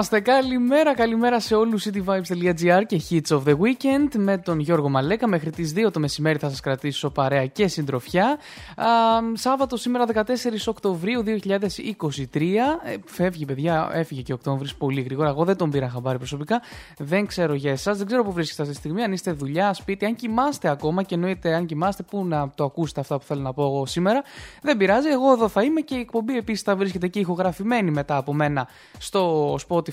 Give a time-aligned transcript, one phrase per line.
[0.00, 0.20] Είμαστε.
[0.20, 1.86] Καλημέρα, καλημέρα σε όλους.
[1.86, 5.28] cityvibes.gr και Hits of the Weekend με τον Γιώργο Μαλέκα.
[5.28, 8.38] Μέχρι τις 2 το μεσημέρι θα σας κρατήσω παρέα και συντροφιά.
[8.76, 8.86] Α,
[9.32, 12.78] Σάββατο σήμερα 14 Οκτωβρίου 2023.
[12.84, 15.28] Ε, φεύγει, παιδιά, έφυγε και ο Οκτώβρης πολύ γρήγορα.
[15.28, 16.62] Εγώ δεν τον πήρα χαμπάρι προσωπικά.
[16.98, 19.02] Δεν ξέρω για εσάς, δεν ξέρω πού βρίσκεστε αυτή τη στιγμή.
[19.02, 23.00] Αν είστε δουλειά, σπίτι, αν κοιμάστε ακόμα και εννοείται αν κοιμάστε, πού να το ακούσετε
[23.00, 24.22] αυτά που θέλω να πω εγώ σήμερα.
[24.62, 28.16] Δεν πειράζει, εγώ εδώ θα είμαι και η εκπομπή επίσης θα βρίσκεται και ηχογραφημένη μετά
[28.16, 28.68] από μένα
[28.98, 29.89] στο Spotify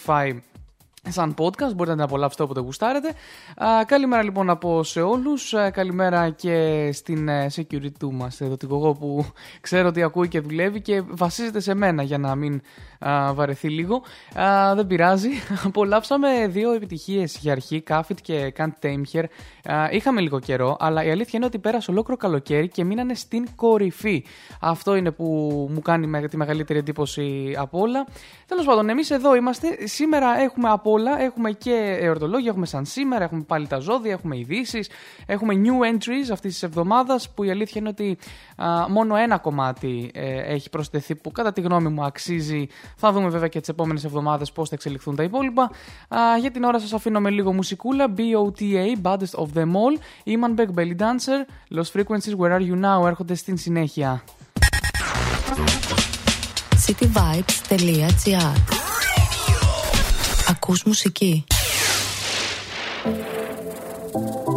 [1.10, 3.14] σαν podcast, μπορείτε να την απολαύσετε όποτε γουστάρετε.
[3.56, 8.42] Α, καλημέρα λοιπόν να πω σε όλους, Α, καλημέρα και στην ε, security του μας,
[8.42, 9.26] εδώ την κογό που
[9.62, 12.62] ξέρω ότι ακούει και δουλεύει και βασίζεται σε μένα για να μην
[13.00, 14.02] α, βαρεθεί λίγο.
[14.40, 15.30] Α, δεν πειράζει,
[15.68, 19.26] απολαύσαμε δύο επιτυχίες για αρχή, Κάφιτ και Can't Tame Here.
[19.72, 23.48] Α, είχαμε λίγο καιρό, αλλά η αλήθεια είναι ότι πέρασε ολόκληρο καλοκαίρι και μείνανε στην
[23.56, 24.26] κορυφή.
[24.62, 25.26] Αυτό είναι που
[25.74, 28.08] μου κάνει με- τη μεγαλύτερη εντύπωση από όλα.
[28.48, 29.88] Τέλος πάντων, εμείς εδώ είμαστε.
[29.88, 31.22] Σήμερα έχουμε από όλα.
[31.22, 34.90] Έχουμε και εορτολόγια, έχουμε σαν σήμερα, έχουμε πάλι τα ζώδια, έχουμε ειδήσεις,
[35.26, 38.18] έχουμε new entries αυτής της εβδομάδας που η αλήθεια είναι ότι
[38.58, 42.68] α, μόνο ένα κομμάτι ε, έχει προσθεθεί που κατά τη γνώμη μου αξίζει.
[42.96, 45.64] Θα δούμε βέβαια και τις επόμενες εβδομάδες πώς θα εξελιχθούν τα υπόλοιπα.
[46.08, 48.06] Α, για την ώρα σας αφήνω με λίγο μουσικούλα.
[48.18, 49.98] BOTA, Baddest of them all.
[50.26, 51.46] Iman Beck, Belly Dancer.
[51.78, 54.24] Los Frequencies, Where are you now έρχονται στην συνέχεια.
[56.88, 58.54] cityvibes.gr
[60.50, 61.46] Ακούς μουσική.
[63.06, 64.57] I need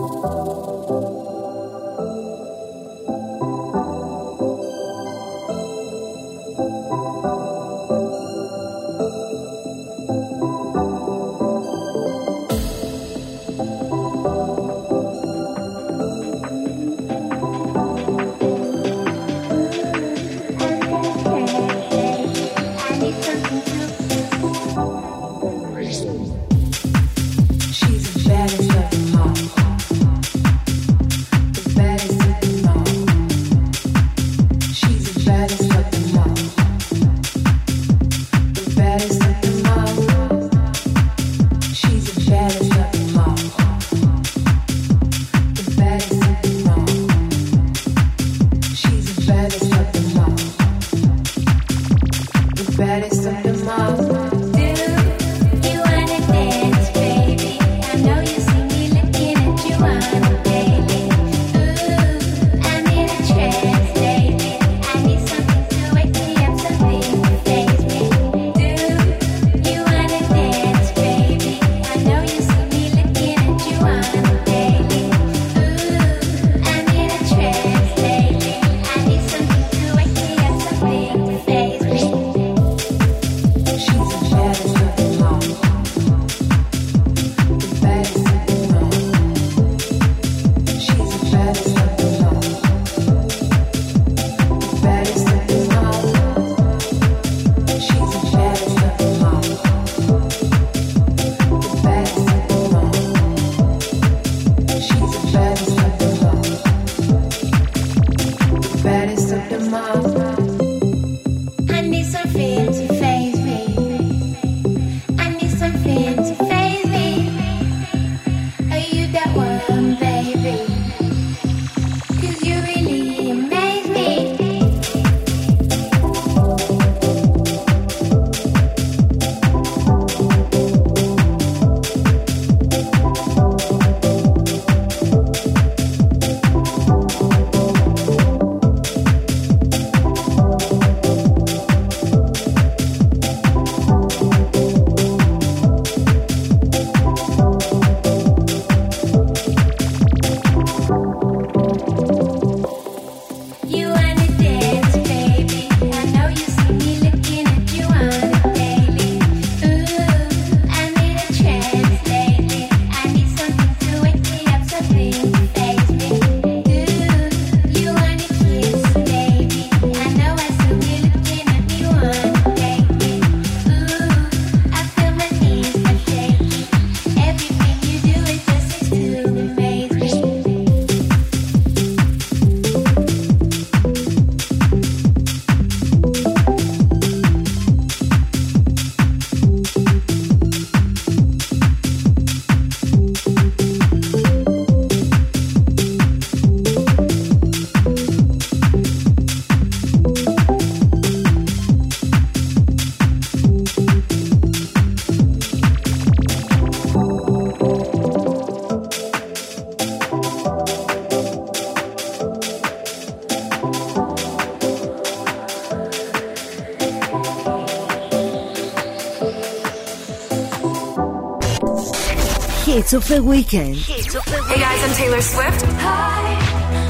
[222.90, 223.76] Hits of the Weekend.
[223.76, 225.62] Hey guys, I'm Taylor Swift.
[225.62, 226.34] Hi,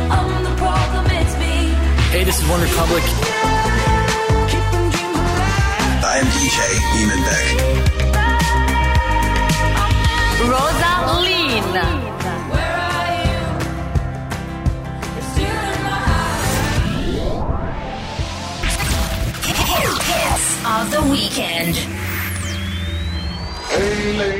[0.09, 1.75] I'm the problem, it's me.
[2.09, 3.03] Hey, this is One Republic.
[6.03, 6.59] I am DJ
[6.97, 7.47] Eamon Beck.
[10.49, 11.69] Rosaline.
[19.69, 21.77] Hits of the weekend.
[23.69, 24.40] Hey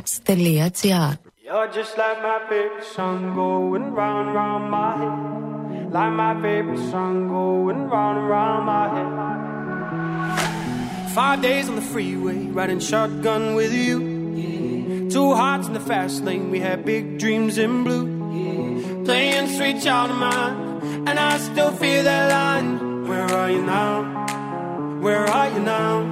[0.00, 1.18] vibes.gr.
[1.44, 5.92] You're just like my favorite song going round round my head.
[5.92, 9.10] Like my favorite song going round round my head.
[11.14, 14.00] Five days on the freeway, riding shotgun with you.
[14.34, 15.10] Yeah.
[15.10, 18.06] Two hearts in the fast lane, we had big dreams in blue.
[18.32, 19.04] Yeah.
[19.04, 23.06] Playing sweet child of mine, and I still feel that line.
[23.06, 25.00] Where are you now?
[25.02, 26.11] Where are you now?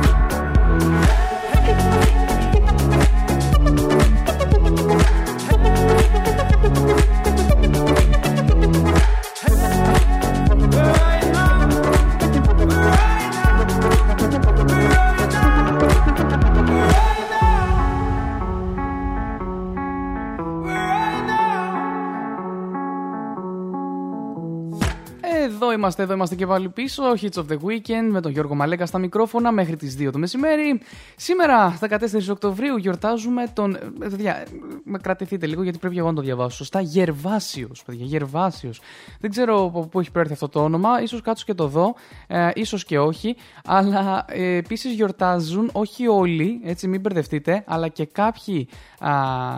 [25.81, 27.03] Είμαστε, εδώ είμαστε και πάλι πίσω.
[27.21, 30.81] Hits of the Weekend με τον Γιώργο Μαλέκα στα μικρόφωνα μέχρι τις 2 το μεσημέρι.
[31.15, 33.75] Σήμερα, 14 Οκτωβρίου, γιορτάζουμε τον.
[33.75, 34.43] ε, Παιδιά, ε,
[34.83, 36.81] με κρατηθείτε λίγο γιατί πρέπει εγώ να το διαβάσω σωστά.
[36.81, 38.81] Γερβάσιος, παιδιά, Γερβάσιος.
[39.19, 41.05] Δεν ξέρω από πού έχει προέρθει αυτό το όνομα.
[41.05, 41.95] σω κάτσω και το δω.
[42.27, 43.35] Ε, ίσως και όχι.
[43.65, 48.67] Αλλά ε, επίσης γιορτάζουν όχι όλοι, έτσι μην μπερδευτείτε, αλλά και κάποιοι
[48.99, 49.11] α,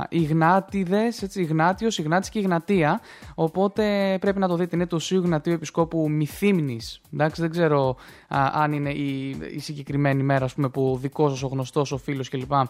[0.09, 3.01] Ιγνάτιδες, έτσι, Ιγνάτιος, Ιγνάτης και Ιγνατία.
[3.35, 4.75] Οπότε πρέπει να το δείτε.
[4.75, 7.01] Είναι το Σίου Ιγνατίου Επισκόπου Μυθύμνης.
[7.13, 7.95] Εντάξει, δεν ξέρω α,
[8.33, 11.97] αν είναι η, η συγκεκριμένη μέρα ας πούμε, που ο δικός σας, ο γνωστός, ο
[11.97, 12.53] φίλος κλπ.
[12.53, 12.67] α,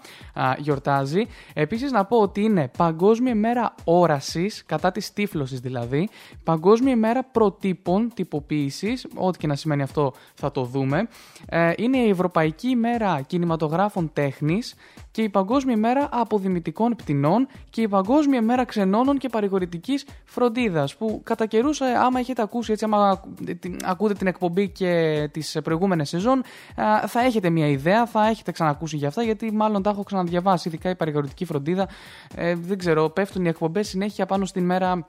[0.57, 1.25] γιορτάζει.
[1.53, 6.09] Επίσης να πω ότι είναι Παγκόσμια ημέρα όρασης, κατά της τύφλωσης δηλαδή.
[6.43, 11.07] Παγκόσμια ημέρα προτύπων τυποποίησης, ό,τι και να σημαίνει αυτό θα το δούμε.
[11.49, 14.75] Ε, είναι η Ευρωπαϊκή ημέρα κινηματογράφων τέχνης
[15.11, 20.95] και η Παγκόσμια ημέρα αποδημητικών πτηνών και η Παγκόσμια ημέρα ξενώνων και παρηγορητικής φροντίδας.
[20.95, 25.29] Που κατά καιρούς, ε, άμα έχετε ακούσει, έτσι, άμα ακου- την- ακούτε την εκπομπή και
[25.31, 26.43] τις προηγούμενες σεζόν,
[26.75, 30.67] α, θα έχετε μια ιδέα, θα έχετε ξανακούσει για αυτά, γιατί μάλλον τα έχω ξαναδιαβάσει.
[30.67, 31.89] Ειδικά η παρηγορητική φροντίδα,
[32.35, 35.05] ε, δεν ξέρω, πέφτουν οι εκπομπές συνέχεια πάνω στην μέρα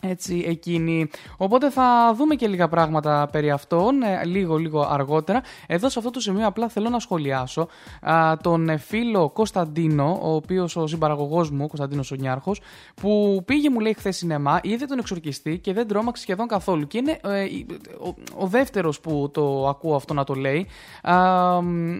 [0.00, 1.10] έτσι εκείνη.
[1.36, 5.42] Οπότε θα δούμε και λίγα πράγματα περί αυτών ε, λίγο λίγο αργότερα.
[5.66, 7.68] Εδώ σε αυτό το σημείο απλά θέλω να σχολιάσω
[8.00, 12.60] α, τον ε, φίλο Κωνσταντίνο, ο οποίος ο συμπαραγωγός μου, ο Κωνσταντίνος ο Νιάρχος,
[12.94, 16.86] που πήγε μου λέει χθες σινεμά, είδε τον εξορκιστή και δεν τρόμαξε σχεδόν καθόλου.
[16.86, 17.66] Και είναι ε, η-
[18.04, 20.66] ο, ο δεύτερος που το ακούω αυτό να το λέει.
[21.02, 21.98] Α, μ,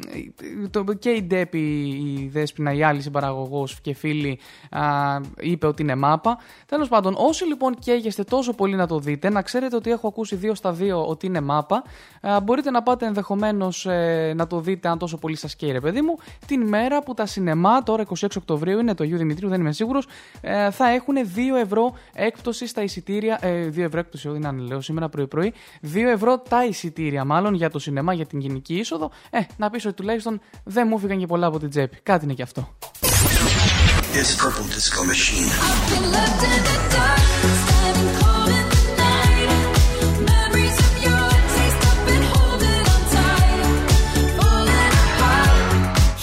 [0.70, 1.58] το, και η Ντέπη,
[1.88, 4.38] η Δέσποινα, η άλλη συμπαραγωγός και φίλη,
[4.70, 4.80] α,
[5.40, 6.38] είπε ότι είναι μάπα.
[6.66, 10.36] Τέλος πάντων, όσοι λοιπόν καίγεστε τόσο πολύ να το δείτε, να ξέρετε ότι έχω ακούσει
[10.36, 11.82] δύο στα δύο ότι είναι μάπα.
[12.20, 13.86] Α, μπορείτε να πάτε ενδεχομένως
[14.34, 17.26] να το δείτε αν τόσο πολύ σας καίει, ρε παιδί μου, την μέρα που τα
[17.26, 20.06] σινεμά, τώρα 26 Οκτωβρίου, είναι το Ιού Δημητρίου, δεν είμαι σίγουρος,
[20.70, 23.38] θα έχουν 2 ευρώ έκπτωση στα εισιτήρια.
[23.40, 25.52] Ε, 2 ευρώ έκπτωση, όχι να λέω σήμερα πρωί-πρωί.
[25.94, 29.10] 2 ευρώ τα εισιτήρια, μάλλον για το σινεμά, για την γενική είσοδο.
[29.30, 31.98] Ε, να πεις ότι τουλάχιστον δεν μου έφυγαν και πολλά από την τσέπη.
[32.02, 32.68] Κάτι είναι και αυτό.
[34.12, 35.50] It's Purple Disco Machine.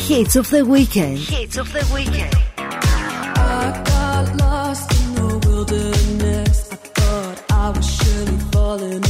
[0.08, 1.18] Hits of the weekend.
[1.18, 2.34] Hits of the weekend.
[2.58, 6.72] I got lost in the wilderness.
[6.72, 9.07] I thought I was surely falling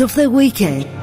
[0.00, 0.97] of the weekend.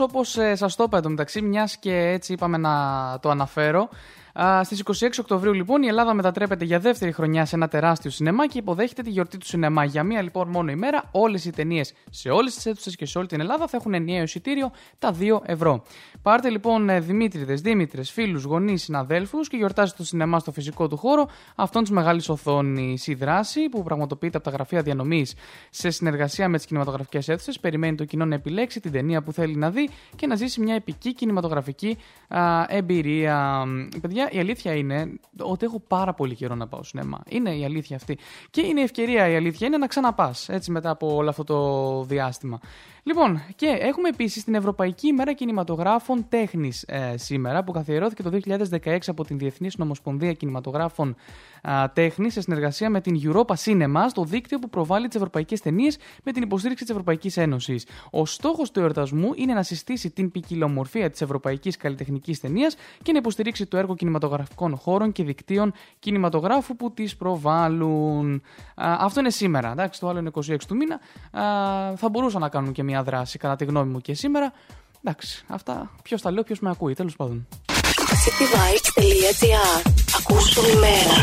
[0.00, 2.72] Όπως σας το είπα εντωμεταξύ, μιας και έτσι είπαμε να
[3.20, 3.88] το αναφέρω.
[4.62, 8.58] Στις 26 Οκτωβρίου, λοιπόν, η Ελλάδα μετατρέπεται για δεύτερη χρονιά σε ένα τεράστιο σινεμά και
[8.58, 9.84] υποδέχεται τη γιορτή του σινεμά.
[9.84, 13.26] Για μία λοιπόν μόνο ημέρα, όλες οι ταινίες σε όλες τις αίθουσες και σε όλη
[13.26, 15.82] την Ελλάδα θα έχουν ενιαίο εισιτήριο τα 2 ευρώ.
[16.26, 21.28] Πάρτε λοιπόν Δημήτριδες, Δήμητρες, φίλους, γονείς, συναδέλφους και γιορτάζετε το σινεμά στο φυσικό του χώρο
[21.54, 23.06] αυτόν της μεγάλης οθόνης.
[23.06, 25.34] Η δράση που πραγματοποιείται από τα γραφεία διανομής
[25.70, 29.56] σε συνεργασία με τις κινηματογραφικές αίθουσες περιμένει το κοινό να επιλέξει την ταινία που θέλει
[29.56, 31.96] να δει και να ζήσει μια επική κινηματογραφική
[32.28, 33.64] α, εμπειρία.
[34.00, 37.20] Παιδιά, η αλήθεια είναι ότι έχω πάρα πολύ καιρό να πάω σινεμά.
[37.28, 38.18] Είναι η αλήθεια αυτή.
[38.50, 42.02] Και είναι η ευκαιρία, η αλήθεια είναι να ξαναπάς έτσι μετά από όλο αυτό το
[42.02, 42.60] διάστημα.
[43.02, 48.38] Λοιπόν, και έχουμε επίσης την Ευρωπαϊκή ημέρα κινηματογράφων τέχνης ε, σήμερα, που καθιερώθηκε το
[48.84, 51.16] 2016 από την Διεθνή Νομοσπονδία Κινηματογράφων
[51.92, 56.32] Τέχνης σε συνεργασία με την Europa Cinema, το δίκτυο που προβάλλει τις ευρωπαϊκές ταινίες με
[56.32, 57.86] την υποστήριξη της Ευρωπαϊκής Ένωσης.
[58.10, 63.18] Ο στόχος του εορτασμού είναι να συστήσει την ποικιλομορφία της ευρωπαϊκής καλλιτεχνικής ταινίας και να
[63.18, 68.42] υποστηρίξει το έργο κινηματογράφου κινηματογραφικών χώρων και δικτύων κινηματογράφου που τις προβάλλουν.
[68.74, 70.94] Α, αυτό είναι σήμερα, εντάξει, το άλλο είναι 26 του μήνα.
[70.94, 74.52] Α, θα μπορούσαν να κάνουν και μια δράση, κατά τη γνώμη μου και σήμερα.
[75.08, 77.46] Εντάξει, αυτά ποιος τα λέω, ποιος με ακούει, τέλος πάντων.
[78.24, 81.14] cityvibes.gr Ακούς το ημέρα.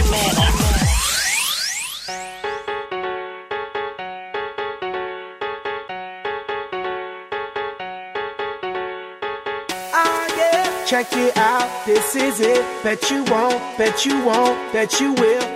[9.94, 10.86] Ah, yeah.
[10.86, 12.64] Check it out, this is it.
[12.84, 15.53] Bet you won't, bet you won't, bet you will.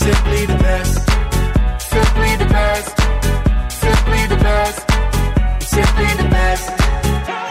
[0.00, 0.94] Simply the best.
[1.92, 2.88] Simply the best.
[3.84, 4.78] Simply the best.
[5.60, 6.70] Simply the best.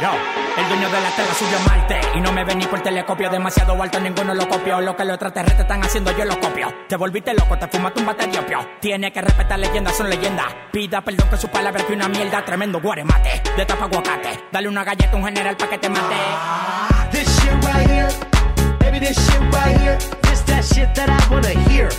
[0.01, 0.09] Yo,
[0.57, 3.29] el dueño de la tela subió a Marte Y no me ven ni por telescopio
[3.29, 6.95] Demasiado alto, ninguno lo copió Lo que los extraterrestres están haciendo, yo lo copio Te
[6.95, 11.01] volviste loco, te fumaste un bate de opio Tiene que respetar leyendas, son leyendas Pida
[11.01, 15.11] perdón que su palabra que una mierda Tremendo guaremate, de tapa aguacate Dale una galleta
[15.11, 16.15] a un general pa' que te mate
[17.11, 18.09] This shit right here,
[18.79, 19.97] baby, this shit right here.
[20.21, 21.89] This that shit that I wanna hear.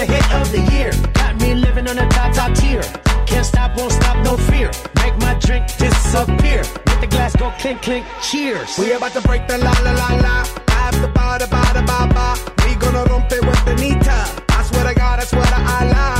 [0.00, 0.92] The hit of the year.
[1.12, 2.80] Got me living on a top, top tier.
[3.26, 4.70] Can't stop, won't stop, no fear.
[4.96, 6.62] Make my drink disappear.
[6.86, 8.78] Let the glass go clink, clink, cheers.
[8.78, 10.36] We about to break the la la la la.
[10.68, 12.28] After ba da ba da ba ba.
[12.64, 14.18] We gonna rompe with the nita.
[14.48, 16.19] I swear to God, I swear to Allah.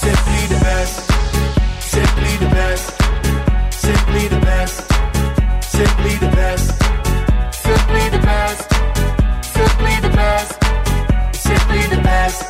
[0.00, 0.96] Simply the best.
[1.94, 2.86] Simply the best.
[3.70, 4.76] Simply the best.
[5.76, 6.68] Simply the best.
[7.66, 8.68] Simply the best.
[9.56, 10.50] Simply the best.
[11.48, 12.40] Simply the best.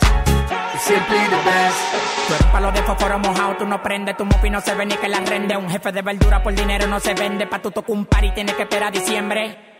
[0.89, 1.81] Simply the best.
[2.29, 4.95] Tú eres palo de fósforo mojado, tú no prendes, tu mufi no se ve ni
[4.95, 5.57] que la rende.
[5.57, 8.31] Un jefe de verdura por dinero no se vende, pa' tu tocar un par y
[8.31, 9.80] tienes que esperar diciembre.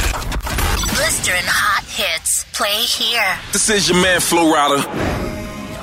[1.11, 2.45] Blistering hot hits.
[2.53, 3.35] Play here.
[3.51, 4.79] This is your man Flo Rida.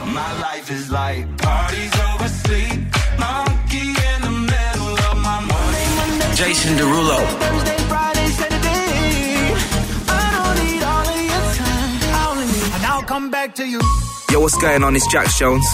[0.08, 2.80] My life is like parties over sleep.
[3.20, 6.34] Monkey in the middle of my morning.
[6.34, 7.20] Jason Derulo.
[7.44, 9.52] Thursday, Friday, Saturday.
[10.08, 11.92] I don't need all of your time.
[12.08, 13.80] I only need, and I'll come back to you.
[14.32, 14.96] Yo, what's going on?
[14.96, 15.68] It's Jack Jones.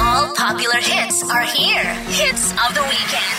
[0.00, 1.84] All popular hits are here.
[2.08, 3.37] Hits of the weekend.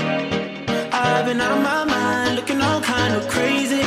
[0.92, 3.79] I've been out of my mind, looking all kind of crazy.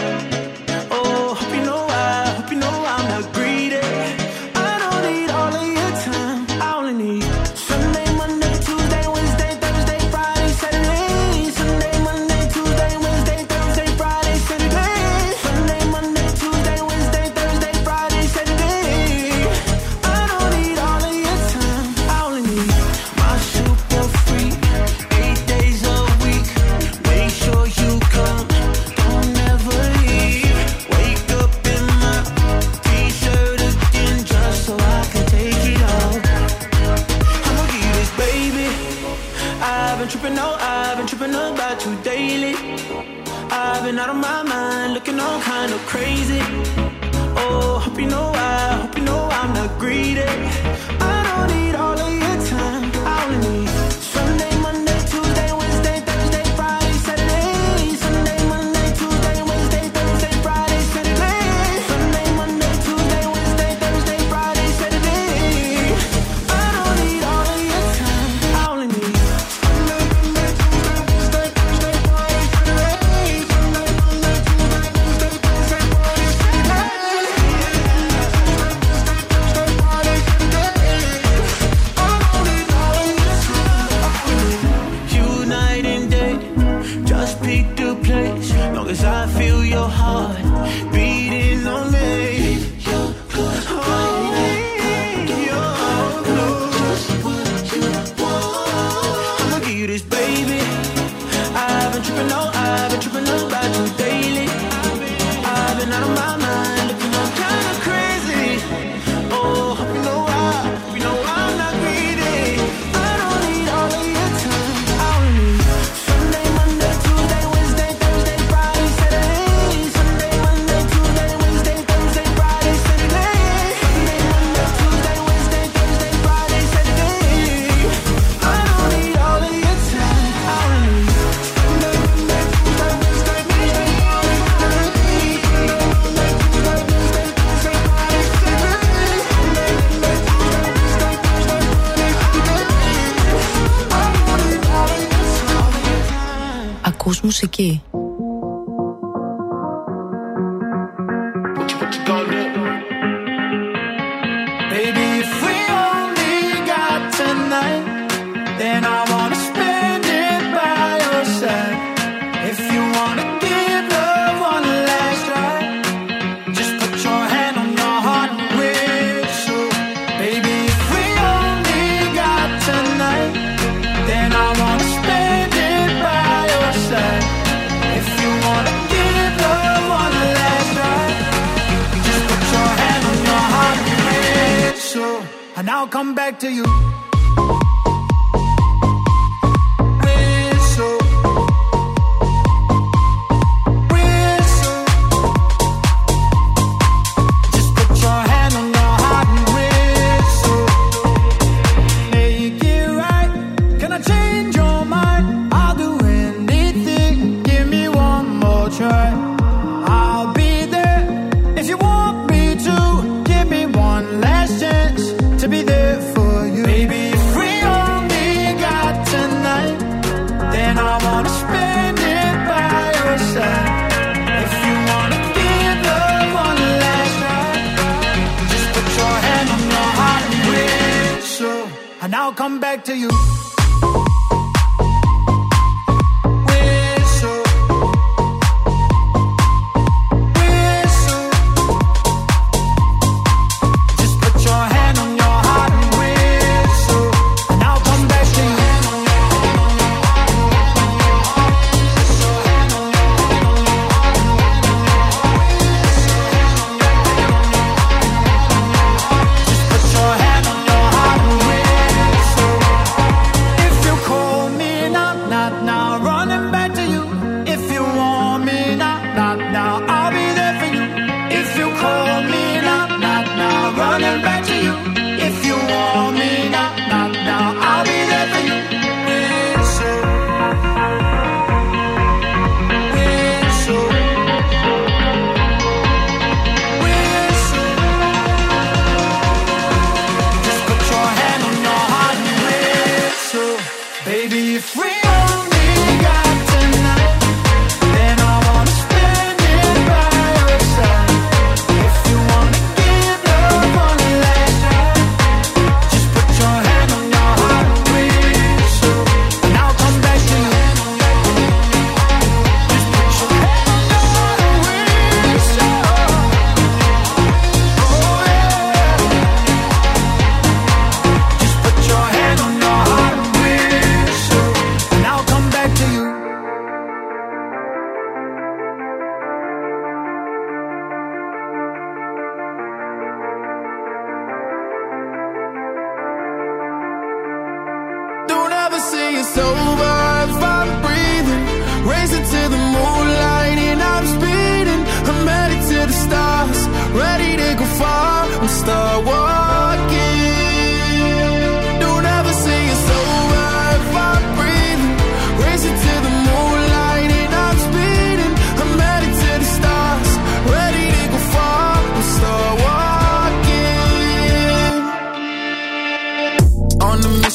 [147.43, 147.83] Ακούς μουσική.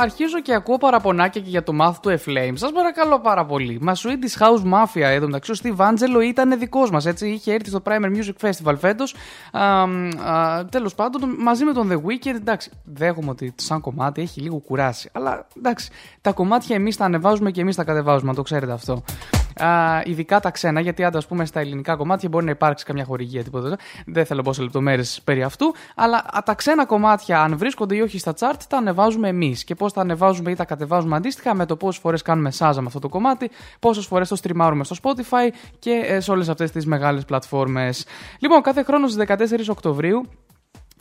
[0.00, 2.52] Αρχίζω και ακούω παραπονάκια και για το μάθο του Eflame.
[2.54, 3.78] Σας παρακαλώ πάρα πολύ.
[3.80, 5.52] Μα Swedish House Mafia εδώ μεταξύ.
[5.52, 7.06] Ο Steve Angelo ήταν δικός μας.
[7.06, 9.14] Έτσι είχε έρθει στο Primer Music Festival φέτος.
[10.70, 12.34] Τέλος πάντων, μαζί με τον The Weeknd.
[12.34, 15.10] Εντάξει, δέχομαι ότι σαν κομμάτι έχει λίγο κουράσει.
[15.12, 15.90] Αλλά εντάξει,
[16.20, 18.30] τα κομμάτια εμείς τα ανεβάζουμε και εμείς τα κατεβάζουμε.
[18.30, 19.02] να Το ξέρετε αυτό.
[19.58, 23.04] Α, ειδικά τα ξένα, γιατί άντα, ας πούμε, στα ελληνικά κομμάτια μπορεί να υπάρξει καμιά
[23.04, 23.76] χορηγία τίποτα.
[24.06, 25.74] Δεν θέλω να πω σε λεπτομέρειες περί αυτού.
[25.94, 29.64] Αλλά α, τα ξένα κομμάτια, αν βρίσκονται ή όχι στα chart, τα ανεβάζουμε εμείς.
[29.64, 32.86] Και πώς τα ανεβάζουμε ή τα κατεβάζουμε αντίστοιχα με το πόσες φορές κάνουμε σάζα με
[32.86, 33.50] αυτό το κομμάτι,
[33.80, 38.06] πόσες φορές το στριμάρουμε στο Spotify και ε, σε όλες αυτές τις μεγάλες πλατφόρμες.
[38.38, 40.28] Λοιπόν, κάθε χρόνο στις 14 Οκτωβρίου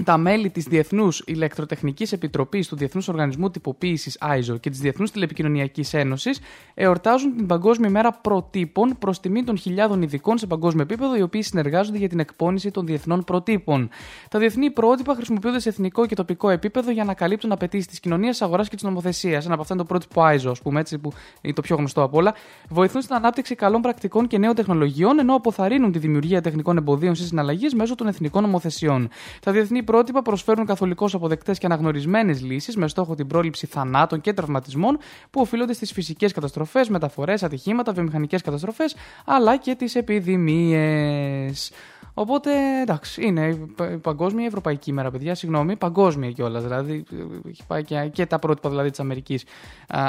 [0.03, 5.93] τα μέλη της Διεθνούς Ηλεκτροτεχνικής Επιτροπής του Διεθνούς Οργανισμού Τυποποίησης ISO και της Διεθνούς Τηλεπικοινωνιακής
[5.93, 6.39] Ένωσης
[6.73, 11.41] εορτάζουν την Παγκόσμια Μέρα Προτύπων προς τιμή των χιλιάδων ειδικών σε παγκόσμιο επίπεδο οι οποίοι
[11.41, 13.89] συνεργάζονται για την εκπόνηση των διεθνών προτύπων.
[14.29, 18.41] Τα διεθνή πρότυπα χρησιμοποιούνται σε εθνικό και τοπικό επίπεδο για να καλύπτουν απαιτήσεις της κοινωνίας,
[18.41, 19.45] αγοράς και της νομοθεσίας.
[19.45, 22.01] Ένα από αυτά είναι το πρότυπο ISO, ας πούμε, έτσι, που είναι το πιο γνωστό
[22.03, 22.33] από όλα.
[22.69, 27.25] Βοηθούν στην ανάπτυξη καλών πρακτικών και νέων τεχνολογιών, ενώ αποθαρρύνουν τη δημιουργία τεχνικών εμποδίων στι
[27.25, 29.09] συναλλαγές μέσω των εθνικών νομοθεσιών.
[29.41, 34.33] Τα διεθνή πρότυπα προσφέρουν καθολικώς αποδεκτές και αναγνωρισμένες λύσεις με στόχο την πρόληψη θανάτων και
[34.33, 34.97] τραυματισμών
[35.29, 41.71] που οφείλονται στις φυσικές καταστροφές, μεταφορές, ατυχήματα, βιομηχανικές καταστροφές αλλά και τις επιδημίες.
[42.19, 45.35] Οπότε εντάξει, είναι η πα- η παγκόσμια η Ευρωπαϊκή ημέρα, παιδιά.
[45.35, 46.63] Συγγνώμη, παγκόσμια κιόλας.
[46.63, 47.03] Δηλαδή,
[47.47, 49.43] έχει πάει και, και τα πρότυπα δηλαδή, της Αμερικής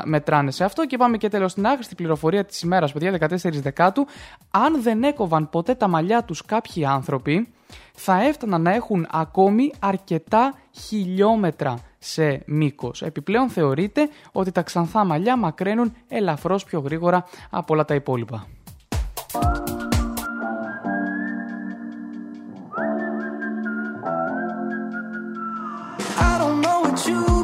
[0.05, 0.87] μετράνε σε αυτό.
[0.87, 4.07] Και πάμε και τέλος στην άχρηστη πληροφορία της ημέρας, παιδιά, 14 Δεκάτου.
[4.51, 7.49] Αν δεν έκοβαν ποτέ τα μαλλιά τους κάποιοι άνθρωποι,
[7.95, 13.03] θα έφταναν να έχουν ακόμη αρκετά χιλιόμετρα σε μήκος.
[13.03, 18.47] Επιπλέον θεωρείται ότι τα ξανθά μαλλιά μακραίνουν ελαφρώς πιο γρήγορα από όλα τα υπόλοιπα.
[27.01, 27.38] I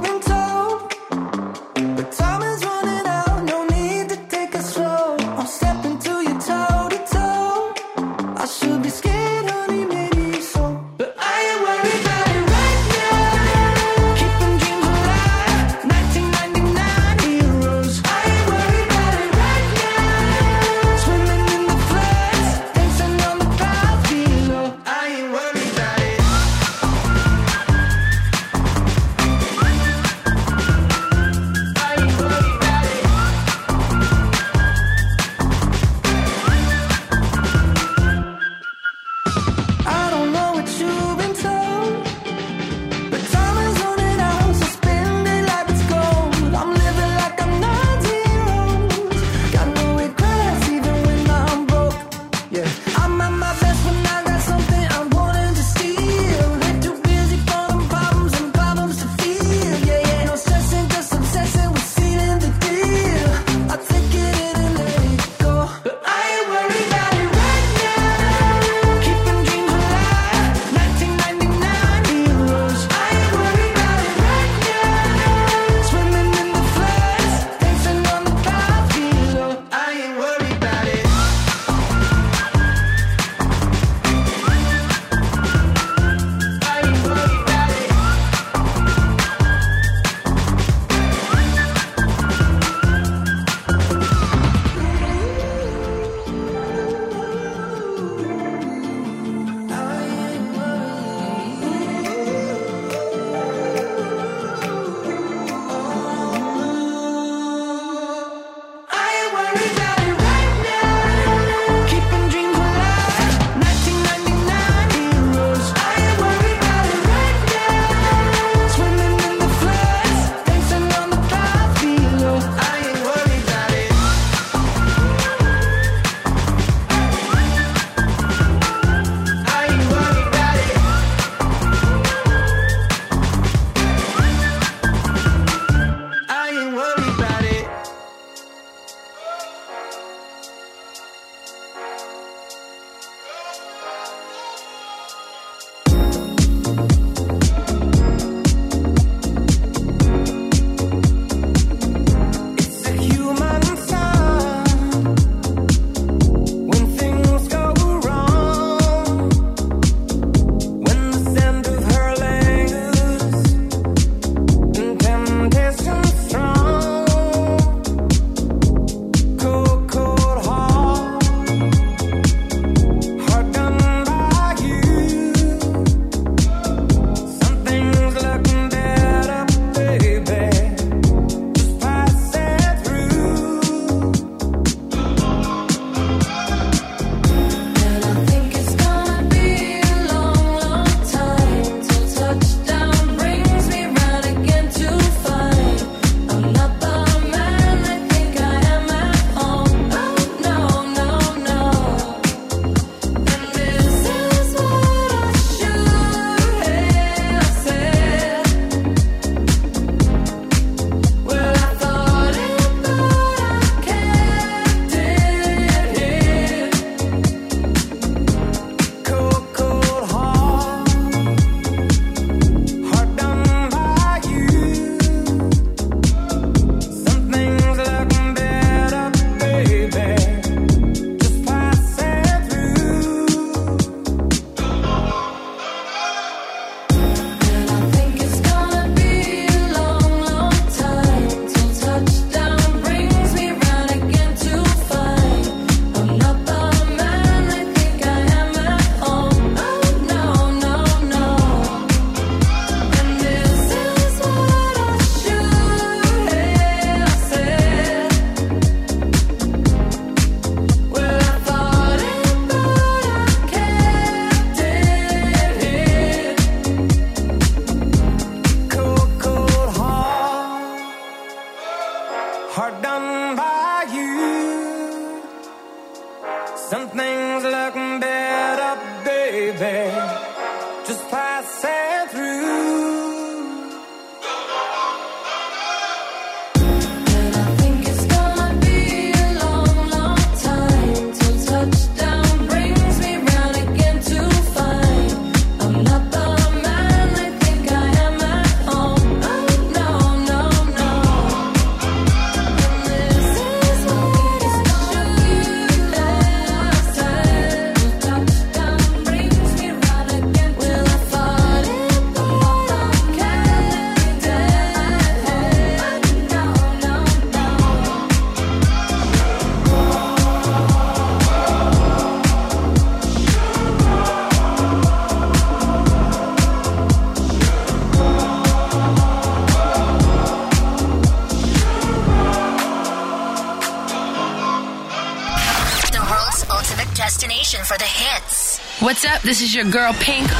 [339.24, 340.30] This is your girl Pink.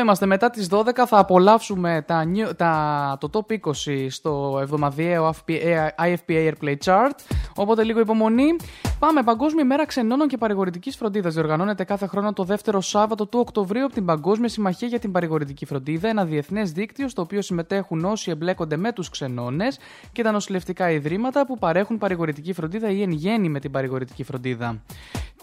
[0.00, 0.26] είμαστε.
[0.26, 2.24] Μετά τις 12 θα απολαύσουμε τα,
[2.56, 5.34] τα, το top 20 στο εβδομαδιαίο
[5.96, 7.10] IFPA Airplay Chart.
[7.56, 8.56] Οπότε λίγο υπομονή.
[8.98, 9.22] Πάμε.
[9.22, 11.34] Παγκόσμια ημέρα ξενώνων και παρηγορητικής φροντίδας.
[11.34, 15.66] Διοργανώνεται κάθε χρόνο το δεύτερο Σάββατο του Οκτωβρίου από την Παγκόσμια Συμμαχία για την Παρηγορητική
[15.66, 16.08] Φροντίδα.
[16.08, 19.78] Ένα διεθνές δίκτυο στο οποίο συμμετέχουν όσοι εμπλέκονται με τους ξενώνες
[20.12, 24.82] και τα νοσηλευτικά ιδρύματα που παρέχουν παρηγορητική φροντίδα ή εν γέννη με την παρηγορητική φροντίδα.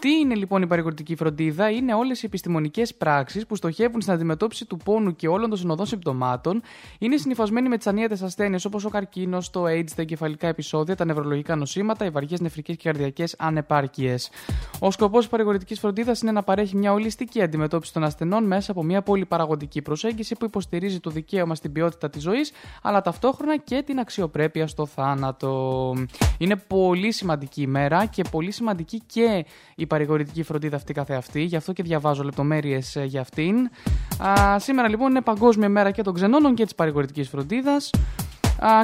[0.00, 4.64] Τι είναι λοιπόν η παρηγορητική φροντίδα, είναι όλες οι επιστημονικές πράξεις που στοχεύουν στην αντιμετώπιση
[4.64, 6.62] του πόνου και όλων των συνοδών συμπτωμάτων,
[6.98, 11.04] είναι συνυφασμένοι με τις ανίατες ασθένειες όπως ο καρκίνος, το AIDS, τα εγκεφαλικά επεισόδια, τα
[11.04, 14.30] νευρολογικά νοσήματα, οι βαριές νεφρικές και καρδιακές ανεπάρκειες.
[14.78, 18.82] Ο σκοπός της παρηγορητικής φροντίδας είναι να παρέχει μια ολιστική αντιμετώπιση των ασθενών μέσα από
[18.82, 23.98] μια πολυπαραγωγική προσέγγιση που υποστηρίζει το δικαίωμα στην ποιότητα της ζωής, αλλά ταυτόχρονα και την
[23.98, 25.94] αξιοπρέπεια στο θάνατο.
[26.38, 29.44] Είναι πολύ σημαντική ημέρα και πολύ σημαντική και
[29.74, 33.70] η παρηγορητική φροντίδα αυτή καθεαυτή, γι' αυτό και διαβάζω λεπτομέρειες ε, για αυτήν.
[34.18, 37.90] Α, σήμερα λοιπόν είναι Παγκόσμια Μέρα και των Ξενώνων και της παρηγορητικής φροντίδας.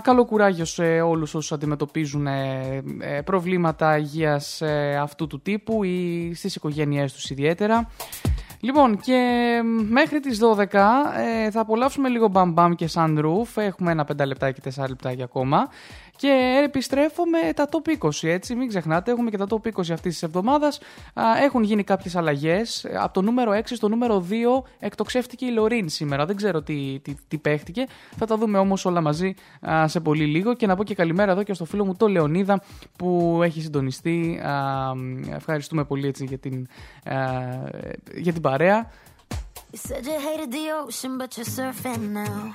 [0.02, 4.62] Καλό κουράγιο σε όλους όσους αντιμετωπίζουν ε, ε, προβλήματα υγείας
[5.00, 7.90] αυτού του τύπου ή στις οικογένειε τους ιδιαίτερα.
[8.61, 10.66] Λοιπόν και μέχρι τις 12
[11.50, 13.62] θα απολαύσουμε λίγο μπαμ μπαμ και roof.
[13.62, 15.68] Έχουμε ένα 5 λεπτά και 4 λεπτάκια ακόμα.
[16.16, 18.54] Και επιστρέφω με τα top 20, έτσι.
[18.54, 20.80] Μην ξεχνάτε, έχουμε και τα top 20 αυτής της εβδομάδας.
[21.42, 22.86] Έχουν γίνει κάποιες αλλαγές.
[22.98, 26.26] Από το νούμερο 6 στο νούμερο 2 εκτοξεύτηκε η Λωρίν σήμερα.
[26.26, 27.86] Δεν ξέρω τι, τι, τι παίχτηκε.
[28.16, 29.34] Θα τα δούμε όμως όλα μαζί
[29.70, 30.54] α, σε πολύ λίγο.
[30.54, 32.62] Και να πω και καλημέρα εδώ και στο φίλο μου το Λεωνίδα
[32.98, 34.40] που έχει συντονιστεί.
[34.44, 34.92] Α,
[35.34, 36.66] ευχαριστούμε πολύ έτσι για την,
[37.04, 37.16] α,
[38.14, 38.90] για την παρέα.
[39.72, 42.54] You said you hated the ocean, but you're surfing now.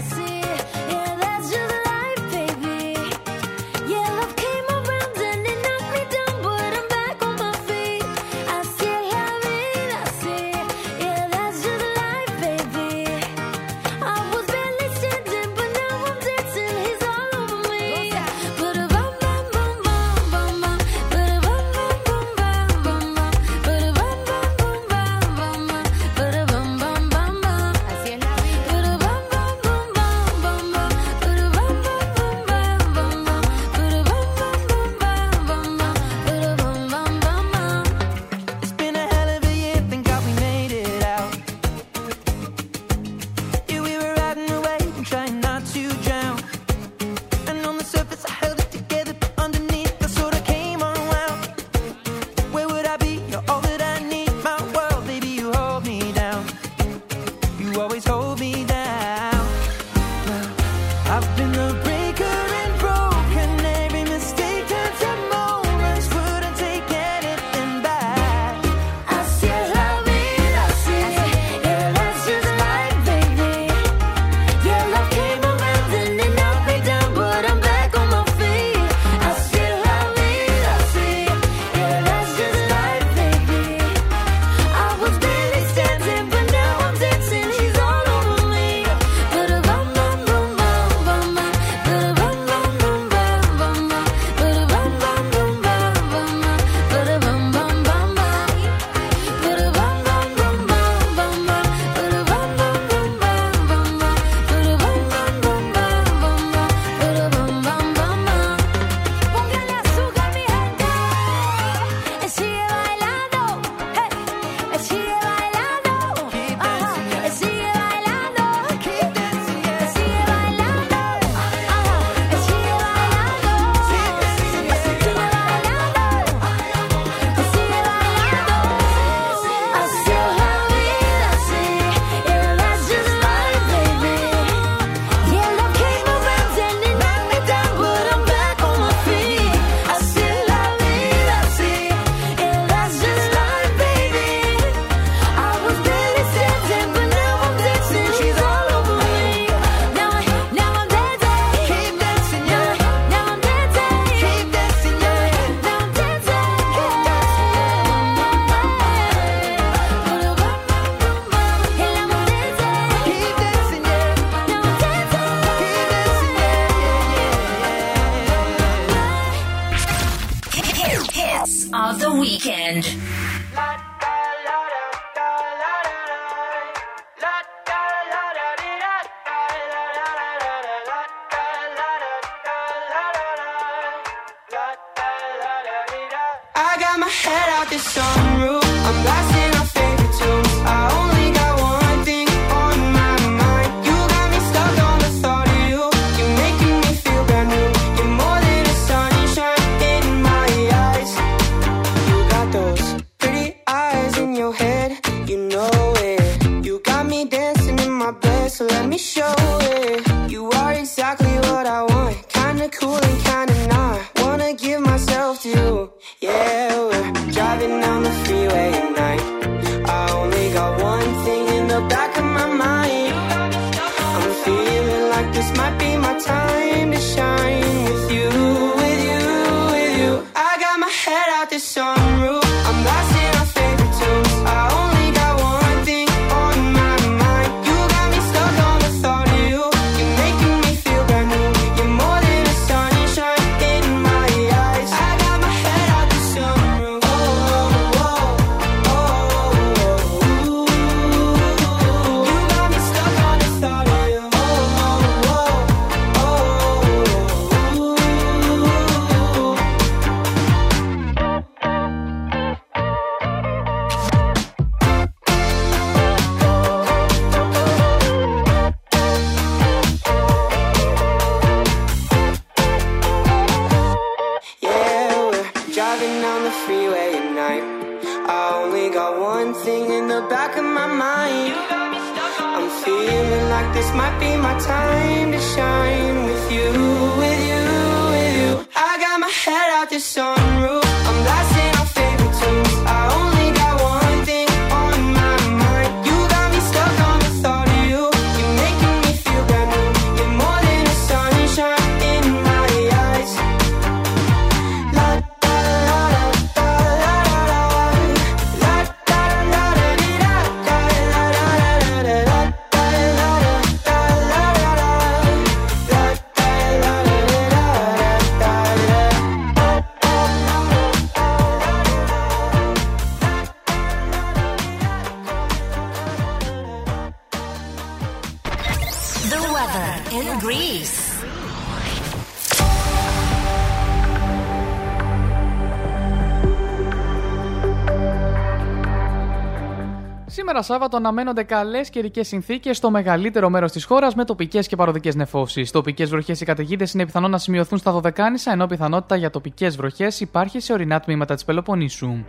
[340.63, 345.15] Σήμερα Σάββατο αναμένονται καλές καιρικές συνθήκες στο μεγαλύτερο μέρος της χώρας με τοπικές και παροδικές
[345.15, 345.71] νεφώσεις.
[345.71, 350.19] Τοπικές βροχές ή καταιγίδες είναι πιθανό να σημειωθούν στα Δωδεκάνησα, ενώ πιθανότητα για τοπικές βροχές
[350.19, 352.23] υπάρχει σε ορεινά τμήματα της Πελοποννήσου.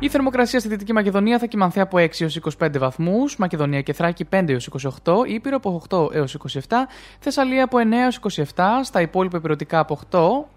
[0.00, 4.26] Η θερμοκρασία στη Δυτική Μακεδονία θα κοιμανθεί από 6 έως 25 βαθμούς, Μακεδονία και Θράκη
[4.30, 4.70] 5 έως
[5.04, 6.36] 28, Ήπειρο από 8 έως
[6.68, 6.74] 27,
[7.18, 8.20] Θεσσαλία από 9 έως
[8.54, 9.98] 27, στα υπόλοιπα υπηρετικά από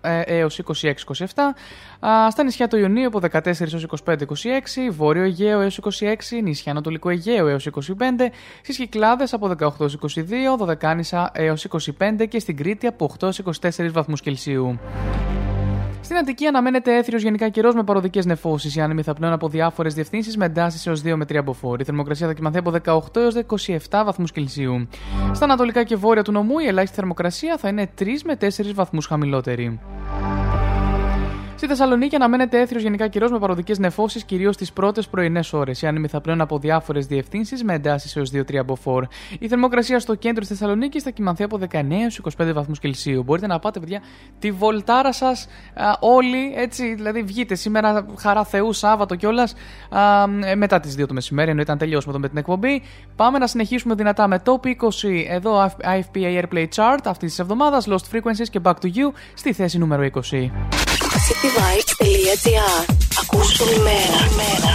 [0.01, 0.93] 8 ε, έως 26-27,
[1.99, 4.15] α, στα νησιά του Ιωνίου από 14 έως 25-26,
[4.91, 7.79] Βόρειο Αιγαίο έως 26, νησιά Ανατολικού Αιγαίου έως 25,
[8.61, 11.67] στις Κυκλάδες από 18 έως 22, Δωδεκάνησα έως
[11.99, 14.79] 25 και στην Κρήτη από 8 έως 24 βαθμούς Κελσίου.
[16.11, 18.75] Στην Αττική αναμένεται έθριος γενικά καιρός με παροδικές νεφώσεις.
[18.75, 21.79] Οι άνεμοι θα πνέουν από διάφορες διευθύνσεις με εντάσεις έως 2 με 3 μποφόρ.
[21.79, 23.35] Η θερμοκρασία θα κοιμανθεί από 18 έως
[23.89, 24.87] 27 βαθμούς Κελσίου.
[25.31, 29.05] Στα ανατολικά και βόρεια του νομού η ελάχιστη θερμοκρασία θα είναι 3 με 4 βαθμούς
[29.05, 29.79] χαμηλότερη.
[31.61, 35.81] Στη Θεσσαλονίκη αναμένεται έθριος γενικά καιρός με παροδικές νεφώσεις κυρίως τι πρώτες πρωινές ώρες.
[35.81, 39.05] Οι άνεμοι θα πλέον από διάφορες διευθύνσεις με εντάσεις έως 2-3 μποφόρ.
[39.39, 43.23] Η θερμοκρασία στο κέντρο της Θεσσαλονίκης θα κοιμανθεί από 19 έως 25 βαθμούς Κελσίου.
[43.23, 44.01] Μπορείτε να πάτε, παιδιά,
[44.39, 45.47] τη βολτάρα σας
[45.99, 49.53] όλοι, έτσι, δηλαδή βγείτε σήμερα χαρά Θεού, Σάββατο κιόλας,
[50.55, 52.81] μετά τις 2 το μεσημέρι, ενώ ήταν τελειώσουμε εδώ με την εκπομπή.
[53.15, 58.15] Πάμε να συνεχίσουμε δυνατά με Top 20 εδώ IFPA Airplay Chart αυτή της εβδομάδας, Lost
[58.15, 60.51] Frequencies και Back to You στη θέση νούμερο 20
[61.25, 64.21] cityvibes.gr Ακούσου μέρα.
[64.35, 64.71] μέρα.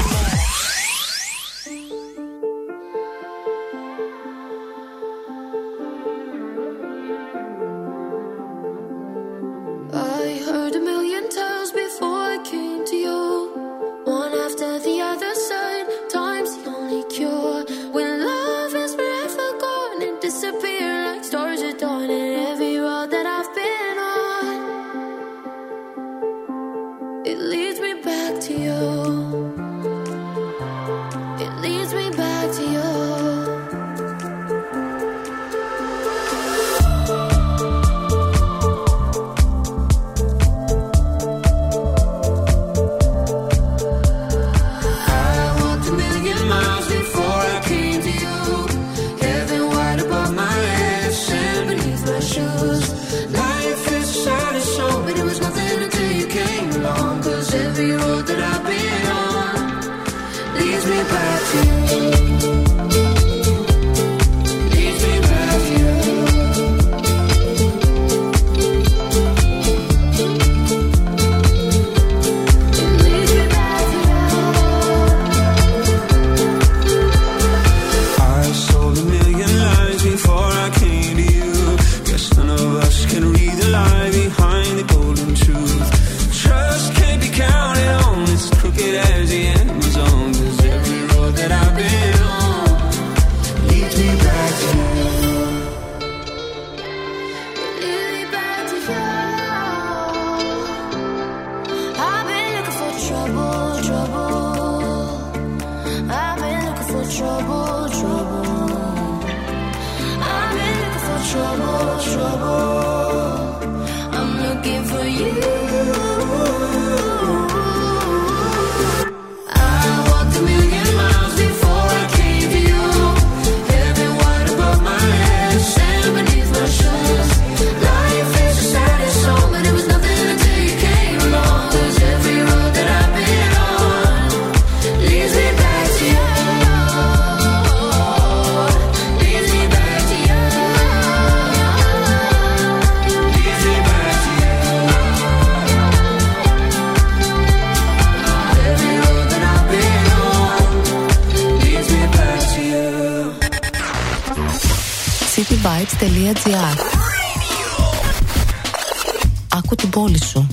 [159.48, 160.45] Ακού την πόλη σου.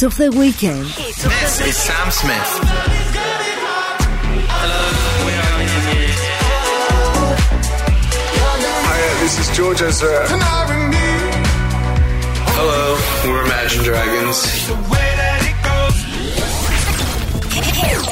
[0.00, 0.86] hits of the weekend.
[0.86, 2.60] This is Sam Smith.
[8.82, 10.08] Uh, this is George Ezra.
[10.08, 10.38] Uh,
[12.56, 12.96] Hello,
[13.30, 14.42] we're Imagine Dragons.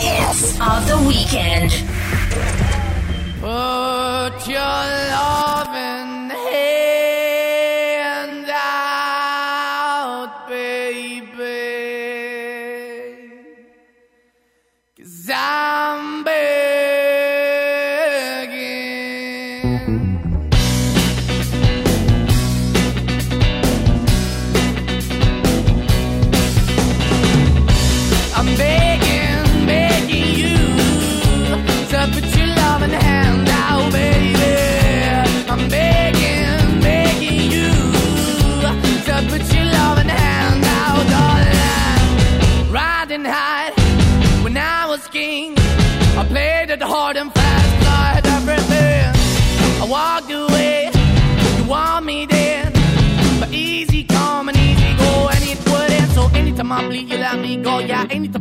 [0.01, 1.71] Hits of the weekend.
[3.41, 5.98] Put your love in.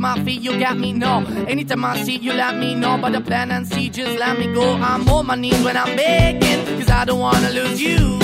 [0.08, 0.94] I feel, you got me.
[0.94, 2.98] No, anytime I see, you let me know.
[2.98, 4.74] But the plan and see, just let me go.
[4.76, 8.18] I'm on my knees when I'm begging, cause I don't wanna lose you.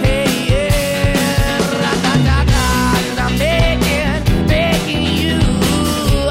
[0.00, 5.38] Hey, yeah, cause I'm begging, begging you.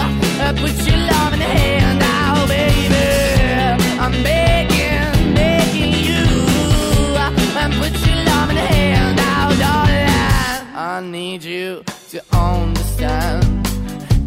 [0.01, 3.05] Uh, Put your love in the hand now, baby.
[4.03, 6.23] I'm begging, begging you.
[7.21, 10.75] Uh, Put your love in the hand now, darling.
[10.75, 12.70] I need you to understand.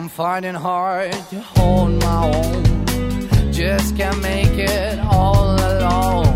[0.00, 3.52] I'm finding hard to hold my own.
[3.52, 6.26] Just can't make it all alone.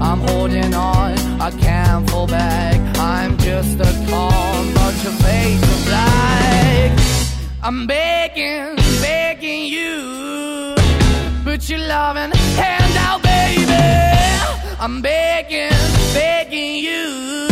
[0.00, 2.80] I'm holding on, I can't fall back.
[2.98, 6.98] I'm just a calm bunch of face of black.
[7.62, 10.74] I'm begging, begging you.
[11.44, 14.78] Put your loving hand out, baby.
[14.80, 15.76] I'm begging,
[16.14, 17.47] begging you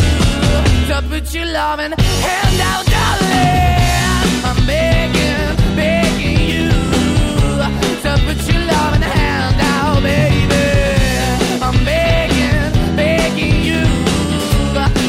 [0.88, 4.44] to put your loving hand out, darling.
[4.44, 6.68] I'm begging, begging you
[8.04, 10.66] to put your loving hand out, baby.
[11.60, 13.82] I'm begging, begging you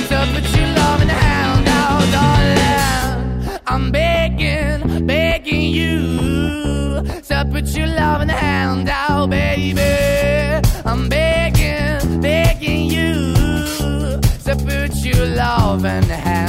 [0.09, 3.59] to put your loving hand out, darling.
[3.67, 9.81] I'm begging, begging you to put your loving hand out, baby.
[10.85, 11.56] I'm begging,
[15.07, 16.46] you love and have.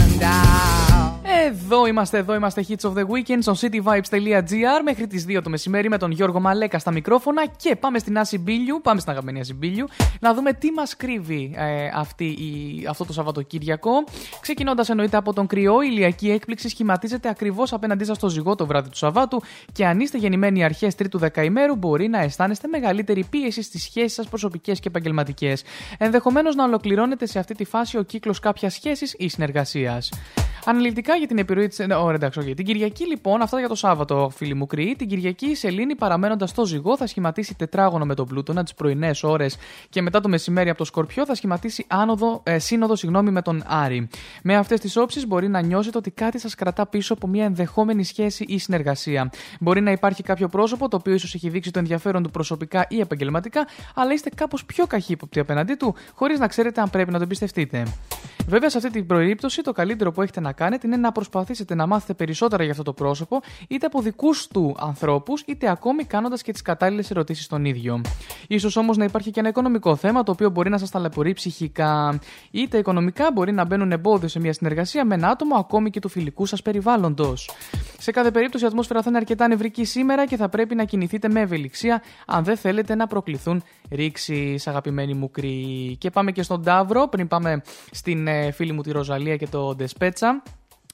[1.71, 5.89] Εδώ είμαστε, εδώ είμαστε Hits of the Weekend στο cityvibes.gr μέχρι τις 2 το μεσημέρι
[5.89, 9.55] με τον Γιώργο Μαλέκα στα μικρόφωνα και πάμε στην Άση Μπίλιου, πάμε στην αγαπημένη Άση
[9.55, 9.87] Μπίλιου,
[10.21, 13.91] να δούμε τι μας κρύβει ε, αυτή η, αυτό το Σαββατοκύριακο.
[14.41, 18.67] Ξεκινώντας εννοείται από τον κρυό, η ηλιακή έκπληξη σχηματίζεται ακριβώς απέναντί σας στο ζυγό το
[18.67, 19.43] βράδυ του Σαββάτου
[19.73, 24.29] και αν είστε γεννημένοι αρχές τρίτου δεκαημέρου μπορεί να αισθάνεστε μεγαλύτερη πίεση στις σχέσεις σας
[24.29, 25.63] προσωπικές και επαγγελματικές.
[25.99, 30.11] Ενδεχομένως να ολοκληρώνεται σε αυτή τη φάση ο κύκλος κάποιας σχέσης ή συνεργασίας.
[30.65, 31.83] Αναλυτικά για την επιρροή τη.
[31.83, 32.55] Ωραία, εντάξει, όχι.
[32.55, 34.95] Την Κυριακή, λοιπόν, αυτά για το Σάββατο, φίλοι μου κρύοι.
[34.99, 39.23] Την Κυριακή η Σελήνη, παραμένοντας στο ζυγό, θα σχηματίσει τετράγωνο με τον Πλούτονα τις πρωινές
[39.23, 39.57] ώρες
[39.89, 43.63] και μετά το μεσημέρι από το Σκορπιό θα σχηματίσει άνοδο, ε, σύνοδο συγγνώμη, με τον
[43.67, 44.09] Άρη.
[44.43, 48.05] Με αυτές τις όψεις μπορεί να νιώσετε ότι κάτι σας κρατά πίσω από μια ενδεχόμενη
[48.05, 49.31] σχέση ή συνεργασία.
[49.61, 53.01] Μπορεί να υπάρχει κάποιο πρόσωπο το οποίο ίσως έχει δείξει το ενδιαφέρον του προσωπικά ή
[53.01, 57.23] επαγγελματικά, αλλά είστε κάπως πιο καχύποπτοι απέναντί του, χωρίς να ξέρετε αν πρέπει να τον
[57.23, 57.83] εμπιστευτείτε.
[58.49, 61.87] Βέβαια, σε αυτή την περίπτωση, το καλύτερο που έχετε να κάνετε είναι να προσπαθήσετε να
[61.87, 66.53] μάθετε περισσότερα για αυτό το πρόσωπο, είτε από δικούς του ανθρώπους, είτε ακόμη κάνοντας και
[66.53, 68.01] τις κατάλληλες ερωτήσεις στον ίδιο.
[68.59, 72.19] σω όμως να υπάρχει και ένα οικονομικό θέμα, το οποίο μπορεί να σας ταλαιπωρεί ψυχικά.
[72.51, 76.09] Είτε οικονομικά μπορεί να μπαίνουν εμπόδιο σε μια συνεργασία με ένα άτομο, ακόμη και του
[76.09, 77.51] φιλικού σας περιβάλλοντος.
[77.99, 81.29] Σε κάθε περίπτωση, η ατμόσφαιρα θα είναι αρκετά νευρική σήμερα και θα πρέπει να κινηθείτε
[81.29, 85.97] με ευελιξία, αν δεν θέλετε να προκληθούν ρήξεις, αγαπημένοι μου κρύοι.
[85.97, 89.75] Και πάμε και στον Ταύρο, πριν πάμε στην ε, φίλη μου τη Ροζαλία και το
[89.75, 90.43] Ντεσπέτσα.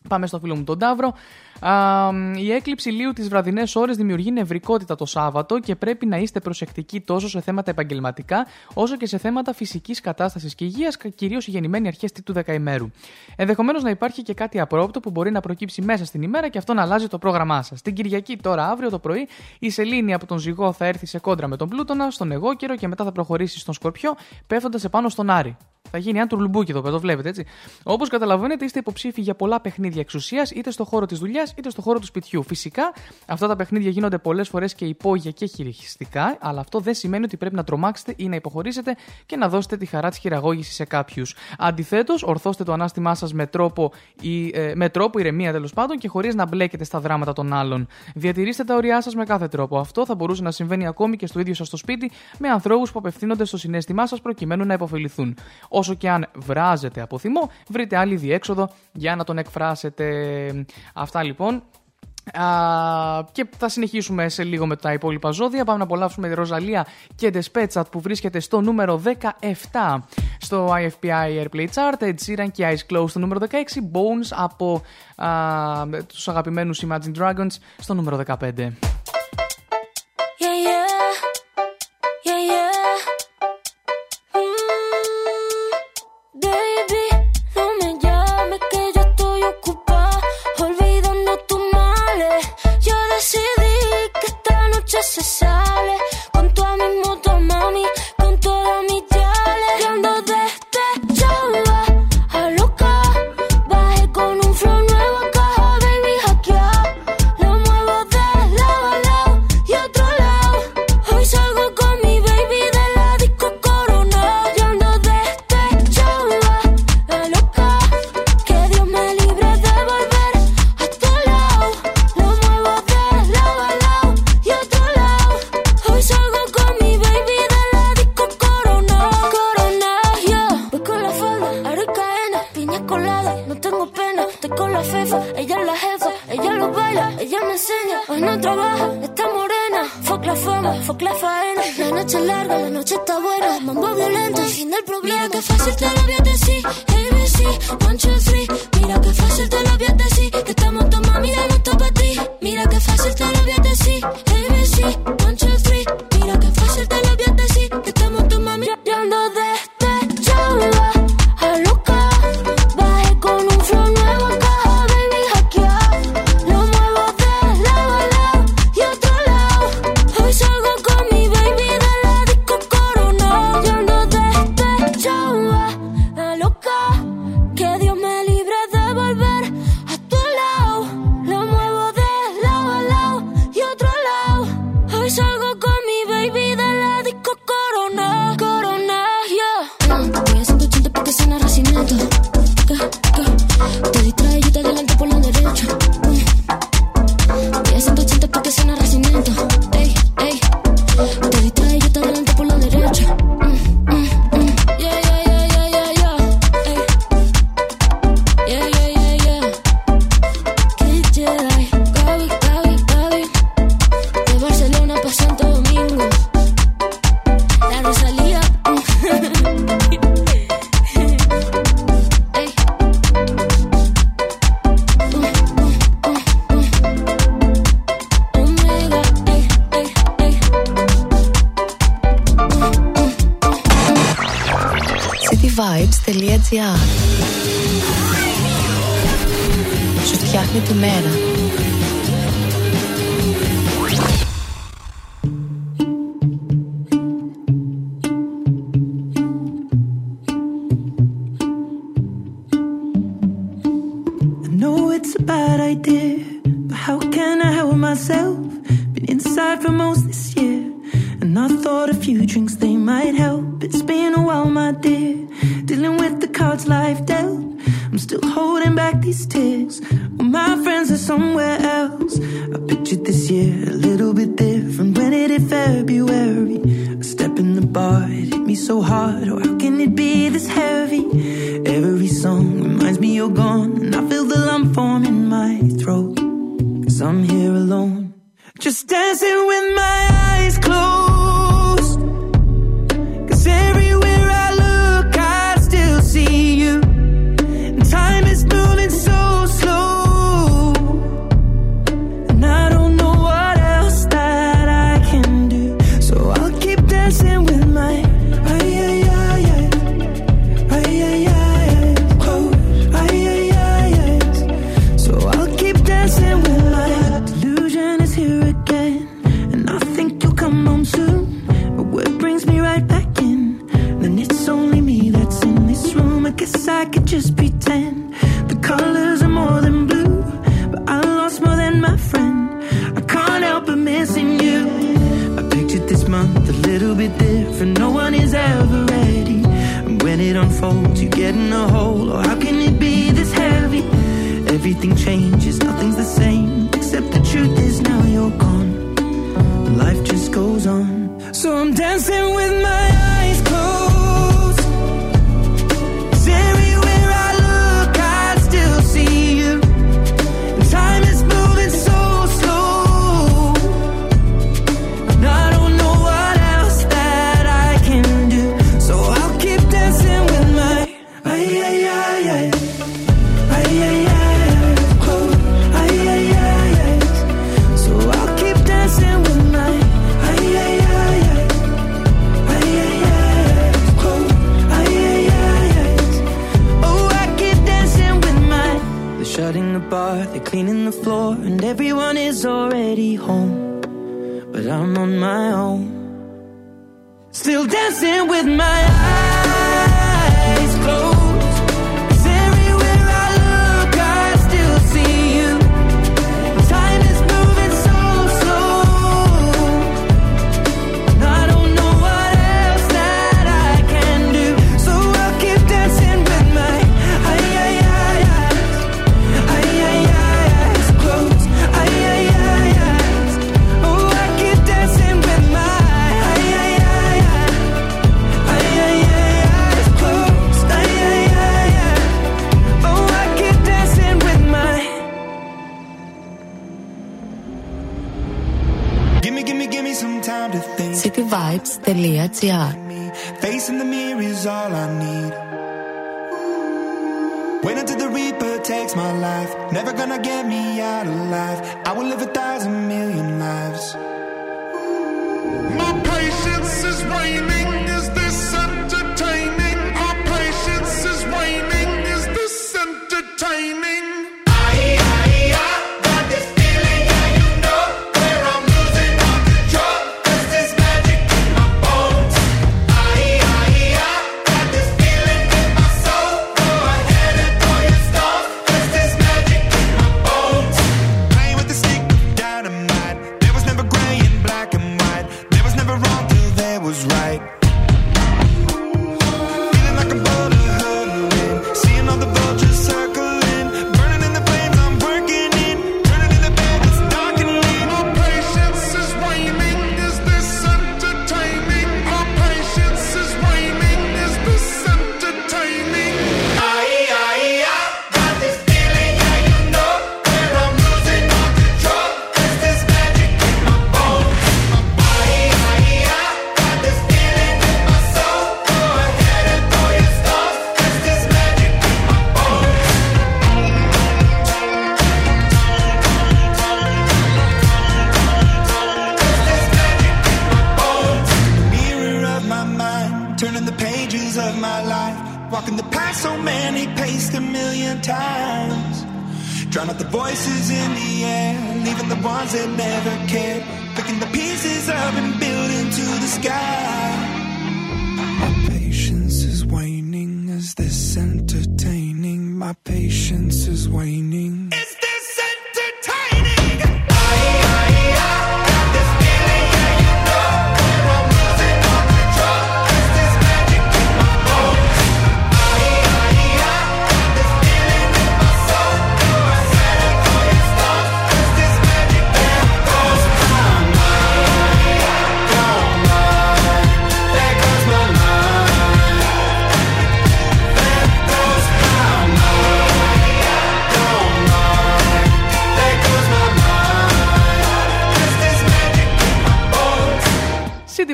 [0.08, 1.14] Πάμε στο φίλο μου τον Ταύρο.
[1.60, 6.40] Α, η έκλειψη ηλίου τις βραδινές ώρες δημιουργεί νευρικότητα το Σάββατο και πρέπει να είστε
[6.40, 11.50] προσεκτικοί τόσο σε θέματα επαγγελματικά όσο και σε θέματα φυσικής κατάστασης και υγείας, κυρίως οι
[11.50, 12.90] γεννημένοι αρχές του δεκαημέρου.
[13.36, 16.74] Ενδεχομένως να υπάρχει και κάτι απρόπτο που μπορεί να προκύψει μέσα στην ημέρα και αυτό
[16.74, 17.82] να αλλάζει το πρόγραμμά σας.
[17.82, 21.48] Την Κυριακή, τώρα αύριο το πρωί, η Σελήνη από τον Ζυγό θα έρθει σε κόντρα
[21.48, 24.14] με τον Πλούτονα, στον Εγώκερο και μετά θα προχωρήσει στον Σκορπιό,
[24.46, 25.56] πέφτοντας επάνω στον Άρη.
[25.96, 27.44] Θα γίνει αν τουρλουμπούκι εδώ, το βλέπετε έτσι.
[27.82, 31.82] Όπως καταλαβαίνετε, είστε υποψήφοι για πολλά παιχνίδια εξουσίας, είτε στο χώρο της δουλειάς είτε στο
[31.82, 32.42] χώρο του σπιτιού.
[32.42, 32.92] Φυσικά,
[33.26, 37.36] αυτά τα παιχνίδια γίνονται πολλές φορές και υπόγεια και χειριστικά, αλλά αυτό δεν σημαίνει ότι
[37.36, 38.96] πρέπει να τρομάξετε ή να υποχωρήσετε
[39.26, 41.34] και να δώσετε τη χαρά της χειραγώγησης σε κάποιους.
[41.58, 46.08] Αντιθέτως, ορθώστε το ανάστημά σας με τρόπο, ή, ε, με τρόπο ηρεμία τέλος πάντων και
[46.08, 47.86] χωρίς να μπλέκετε στα δράματα των άλλων.
[48.14, 49.78] Διατηρήστε τα όρια σας με κάθε τρόπο.
[49.78, 52.98] Αυτό θα μπορούσε να συμβαίνει ακόμη και στο ίδιο σας το σπίτι με ανθρώπους που
[52.98, 55.36] απευθύνονται στο συνέστημά σας προκειμένου να υποφεληθούν.
[55.68, 60.66] Ω όσο και αν βράζεται από θυμό, βρείτε άλλη διέξοδο για να τον εκφράσετε.
[60.94, 61.62] Αυτά λοιπόν.
[62.32, 65.64] Uh, και θα συνεχίσουμε σε λίγο με τα υπόλοιπα ζώδια.
[65.64, 69.02] Πάμε να απολαύσουμε τη Ροζαλία και Ντεσπέτσατ που βρίσκεται στο νούμερο
[69.72, 69.98] 17
[70.38, 72.02] στο IFPI Airplay Chart.
[72.02, 73.54] Ed Sheeran και Eyes Close στο νούμερο 16.
[73.92, 74.82] Bones από
[75.16, 75.86] uh,
[76.26, 78.34] αγαπημένους Imagine Dragons στο νούμερο 15.
[78.36, 78.70] Yeah,
[80.66, 81.33] yeah.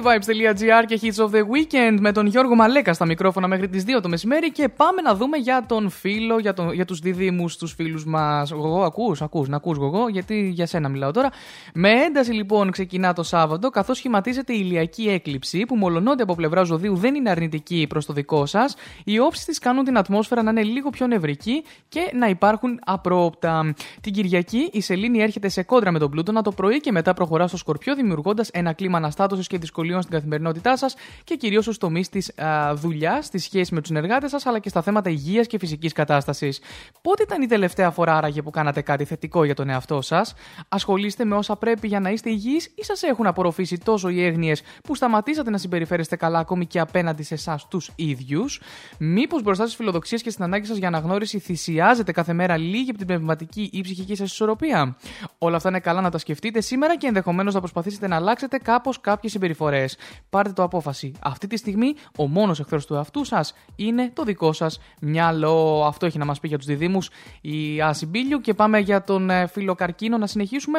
[0.00, 4.00] cityvibes.gr και hits of the weekend με τον Γιώργο Μαλέκα στα μικρόφωνα μέχρι τις 2
[4.02, 7.72] το μεσημέρι και πάμε να δούμε για τον φίλο, για, τον, για τους διδήμους, τους
[7.72, 8.50] φίλους μας.
[8.50, 11.30] Γογό, ακούς, ακούς, να ακούς Γογό, γιατί για σένα μιλάω τώρα.
[11.74, 16.62] Με ένταση λοιπόν ξεκινά το Σάββατο, καθώς σχηματίζεται η ηλιακή έκλειψη, που μολονότι από πλευρά
[16.62, 18.74] ζωδίου δεν είναι αρνητική προς το δικό σας,
[19.04, 23.74] οι όψεις της κάνουν την ατμόσφαιρα να είναι λίγο πιο νευρική και να υπάρχουν απρόοπτα.
[24.00, 27.46] Την Κυριακή η Σελήνη έρχεται σε κόντρα με τον Πλούτονα το πρωί και μετά προχωρά
[27.46, 29.58] στο Σκορπιό, δημιουργώντας ένα κλίμα αναστάτωσης και
[29.90, 30.94] δυσκολίων στην καθημερινότητά σας
[31.24, 32.32] και κυρίως στους τομείς της
[32.74, 36.60] δουλειάς, στη σχέσης με τους συνεργάτες σας, αλλά και στα θέματα υγείας και φυσικής κατάστασης.
[37.02, 40.34] Πότε ήταν η τελευταία φορά άραγε που κάνατε κάτι θετικό για τον εαυτό σας,
[40.68, 44.62] ασχολείστε με όσα πρέπει για να είστε υγιείς ή σας έχουν απορροφήσει τόσο οι έγνοιες
[44.84, 48.60] που σταματήσατε να συμπεριφέρεστε καλά ακόμη και απέναντι σε εσάς τους ίδιους;
[48.98, 52.98] Μήπως μπροστά στις φιλοδοξίες και στην ανάγκη σας για αναγνώριση θυσιάζετε κάθε μέρα λίγη από
[52.98, 54.96] την πνευματική ή ψυχική σας ισορροπία;
[55.38, 59.00] Όλα αυτά είναι καλά να τα σκεφτείτε σήμερα και ενδεχομένως να προσπαθήσετε να αλλάξετε κάπως
[59.00, 59.79] κάποιες συμπεριφορές.
[60.30, 61.12] Πάρτε το απόφαση.
[61.20, 65.84] Αυτή τη στιγμή ο μόνος εχθρός του εαυτού σας είναι το δικό σας μυαλό.
[65.86, 66.98] Αυτό έχει να μας πει για τους διδήμου
[67.40, 68.40] η Άση Μπίλιου.
[68.40, 70.78] Και πάμε για τον ε, φίλο Καρκίνο να συνεχίσουμε.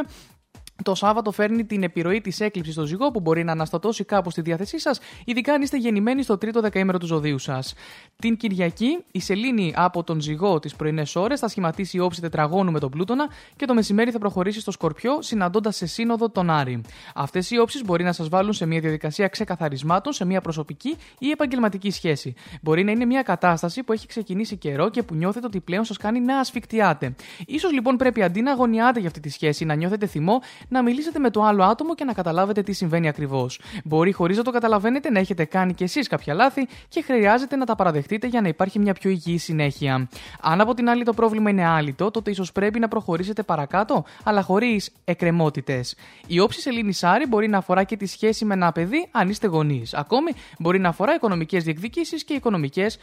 [0.84, 4.42] Το Σάββατο φέρνει την επιρροή της έκλειψη στο ζυγό που μπορεί να αναστατώσει κάπω τη
[4.42, 7.74] διάθεσή σας, ειδικά αν είστε γεννημένοι στο τρίτο δεκαήμερο του ζωδίου σας.
[8.16, 12.80] Την Κυριακή, η Σελήνη από τον ζυγό τις πρωινές ώρες θα σχηματίσει όψη τετραγώνου με
[12.80, 16.82] τον Πλούτονα και το μεσημέρι θα προχωρήσει στο Σκορπιό, συναντώντας σε σύνοδο τον Άρη.
[17.16, 21.30] Αυτές οι όψεις μπορεί να σας βάλουν σε μια διαδικασία ξεκαθαρισμάτων σε μια προσωπική ή
[21.30, 22.34] επαγγελματική σχέση.
[22.62, 25.98] Μπορεί να είναι μια κατάσταση που έχει ξεκινήσει καιρό και που νιώθετε ότι πλέον σας
[25.98, 27.16] κάνει να ασφικτιάτε.
[27.60, 30.42] σω λοιπόν πρέπει αντί να αγωνιάτε για αυτή τη σχέση, να νιώθετε θυμό,
[30.72, 33.60] να μιλήσετε με το άλλο άτομο και να καταλάβετε τι συμβαίνει ακριβώς.
[33.84, 37.66] Μπορεί χωρίς να το καταλαβαίνετε να έχετε κάνει κι εσείς κάποια λάθη και χρειάζεται να
[37.66, 40.10] τα παραδεχτείτε για να υπάρχει μια πιο υγιή συνέχεια.
[40.42, 44.42] Αν από την άλλη το πρόβλημα είναι άλυτο, τότε ίσως πρέπει να προχωρήσετε παρακάτω, αλλά
[44.42, 45.96] χωρίς εκκρεμότητες.
[46.28, 49.48] Η όψη Σελήνης Άρη μπορεί να αφορά και τη σχέση με ένα παιδί αν είστε
[49.48, 49.94] γονείς.
[49.94, 52.98] Ακόμη μπορεί να αφορά οικονομικές διεκδικήσεις και οικονομικές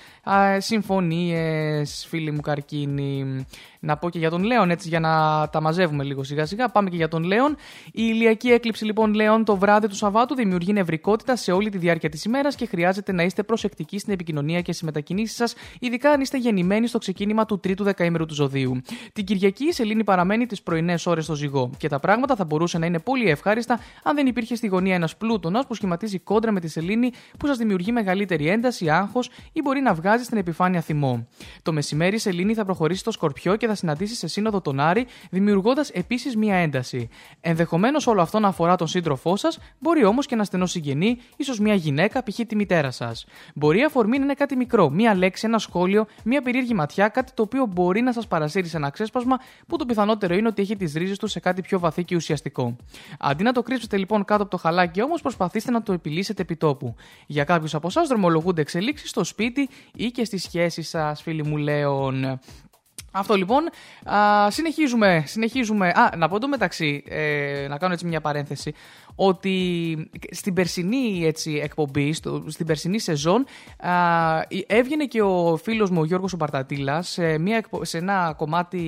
[0.59, 3.47] συμφωνίες, φίλοι μου καρκίνοι.
[3.81, 5.11] Να πω και για τον Λέον, έτσι για να
[5.49, 6.69] τα μαζεύουμε λίγο σιγά σιγά.
[6.69, 7.57] Πάμε και για τον Λέον.
[7.87, 12.09] Η ηλιακή έκλειψη λοιπόν Λέον το βράδυ του Σαββάτου δημιουργεί νευρικότητα σε όλη τη διάρκεια
[12.09, 16.21] της ημέρας και χρειάζεται να είστε προσεκτικοί στην επικοινωνία και στι μετακινήσει σας, ειδικά αν
[16.21, 18.81] είστε γεννημένοι στο ξεκίνημα του τρίτου δεκαήμερου του ζωδίου.
[19.13, 22.79] Την Κυριακή η Σελήνη παραμένει τις πρωινές ώρες στο ζυγό και τα πράγματα θα μπορούσε
[22.79, 26.61] να είναι πολύ ευχάριστα αν δεν υπήρχε στη γωνία ένας πλούτονας που σχηματίζει κόντρα με
[26.61, 31.27] τη Σελήνη που σας δημιουργεί μεγαλύτερη ένταση, άγχος ή μπορεί να βγάζει στην επιφάνεια θυμό.
[31.63, 35.07] Το μεσημέρι η Σελήνη θα προχωρήσει στο Σκορπιό και θα συναντήσει σε σύνοδο τον Άρη,
[35.31, 37.09] δημιουργώντας επίσης μία ένταση.
[37.41, 41.59] Ενδεχομένως όλο αυτό να αφορά τον σύντροφό σας, μπορεί όμως και ένα στενό συγγενή, ίσως
[41.59, 42.41] μία γυναίκα, π.χ.
[42.47, 43.27] τη μητέρα σας.
[43.55, 47.33] Μπορεί η αφορμή να είναι κάτι μικρό, μία λέξη, ένα σχόλιο, μία περίεργη ματιά, κάτι
[47.33, 49.37] το οποίο μπορεί να σας παρασύρει σε ένα ξέσπασμα
[49.67, 52.77] που το πιθανότερο είναι ότι έχει τις ρίζες του σε κάτι πιο βαθύ και ουσιαστικό.
[53.19, 56.95] Αντί να το κρύψετε λοιπόν κάτω από το χαλάκι όμως, προσπαθήστε να το επιλύσετε επιτόπου.
[57.27, 61.57] Για κάποιους από εσάς δρομολογούνται εξελίξεις στο σπίτι ή και στις σχέσεις σας, φίλοι μου
[61.57, 62.41] λέων.
[63.19, 63.69] Αυτό λοιπόν.
[64.05, 65.23] Α, συνεχίζουμε.
[65.27, 65.89] συνεχίζουμε.
[65.89, 68.75] Α, να πω το μεταξύ, ε, να κάνω έτσι μια παρένθεση,
[69.21, 73.45] ότι στην περσινή έτσι, εκπομπή, στο, στην περσινή σεζόν,
[73.79, 73.93] α,
[74.67, 78.83] έβγαινε και ο φίλος μου ο Γιώργος ο Παρτατήλας σε, μια, εκπο- σε ένα κομμάτι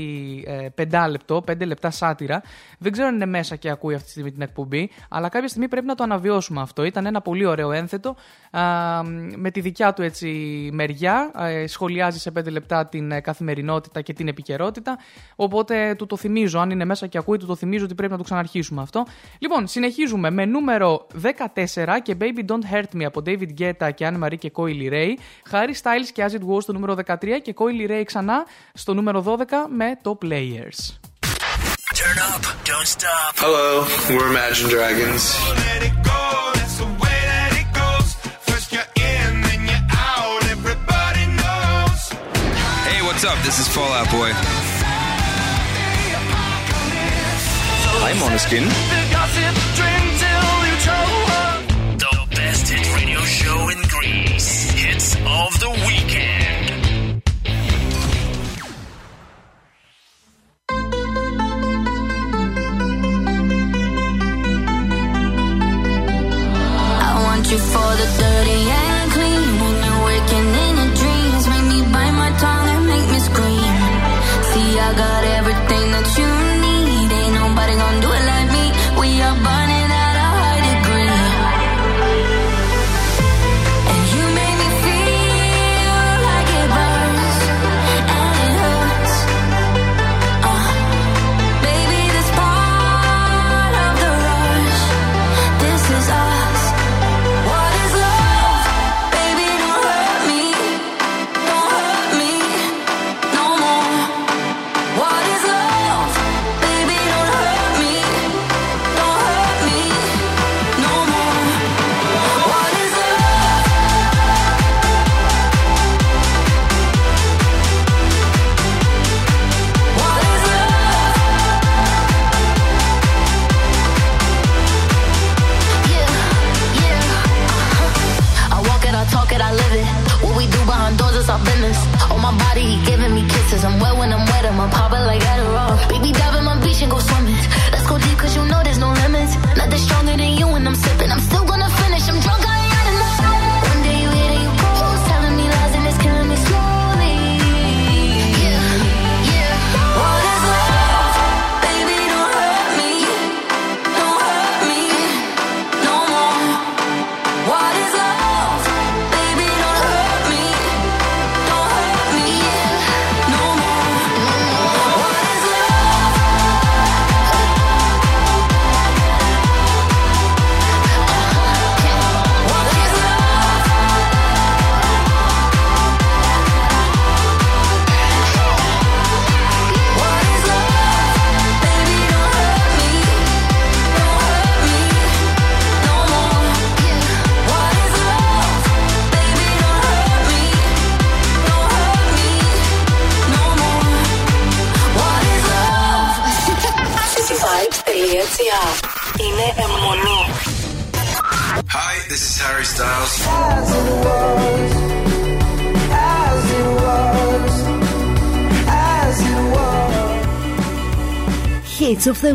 [0.46, 2.42] ε, πεντάλεπτο, πέντε λεπτά σάτυρα.
[2.78, 5.68] Δεν ξέρω αν είναι μέσα και ακούει αυτή τη στιγμή την εκπομπή, αλλά κάποια στιγμή
[5.68, 6.84] πρέπει να το αναβιώσουμε αυτό.
[6.84, 8.16] Ήταν ένα πολύ ωραίο ένθετο,
[8.50, 8.60] α,
[9.36, 10.28] με τη δικιά του έτσι,
[10.72, 14.98] μεριά, ε, σχολιάζει σε πέντε λεπτά την ε, καθημερινότητα και την επικαιρότητα,
[15.36, 18.18] οπότε του το θυμίζω, αν είναι μέσα και ακούει, του το θυμίζω ότι πρέπει να
[18.18, 19.06] το ξαναρχίσουμε αυτό.
[19.38, 24.24] Λοιπόν, συνεχίζουμε με νούμερο 14 και Baby Don't Hurt Me από David Guetta και Anne
[24.24, 25.14] Marie και Coily Ray.
[25.50, 29.36] Harry Styles και As It Was στο νούμερο 13 και Coily Ray ξανά στο νούμερο
[29.38, 30.80] 12 με το Players.
[32.00, 33.30] Turn up, don't stop.
[33.44, 35.22] Hello, we're Imagine Dragons.
[42.88, 43.38] Hey, what's up?
[43.46, 44.30] This is Fallout Boy.
[48.06, 48.64] I'm Måneskin.
[48.64, 49.89] The
[55.26, 56.09] of the weekend.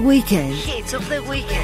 [0.06, 0.54] weekend.
[0.54, 1.55] Hits of the weekend.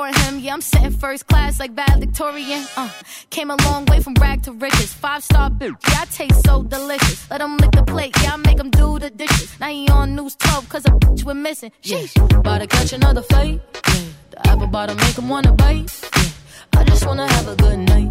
[0.00, 0.38] for him.
[0.38, 2.64] Yeah, I'm sitting first class like valedictorian.
[2.76, 2.90] Uh,
[3.30, 4.92] came a long way from rag to riches.
[4.92, 7.30] Five star bitch, yeah, I taste so delicious.
[7.30, 9.48] Let him lick the plate, yeah, I make him do the dishes.
[9.60, 11.72] Now he on news 12, cause a bitch we're missing.
[11.82, 12.16] Sheesh.
[12.16, 12.38] Yeah.
[12.38, 13.60] About to catch another fight.
[13.88, 14.04] Yeah.
[14.30, 15.88] The apple bottom make him wanna bite.
[16.16, 16.80] Yeah.
[16.80, 18.10] I just wanna have a good night.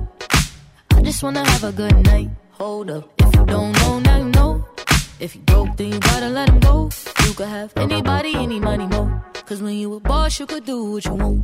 [0.92, 2.30] I just wanna have a good night.
[2.52, 3.04] Hold up.
[3.18, 4.66] If you don't know, now you know.
[5.20, 6.90] If you broke, then you gotta let him go.
[7.26, 9.24] You could have anybody, any money, more.
[9.46, 11.44] Cause when you a boss, you could do what you want.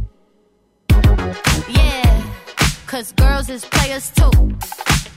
[1.26, 2.24] Yeah,
[2.86, 4.30] cause girls is players too.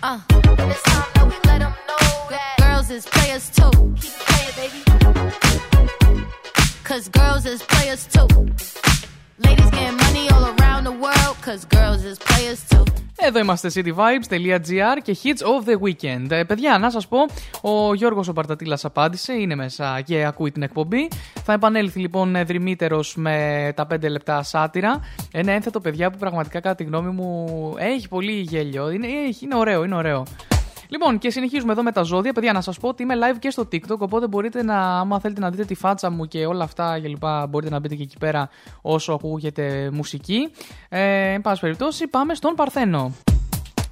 [0.03, 3.71] Uh, and it's time that we let them know that girls is players too.
[4.01, 4.83] Keep playing, baby.
[6.85, 8.27] Cause girls is players too.
[13.21, 16.31] Εδώ είμαστε cityvibes.gr και hits of the weekend.
[16.31, 17.19] Ε, παιδιά, να σας πω,
[17.61, 21.09] ο Γιώργος ο Παρτατήλας απάντησε, είναι μέσα και ακούει την εκπομπή.
[21.45, 25.01] Θα επανέλθει λοιπόν ε, δρυμύτερος με τα 5 λεπτά σάτυρα.
[25.33, 28.91] Ένα ένθετο παιδιά που πραγματικά κατά τη γνώμη μου έχει πολύ γέλιο.
[28.91, 30.23] Είναι, έχει- είναι ωραίο, είναι ωραίο.
[30.89, 32.33] Λοιπόν, και συνεχίζουμε εδώ με τα ζώδια.
[32.33, 33.99] Παιδιά, να σας πω ότι είμαι live και στο TikTok.
[33.99, 37.47] Οπότε μπορείτε να, άμα θέλετε να δείτε τη φάτσα μου και όλα αυτά και λοιπά,
[37.47, 38.49] μπορείτε να μπείτε και εκεί πέρα
[38.83, 40.51] όσο ακούγεται μουσική.
[40.89, 43.13] Ε, εν πάση περιπτώσει, πάμε στον Παρθένο.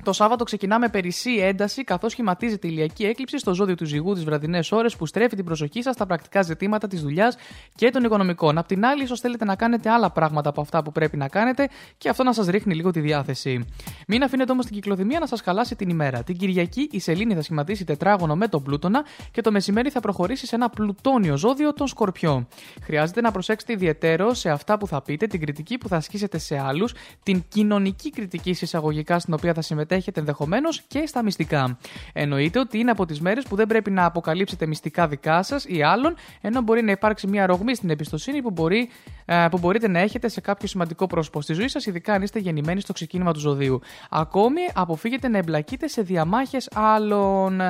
[0.07, 4.15] Το Σάββατο ξεκινά με περισσή ένταση, καθώς σχηματίζεται η ηλιακή έκλειψη στο ζώδιο του ζυγού
[4.15, 7.37] τις βραδινές ώρες που στρέφει την προσοχή σας στα πρακτικά ζητήματα της δουλειάς
[7.74, 8.59] και των οικονομικών.
[8.59, 11.69] Απ' την άλλη, ίσως θέλετε να κάνετε άλλα πράγματα από αυτά που πρέπει να κάνετε
[11.99, 13.66] και αυτό να σας ρίχνει λίγο τη διάθεση.
[14.07, 16.23] Μην αφήνετε όμως την κυκλοθυμία να σας χαλάσει την ημέρα.
[16.23, 20.47] Την Κυριακή η Σελήνη θα σχηματίσει τετράγωνο με τον Πλούτονα και το μεσημέρι θα προχωρήσει
[20.47, 22.47] σε ένα πλουτόνιο ζώδιο, τον Σκορπιό.
[22.83, 26.59] Χρειάζεται να προσέξετε ιδιαίτερο σε αυτά που θα πείτε, την κριτική που θα ασκήσετε σε
[26.59, 31.78] άλλους, την κοινωνική κριτική συσσαγωγικά στην οποία θα συμμετέχετε ενδεχομένως και στα μυστικά.
[32.12, 35.82] Εννοείται ότι είναι από τις μέρες που δεν πρέπει να αποκαλύψετε μυστικά δικά σας ή
[35.82, 38.89] άλλων, ενώ μπορεί να υπάρξει μια ρογμή στην εμπιστοσύνη που, μπορεί,
[39.24, 42.39] ε, που μπορείτε να έχετε σε κάποιο σημαντικό πρόσωπο στη ζωή σας, ειδικά αν είστε
[42.39, 43.81] γεννημένοι στο ξεκίνημα του ζωδίου.
[44.10, 47.60] Ακόμη, αποφύγετε να εμπλακείτε σε διαμάχες άλλων.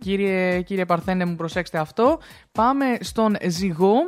[0.00, 2.18] Κύριε, κύριε Παρθένε, μου προσέξτε αυτό.
[2.52, 4.06] Πάμε στον ζυγό.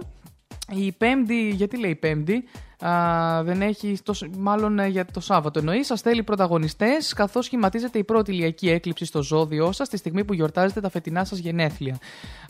[0.71, 2.45] Η Πέμπτη, γιατί λέει Πέμπτη,
[2.87, 7.99] α, δεν έχει, τόσο, μάλλον ε, για το Σάββατο εννοείς, σας θέλει πρωταγωνιστές, καθώς σχηματίζεται
[7.99, 11.99] η πρώτη ηλιακή έκλειψη στο ζώδιό σας τη στιγμή που γιορτάζετε τα φετινά σας γενέθλια.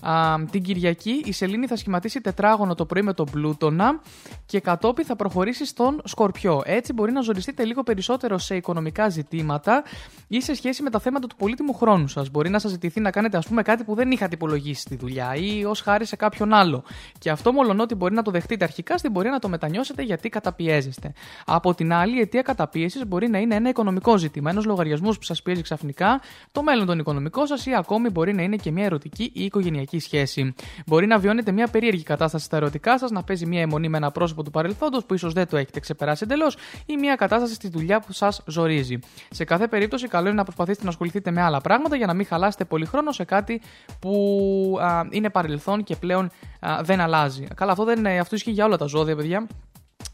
[0.00, 4.00] Α, την Κυριακή η Σελήνη θα σχηματίσει τετράγωνο το πρωί με τον Πλούτονα
[4.46, 6.62] και κατόπιν θα προχωρήσει στον Σκορπιό.
[6.64, 9.82] Έτσι μπορεί να ζοριστείτε λίγο περισσότερο σε οικονομικά ζητήματα
[10.28, 12.30] ή σε σχέση με τα θέματα του πολύτιμου χρόνου σας.
[12.30, 15.34] Μπορεί να σας ζητηθεί να κάνετε, ας πούμε, κάτι που δεν είχατε υπολογίσει στη δουλειά
[15.34, 16.82] ή ως χάρη σε κάποιον άλλο.
[17.18, 21.12] Και αυτό μολονότι μπορεί να το δεχτείτε αρχικά, στην πορεία να το μετανιώσετε γιατί καταπιέζεστε.
[21.46, 25.24] Από την άλλη, η αιτία καταπίεσης μπορεί να είναι ένα οικονομικό ζήτημα, ένας λογαριασμός που
[25.24, 26.20] σας πιέζει ξαφνικά,
[26.52, 29.98] το μέλλον των οικονομικών σας ή ακόμη μπορεί να είναι και μια ερωτική ή οικογενειακή
[29.98, 30.54] σχέση.
[30.86, 34.10] Μπορεί να βιώνετε μια περίεργη κατάσταση στα ερωτικά σας, να παίζει μια αιμονή με ένα
[34.10, 36.56] πρόσωπο του παρελθόντος που ίσως δεν το έχετε ξεπεράσει εντελώς
[36.86, 38.98] ή μια κατάσταση στη δουλειά που σας ζορίζει.
[39.30, 42.26] Σε κάθε περίπτωση, καλό είναι να προσπαθήσετε να ασχοληθείτε με άλλα πράγματα για να μην
[42.26, 43.60] χαλάσετε πολύ χρόνο σε κάτι
[43.98, 46.30] που α, είναι παρελθόν και πλέον
[46.60, 47.46] α, δεν αλλάζει.
[47.54, 49.46] Καλά, αυτό, δεν, είναι- αυτό ισχύει για όλα τα ζώδια, παιδιά.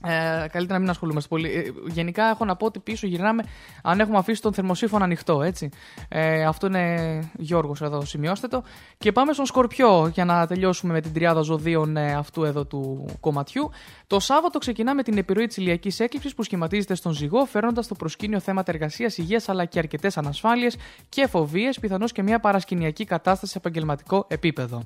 [0.04, 1.48] Ε, καλύτερα να μην ασχολούμαστε πολύ.
[1.48, 3.42] Ε, γενικά έχω να πω ότι πίσω γυρνάμε
[3.82, 5.68] αν έχουμε αφήσει τον θερμοσύφωνα ανοιχτό, έτσι.
[6.08, 8.62] Ε, αυτό είναι Γιώργος εδώ, σημειώστε το.
[8.98, 13.06] Και πάμε στον Σκορπιό για να τελειώσουμε με την τριάδα ζωδίων ε, αυτού εδώ του
[13.20, 13.70] κομματιού.
[14.06, 17.94] Το Σάββατο ξεκινά με την επιρροή της ηλιακής έκλειψη που σχηματίζεται στον ζυγό, φέρνοντα στο
[17.94, 20.76] προσκήνιο θέματα εργασίας, υγείας αλλά και αρκετές ανασφάλειες
[21.08, 24.82] και φοβίες, πιθανώς και μια παρασκηνιακή κατάσταση σε επαγγελματικό επίπεδο.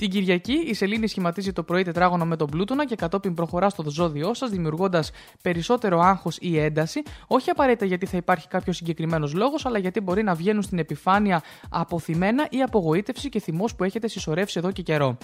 [0.00, 3.90] Την Κυριακή η Σελήνη σχηματίζει το πρωί τετράγωνο με τον Πλούτονα και κατόπιν προχωρά στο
[3.90, 5.10] ζώδιό σας, δημιουργώντας
[5.42, 10.22] περισσότερο άγχος ή ένταση, όχι απαραίτητα γιατί θα υπάρχει κάποιος συγκεκριμένος λόγος, αλλά γιατί μπορεί
[10.22, 15.16] να βγαίνουν στην επιφάνεια αποθυμένα ή απογοήτευση και θυμός που έχετε συσσωρεύσει εδώ και καιρό.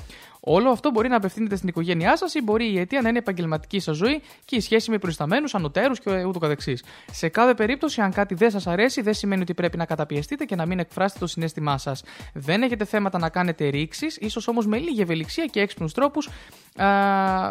[0.48, 3.20] Όλο αυτό μπορεί να απευθύνεται στην οικογένειά σας ή μπορεί η αιτία να είναι η
[3.20, 6.84] επαγγελματική σας ζωή και η σχέση με προϊσταμένους, ανωτέρους και ούτω καθεξής.
[7.12, 10.56] Σε κάθε περίπτωση, αν κάτι δεν σας αρέσει, δεν σημαίνει ότι πρέπει να καταπιεστείτε και
[10.56, 12.02] να μην εκφράσετε το συνέστημά σας.
[12.34, 16.28] Δεν έχετε θέματα να κάνετε ρήξεις, ίσως όμως με λίγη ευελιξία και έξυπνους τρόπους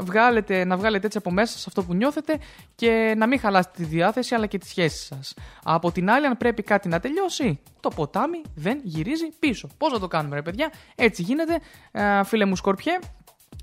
[0.01, 2.37] βγάλετε, να βγάλετε έτσι από μέσα σας αυτό που νιώθετε
[2.75, 5.33] και να μην χαλάσετε τη διάθεση αλλά και τη σχέση σας.
[5.63, 9.69] Από την άλλη, αν πρέπει κάτι να τελειώσει, το ποτάμι δεν γυρίζει πίσω.
[9.77, 11.59] Πώς θα το κάνουμε, ρε παιδιά, έτσι γίνεται,
[11.91, 12.55] Α, φίλε μου
[12.85, 12.99] Σκορπιέ.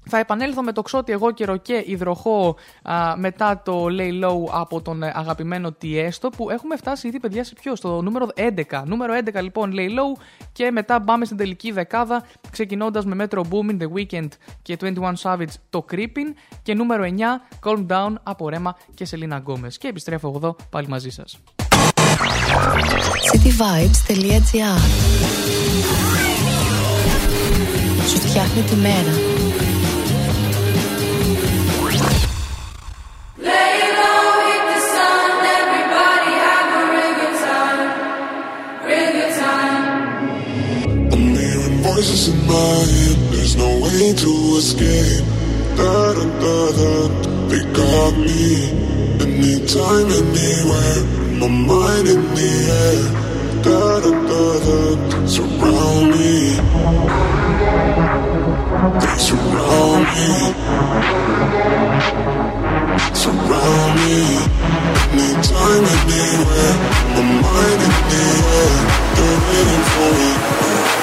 [0.09, 4.81] Θα επανέλθω με το ξότι εγώ καιρο και υδροχό α, μετά το Lay Low από
[4.83, 8.83] τον ε, αγαπημένο Tiësto που έχουμε φτάσει ήδη παιδιά σε ποιο, στο νούμερο 11.
[8.85, 10.21] Νούμερο 11 λοιπόν Lay Low
[10.53, 14.29] και μετά πάμε στην τελική δεκάδα ξεκινώντας με Metro Boomin, The Weeknd
[14.63, 19.79] και 21 Savage το Creepin' και νούμερο 9 Calm Down από Rema και Selena Gomez.
[19.79, 21.39] Και επιστρέφω εγώ εδώ πάλι μαζί σας.
[28.03, 29.15] cityvibes.gr Σου φτιάχνει τη μέρα.
[33.47, 35.31] Lay low, hit the sun,
[35.61, 37.91] everybody have a real good time,
[38.89, 39.85] real good time.
[41.13, 45.25] I'm hearing voices in my head, there's no way to escape.
[45.79, 46.93] Da da da da,
[47.51, 48.45] they got me.
[49.25, 51.01] Anytime, anywhere,
[51.41, 52.53] my mind in the
[52.85, 53.03] air.
[53.67, 54.79] Da da da da,
[55.35, 56.35] surround me.
[58.03, 60.31] They surround me.
[63.15, 64.19] Surround me.
[65.13, 66.75] Anytime, anywhere,
[67.15, 68.25] my mind in the
[68.59, 68.75] air.
[69.15, 70.31] They're waiting for me.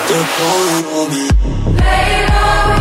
[0.10, 1.26] They're calling on me.
[1.80, 2.79] Lay low,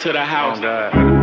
[0.00, 0.58] to the oh, house.
[0.62, 1.17] Oh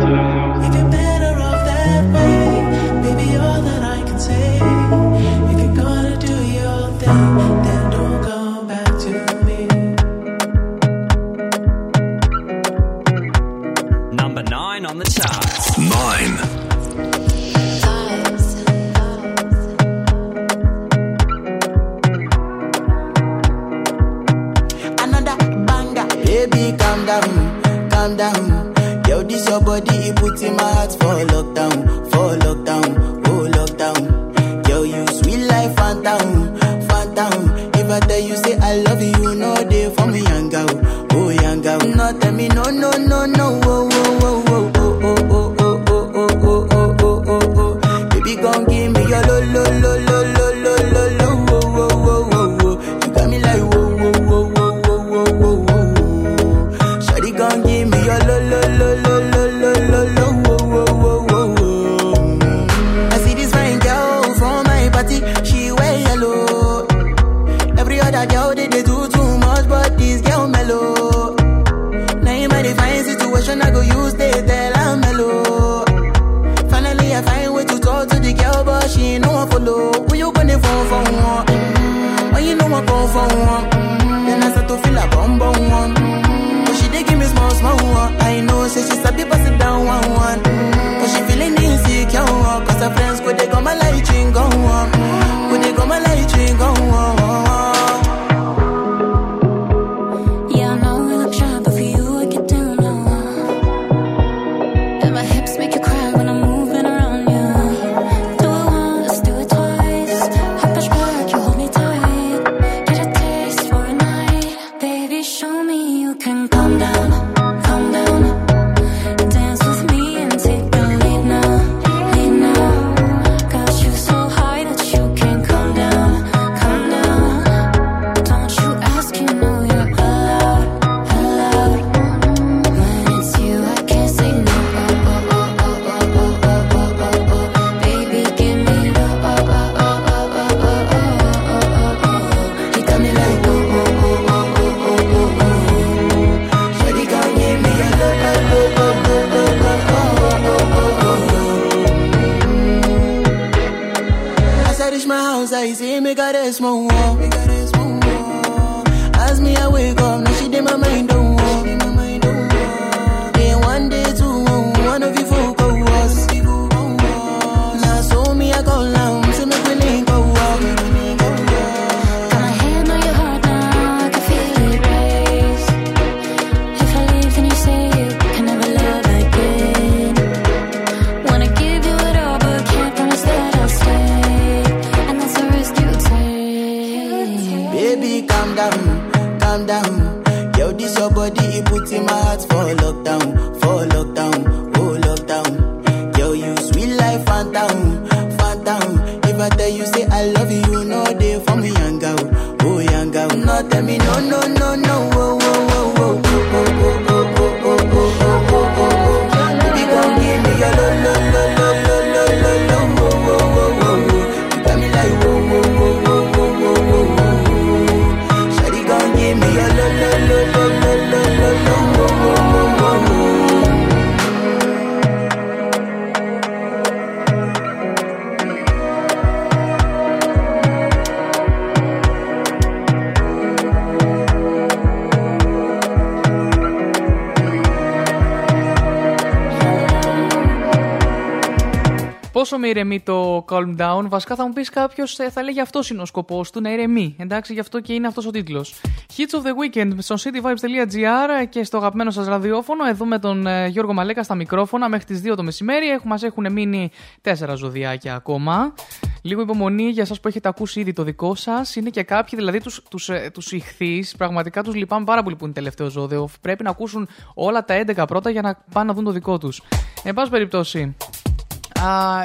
[242.66, 246.02] με ηρεμεί το calm down, βασικά θα μου πεις κάποιος ε, θα λέγει αυτός είναι
[246.02, 247.16] ο σκοπός του, να ηρεμεί.
[247.18, 248.74] Εντάξει, γι' αυτό και είναι αυτός ο τίτλος.
[249.16, 252.86] Hits of the Weekend στο cityvibes.gr και στο αγαπημένο σας ραδιόφωνο.
[252.86, 255.86] Εδώ με τον ε, Γιώργο Μαλέκα στα μικρόφωνα μέχρι τις 2 το μεσημέρι.
[256.04, 256.90] Μας έχουν μείνει
[257.22, 258.74] 4 ζωδιάκια ακόμα.
[259.22, 261.76] Λίγο υπομονή για εσάς που έχετε ακούσει ήδη το δικό σας.
[261.76, 264.16] Είναι και κάποιοι, δηλαδή τους τους, ε, τους ηχθείς.
[264.16, 266.28] Πραγματικά τους λυπάμαι πάρα πολύ που είναι τελευταίο ζώδιο.
[266.40, 269.62] Πρέπει να ακούσουν όλα τα 11 πρώτα για να πάνε να δουν το δικό τους.
[270.02, 270.96] Εν πάση περιπτώσει,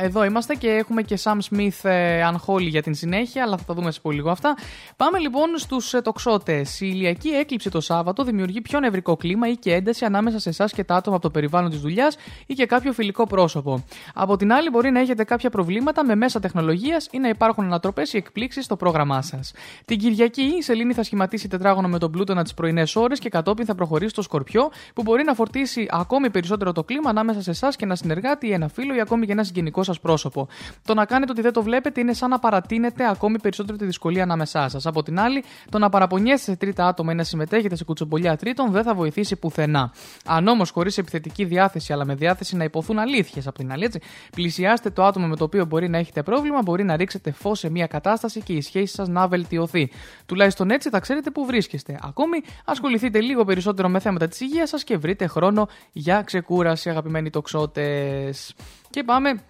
[0.01, 3.73] εδώ είμαστε και έχουμε και Sam Smith ε, Unholy για την συνέχεια, αλλά θα τα
[3.73, 4.57] δούμε σε πολύ λίγο αυτά.
[4.95, 6.81] Πάμε λοιπόν στους ε, τοξότες.
[6.81, 10.71] Η ηλιακή έκλειψη το Σάββατο δημιουργεί πιο νευρικό κλίμα ή και ένταση ανάμεσα σε εσάς
[10.71, 13.83] και τα άτομα από το περιβάλλον της δουλειάς ή και κάποιο φιλικό πρόσωπο.
[14.23, 18.13] Από την άλλη, μπορεί να έχετε κάποια προβλήματα με μέσα τεχνολογίας ή να υπάρχουν ανατροπές
[18.13, 19.53] ή εκπλήξεις στο πρόγραμμά σας.
[19.85, 23.65] Την Κυριακή η Σελήνη θα σχηματίσει τετράγωνο με τον πλούτονα τις πρωινές ώρες και κατόπιν
[23.65, 27.75] θα προχωρήσει στο Σκορπιό, που μπορεί να φορτίσει ακόμη περισσότερο το κλίμα ανάμεσα σε εσάς
[27.75, 30.47] και ένα συνεργάτη ή ένα φίλο ή ακόμη και ένα συγγενικό σας πρόσωπο.
[30.85, 34.23] Το να κάνετε ότι δεν το βλέπετε είναι σαν να παρατείνετε ακόμη περισσότερο τη δυσκολία
[34.23, 34.85] ανάμεσά σας.
[34.85, 38.71] Από την άλλη, το να παραπονιέστε σε τρίτα άτομα ή να συμμετέχετε σε κουτσομπολιά τρίτων
[38.71, 39.93] δεν θα βοηθήσει πουθενά.
[40.25, 43.99] Αν όμως χωρίς επιθετική διάθεση, αλλά με διάθεση να υποθούν αλήθειες από την άλλη, έτσι,
[44.31, 47.69] πλησιάστε το άτομο με το οποίο μπορεί να έχετε πρόβλημα, μπορεί να ρίξετε φως σε
[47.69, 49.91] μια κατάσταση και η σχέση σας να βελτιωθεί.
[50.25, 51.99] Τουλάχιστον έτσι θα ξέρετε πού βρίσκεστε.
[52.03, 57.29] Ακόμη, ασχοληθείτε λίγο περισσότερο με θέματα της υγείας σας και βρείτε χρόνο για ξεκούραση, αγαπημένοι
[57.29, 58.55] τοξότες.
[58.89, 59.41] Και πάμε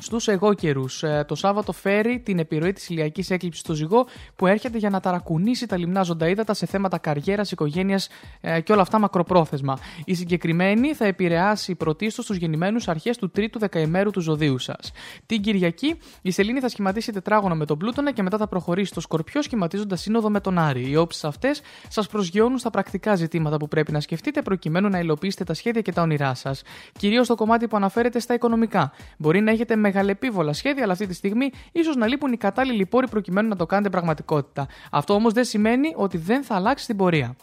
[0.00, 1.04] Στους εγώ καιρούς.
[1.26, 4.06] Το Σάββατο φέρει την επιρροή της ηλιακής έκλειψης στο ζυγό
[4.36, 8.08] που έρχεται για να ταρακουνήσει τα λιμνά ζωνταίδατα σε θέματα καριέρας, οικογένειας
[8.64, 9.78] και όλα αυτά μακροπρόθεσμα.
[10.04, 14.92] Η συγκεκριμένη θα επηρεάσει πρωτίστως τους γεννημένους αρχές του τρίτου δεκαημέρου του ζωδίου σας.
[15.26, 19.00] Την Κυριακή η Σελήνη θα σχηματίσει τετράγωνο με τον Πλούτονα και μετά θα προχωρήσει στο
[19.00, 20.90] Σκορπιό σχηματίζοντας σύνοδο με τον Άρη.
[20.90, 25.44] Οι όψει αυτές σας προσγειώνουν στα πρακτικά ζητήματα που πρέπει να σκεφτείτε προκειμένου να υλοποιήσετε
[25.44, 26.62] τα σχέδια και τα όνειρά σας.
[26.98, 28.92] Κυρίως το κομμάτι που αναφέρεται στα οικονομικά.
[29.16, 33.08] Μπορεί να έχετε μεγαλεπίβολα σχέδια, αλλά αυτή τη στιγμή ίσως να λείπουν οι κατάλληλοι πόροι
[33.08, 34.66] προκειμένου να το κάνετε πραγματικότητα.
[34.90, 37.36] Αυτό όμως δεν σημαίνει ότι δεν θα αλλάξει την πορεία.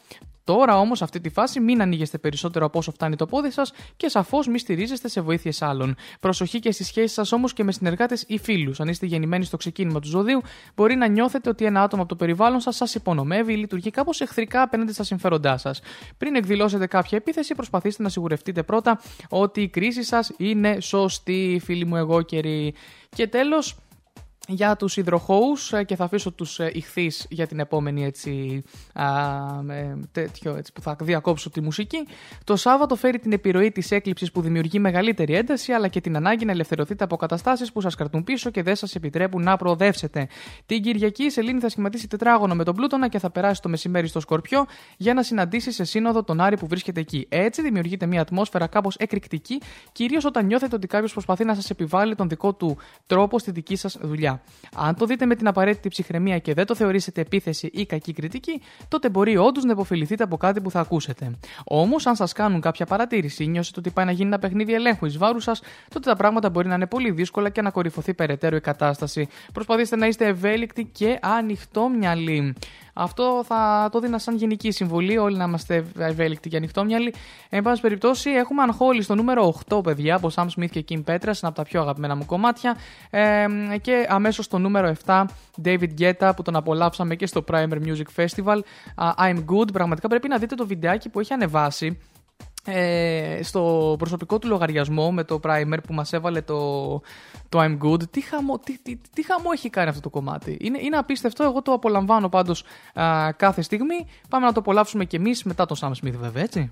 [0.43, 4.07] Τώρα όμως, αυτή τη φάση, μην ανοίγεστε περισσότερο από όσο φτάνει το πόδι σας και
[4.09, 5.95] σαφώς μη στηρίζεστε σε βοήθειες άλλων.
[6.19, 8.79] Προσοχή και στις σχέσεις σας όμως και με συνεργάτες ή φίλους.
[8.79, 10.41] Αν είστε γεννημένοι στο ξεκίνημα του ζωδίου,
[10.75, 14.21] μπορεί να νιώθετε ότι ένα άτομο από το περιβάλλον σας σας υπονομεύει ή λειτουργεί κάπως
[14.21, 15.81] εχθρικά απέναντι στα συμφέροντά σας.
[16.17, 21.85] Πριν εκδηλώσετε κάποια επίθεση, προσπαθήστε να σιγουρευτείτε πρώτα ότι η κρίση σας είναι σωστή, φίλοι
[21.85, 22.73] μου εγώ καιροί.
[23.15, 23.75] Και τέλος,
[24.47, 28.63] για τους υδροχώους ε, και θα αφήσω τους ε, ηχθείς για την επόμενη έτσι,
[28.93, 29.05] α,
[29.73, 32.07] ε, τέτοιο, έτσι, που θα διακόψω τη μουσική.
[32.43, 36.45] Το Σάββατο φέρει την επιρροή της έκλειψης που δημιουργεί μεγαλύτερη ένταση αλλά και την ανάγκη
[36.45, 40.27] να ελευθερωθείτε από καταστάσεις που σας κρατούν πίσω και δεν σας επιτρέπουν να προοδεύσετε.
[40.65, 44.07] Την Κυριακή η Σελήνη θα σχηματίσει τετράγωνο με τον Πλούτονα και θα περάσει το μεσημέρι
[44.07, 44.65] στο Σκορπιό
[44.97, 47.25] για να συναντήσει σε σύνοδο τον Άρη που βρίσκεται εκεί.
[47.29, 49.61] Έτσι δημιουργείται μια ατμόσφαιρα κάπως εκρηκτική,
[49.91, 53.75] κυρίως όταν νιώθετε ότι κάποιος προσπαθεί να σας επιβάλλει τον δικό του τρόπο στη δική
[53.75, 54.32] σας δουλειά.
[54.75, 58.61] Αν το δείτε με την απαραίτητη ψυχραιμία και δεν το θεωρήσετε επίθεση ή κακή κριτική,
[58.87, 61.31] τότε μπορεί όντως να υποφεληθείτε από κάτι που θα ακούσετε.
[61.63, 65.05] Όμως, αν σας κάνουν κάποια παρατήρηση ή νιώσετε ότι πάει να γίνει ένα παιχνίδι ελέγχου
[65.05, 68.55] εις βάρους σας, τότε τα πράγματα μπορεί να είναι πολύ δύσκολα και να κορυφωθεί περαιτέρω
[68.55, 69.27] η κατάσταση.
[69.53, 72.55] Προσπαθήστε να είστε ευέλικτοι και ανοιχτόμυαλοι.
[72.93, 77.13] Αυτό θα το δίνα σαν γενική συμβολή, όλοι να είμαστε ευέλικτοι και ανοιχτόμυαλοι.
[77.49, 81.23] Εν πάση περιπτώσει, έχουμε αγχόλη στο νούμερο 8, παιδιά, από Sam Smith και Kim Petras,
[81.23, 82.77] ένα από τα πιο αγαπημένα μου κομμάτια.
[83.09, 83.47] Ε,
[83.81, 85.23] και αμέσως στο νούμερο 7,
[85.63, 88.59] David Guetta, που τον απολαύσαμε και στο Primer Music Festival.
[88.95, 89.73] Uh, I'm good.
[89.73, 91.97] Πραγματικά πρέπει να δείτε το βιντεάκι που έχει ανεβάσει
[92.65, 96.91] ε, στο προσωπικό του λογαριασμό με το primer που μας έβαλε το,
[97.49, 100.57] το I'm good τι χαμό, τι, τι, τι χαμό έχει κάνει αυτό το κομμάτι.
[100.61, 102.63] Είναι, είναι απίστευτο, εγώ το απολαμβάνω πάντως
[103.35, 104.07] κάθε στιγμή.
[104.29, 106.71] Πάμε να το απολαύσουμε και εμείς μετά τον Sam Smith βέβαια έτσι.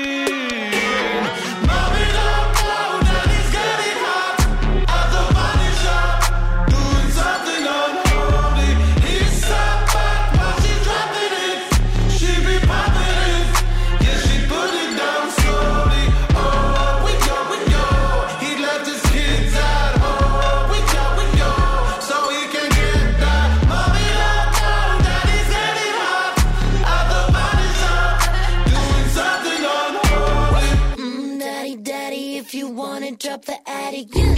[33.41, 34.15] up the attic.
[34.15, 34.30] You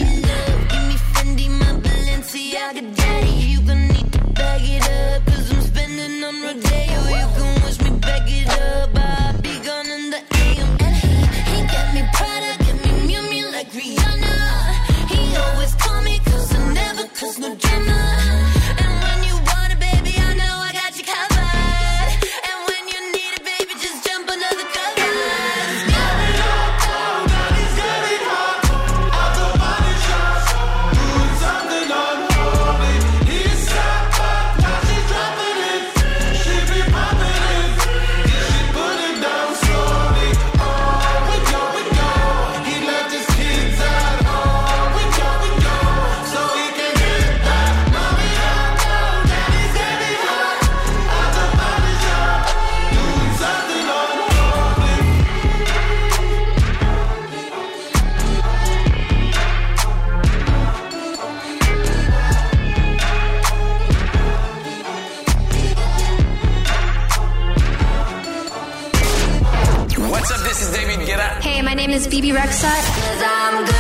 [72.14, 72.84] Phoebe Rexat.
[72.94, 73.74] Cause I'm good.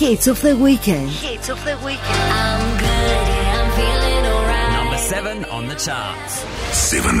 [0.00, 1.08] Hits of the weekend.
[1.08, 2.02] Hits of the weekend.
[2.02, 3.28] I'm good.
[3.28, 4.72] Yeah, I'm feeling alright.
[4.72, 6.44] Number seven on the charts.
[6.72, 7.20] Seven.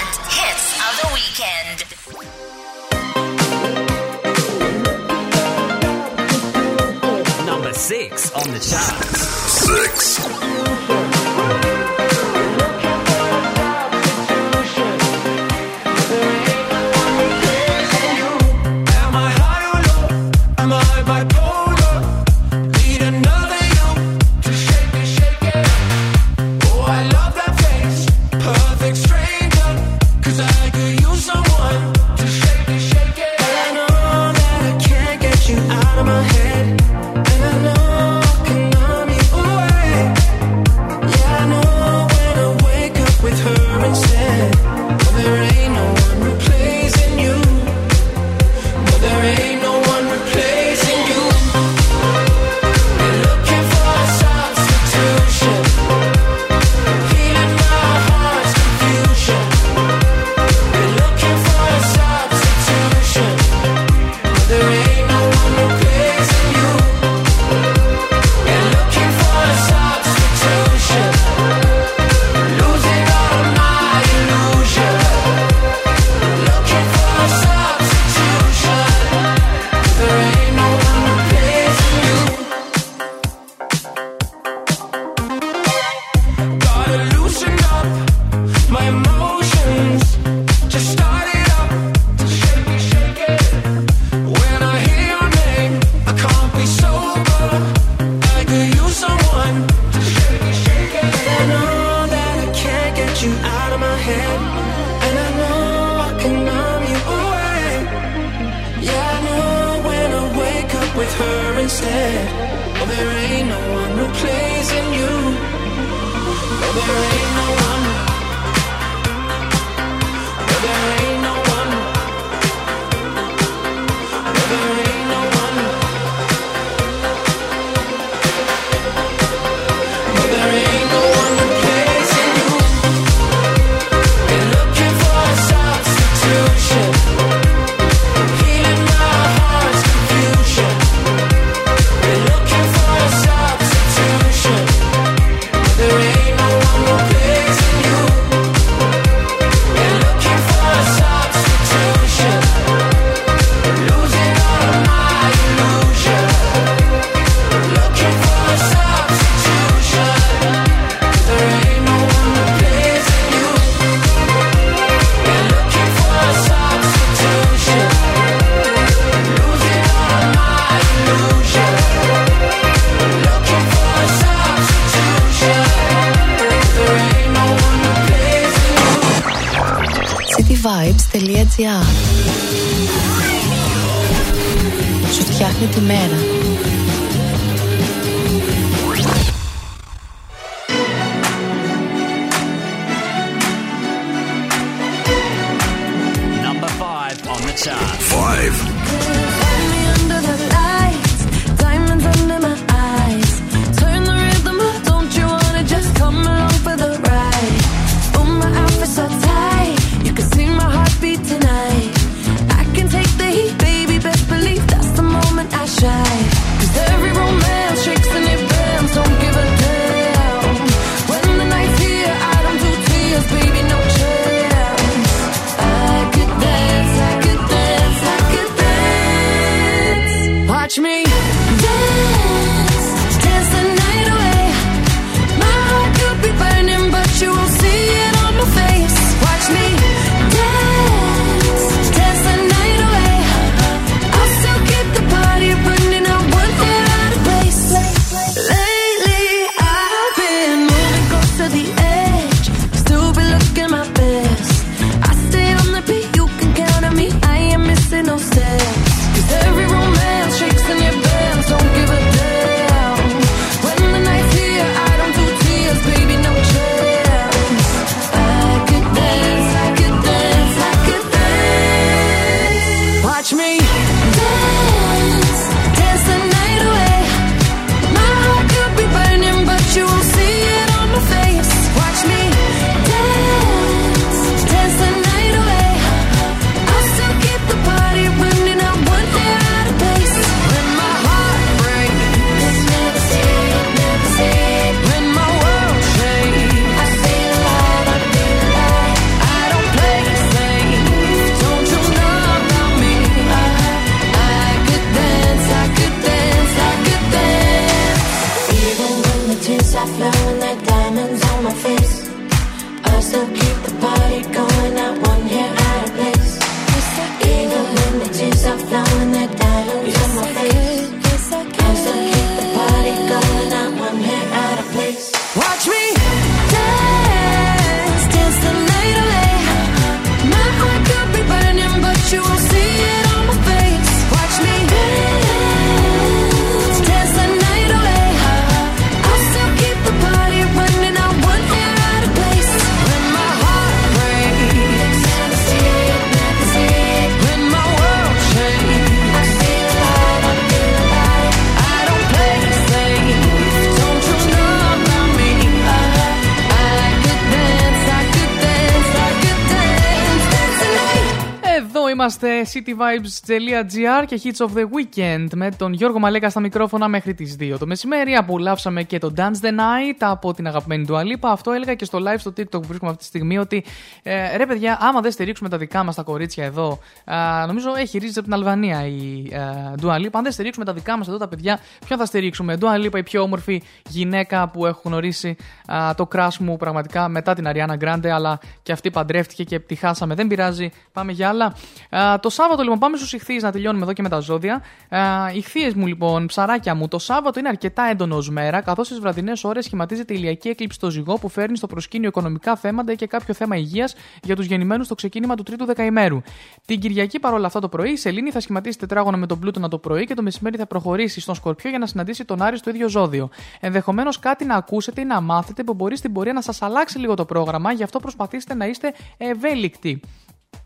[362.53, 367.55] cityvibes.gr και Hits of the Weekend με τον Γιώργο Μαλέκα στα μικρόφωνα μέχρι τις 2
[367.59, 368.15] το μεσημέρι.
[368.15, 371.31] Απολαύσαμε και το Dance the Night από την αγαπημένη του Αλίπα.
[371.31, 373.63] Αυτό έλεγα και στο live στο TikTok που βρίσκομαι αυτή τη στιγμή ότι
[374.03, 377.97] ε, ρε παιδιά, άμα δεν στηρίξουμε τα δικά μας τα κορίτσια εδώ, α, νομίζω έχει
[377.97, 379.39] ρίζες από την Αλβανία η ε,
[379.81, 380.09] Dua Lipa.
[380.11, 382.57] Αν δεν στηρίξουμε τα δικά μας εδώ τα παιδιά, ποιον θα στηρίξουμε.
[382.61, 387.33] Dua Lipa, η πιο όμορφη γυναίκα που έχω γνωρίσει α, το crush μου πραγματικά μετά
[387.33, 390.15] την Ariana Grande, αλλά και αυτή παντρεύτηκε και τη χάσαμε.
[390.15, 391.53] Δεν πειράζει, πάμε για άλλα.
[391.89, 394.63] Α, το Σάββατο λοιπόν πάμε στους ηχθείς να τελειώνουμε εδώ και με τα ζώδια.
[394.89, 398.85] Α, οι χθείε μου λοιπόν, ψαράκια μου, το Σάββατο είναι αρκετά έντονος ως μέρα, καθώς
[398.85, 402.93] στις βραδινές ώρες σχηματίζεται η ηλιακή έκλειψη στο ζυγό που φέρνει στο προσκήνιο οικονομικά θέματα
[402.93, 406.21] και κάποιο θέμα υγείας για τους γεννημένους στο ξεκίνημα του τρίτου δεκαημέρου.
[406.65, 409.77] Την Κυριακή παρόλα αυτά το πρωί η Σελήνη θα σχηματίσει τετράγωνο με τον Πλούτονα το
[409.77, 412.89] πρωί και το μεσημέρι θα προχωρήσει στον Σκορπιό για να συναντήσει τον Άρη στο ίδιο
[412.89, 413.29] ζώδιο.
[413.59, 417.13] Ενδεχομένως κάτι να ακούσετε ή να μάθετε που μπορεί στην πορεία να σας αλλάξει λίγο
[417.13, 420.01] το πρόγραμμα, γι' αυτό προσπαθήστε να είστε ευέλικτοι.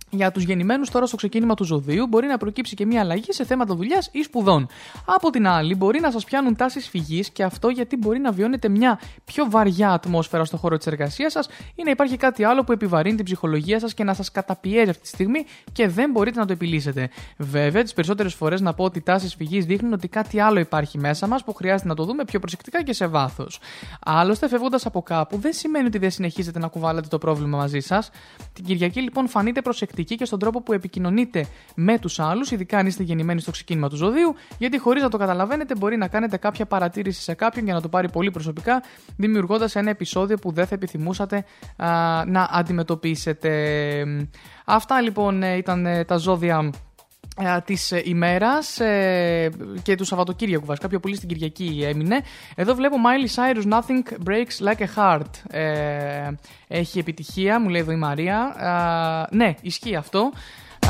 [0.09, 3.45] Για τους γεννημένους τώρα στο ξεκίνημα του ζωδίου μπορεί να προκύψει και μια αλλαγή σε
[3.45, 4.67] θέματα δουλειάς ή σπουδών.
[5.05, 8.69] Από την άλλη, μπορεί να σας πιάνουν τάσεις φυγής και αυτό γιατί μπορεί να βιώνετε
[8.69, 12.71] μια πιο βαριά ατμόσφαιρα στο χώρο της εργασίας σας ή να υπάρχει κάτι άλλο που
[12.71, 16.45] επιβαρύνει την ψυχολογία σας και να σας καταπιέζει αυτή τη στιγμή και δεν μπορείτε να
[16.45, 17.09] το επιλύσετε.
[17.37, 20.97] Βέβαια, τις περισσότερες φορές να πω ότι οι τάσεις φυγής δείχνουν ότι κάτι άλλο υπάρχει
[20.97, 23.59] μέσα μας που χρειάζεται να το δούμε πιο προσεκτικά και σε βάθος.
[24.05, 28.09] Άλλωστε, φεύγοντας από κάπου, δεν σημαίνει ότι δεν συνεχίζετε να κουβάλλετε το πρόβλημα μαζί σας.
[28.53, 31.45] Την Κυριακή, λοιπόν, φανείτε προσεκτικοί και στον τρόπο που επικοινωνείτε
[31.75, 35.17] με τους άλλους, ειδικά αν είστε γεννημένοι στο ξεκίνημα του ζωδίου, γιατί χωρίς να το
[35.17, 38.83] καταλαβαίνετε μπορεί να κάνετε κάποια παρατήρηση σε κάποιον για να το πάρει πολύ προσωπικά,
[39.17, 41.45] δημιουργώντας ένα επεισόδιο που δεν θα επιθυμούσατε
[41.75, 43.51] α, να αντιμετωπίσετε.
[44.65, 46.71] Αυτά λοιπόν ε, ήταν ε, τα ζώδια
[47.37, 49.51] ε, της ε, ημέρας ε,
[49.83, 52.21] και του Σαββατοκύριακου βασικά, πιο πολύ στην Κυριακή έμεινε.
[52.55, 55.55] Εδώ βλέπω Miley Cyrus Nothing Breaks Like a Heart.
[55.55, 56.31] Ε,
[56.67, 58.37] έχει επιτυχία, μου λέει εδώ η Μαρία.
[58.39, 60.31] Α, ναι, ισχύει αυτό.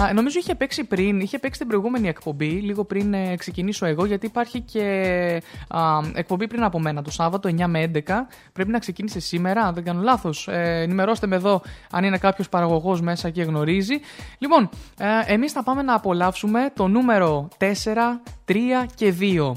[0.02, 4.06] Α, νομίζω είχε παίξει πριν, είχε παίξει την προηγούμενη εκπομπή, λίγο πριν ε, ξεκινήσω εγώ,
[4.06, 4.82] γιατί υπάρχει και
[5.68, 5.80] α,
[6.14, 8.00] εκπομπή πριν από μένα, το Σάββατο 9 με 11.
[8.54, 10.48] Πρέπει να ξεκίνησε σήμερα, αν δεν κάνω λάθος.
[10.48, 11.62] Ε, ενημερώστε με εδώ
[11.92, 14.00] αν είναι κάποιος παραγωγός μέσα και γνωρίζει.
[14.38, 14.70] Λοιπόν,
[15.00, 17.66] ε, εμείς θα πάμε να απολαύσουμε το νούμερο 4,
[18.46, 18.54] 3
[18.96, 19.52] και 2.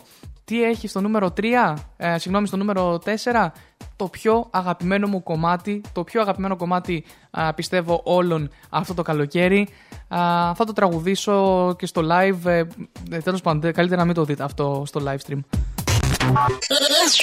[0.48, 3.52] Τι έχει στο νούμερο 3, ε, συγγνώμη, στο νούμερο 4,
[3.96, 9.68] το πιο αγαπημένο μου κομμάτι, το πιο αγαπημένο κομμάτι α, πιστεύω όλων αυτό το καλοκαίρι.
[10.08, 10.18] Α,
[10.54, 12.62] θα το τραγουδήσω και στο live, ε,
[13.10, 15.40] ε, τέλος πάντων, καλύτερα να μην το δείτε αυτό στο live stream.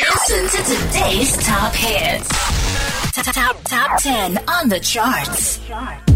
[0.04, 2.30] Listen to today's top hits.
[3.16, 6.15] Top, top, top 10 on the charts.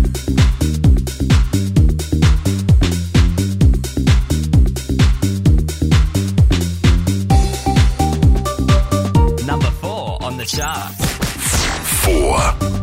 [10.52, 10.92] job.
[12.04, 12.79] Four.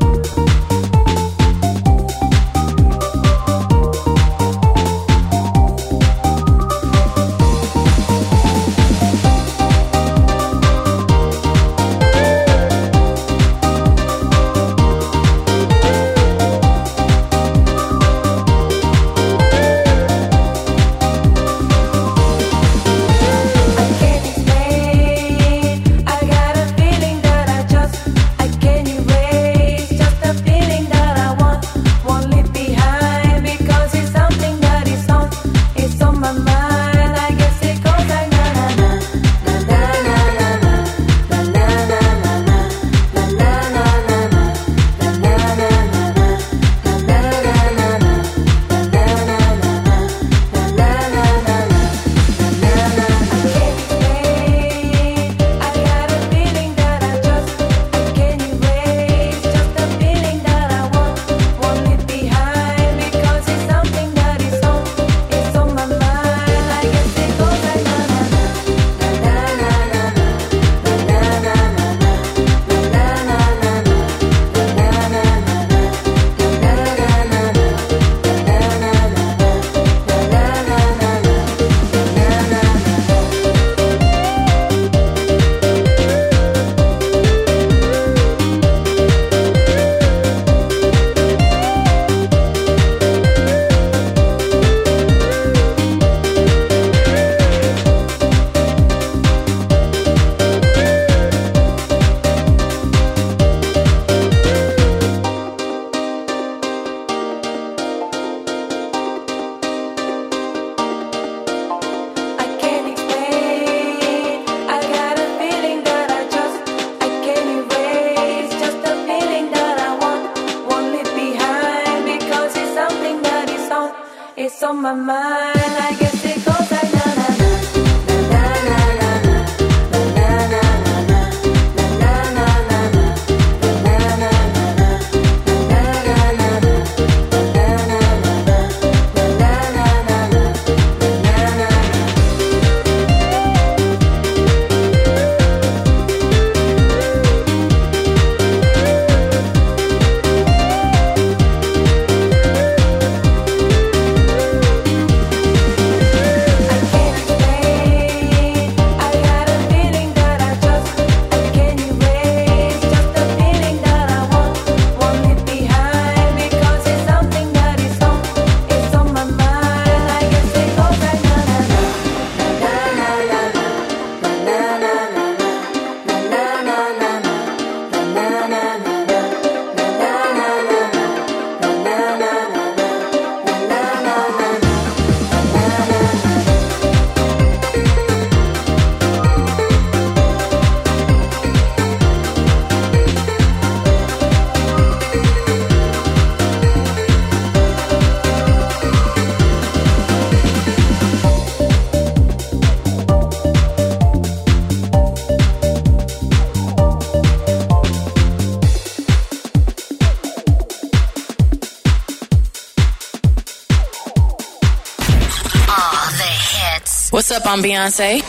[217.29, 217.53] What's up?
[217.53, 218.23] I'm Beyonce.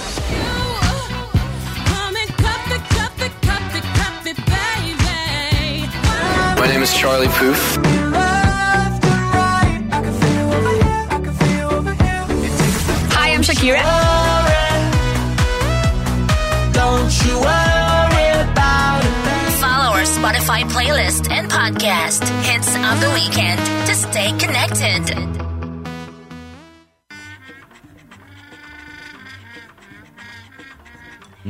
[6.58, 7.78] My name is Charlie Puth.
[13.14, 13.84] Hi, I'm Shakira.
[19.62, 25.37] Follow our Spotify playlist and podcast, Hits of the Weekend, to stay connected.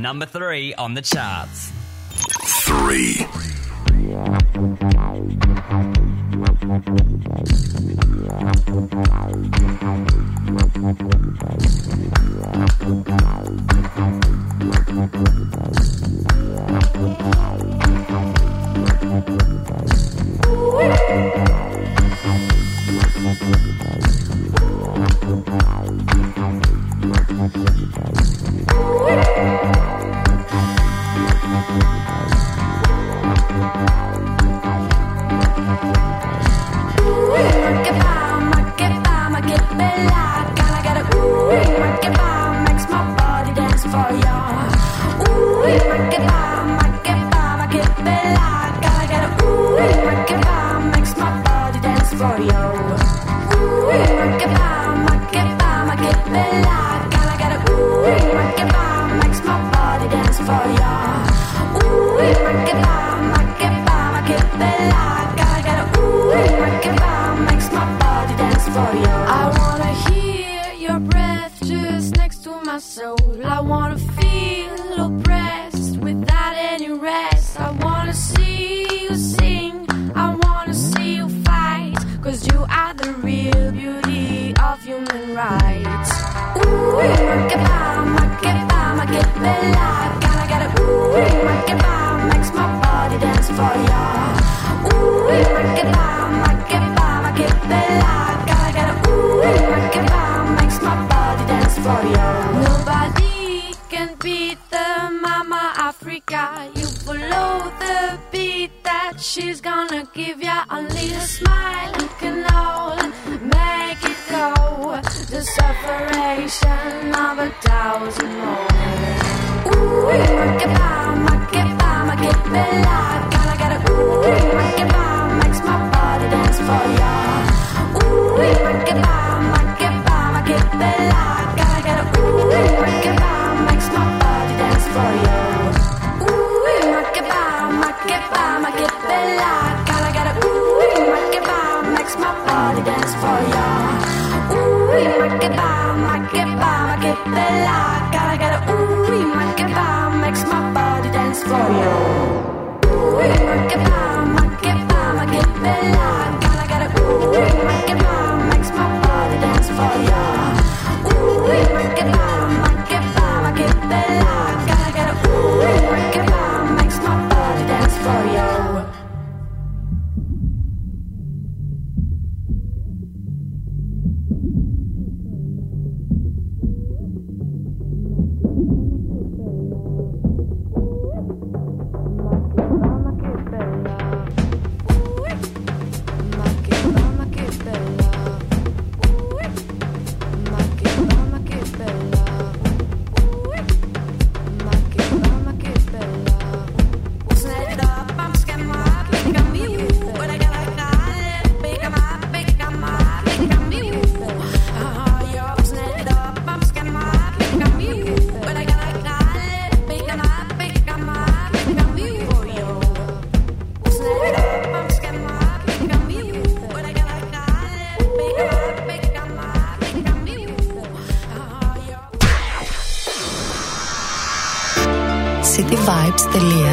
[0.07, 1.69] number three on the charts.
[2.63, 3.27] Three.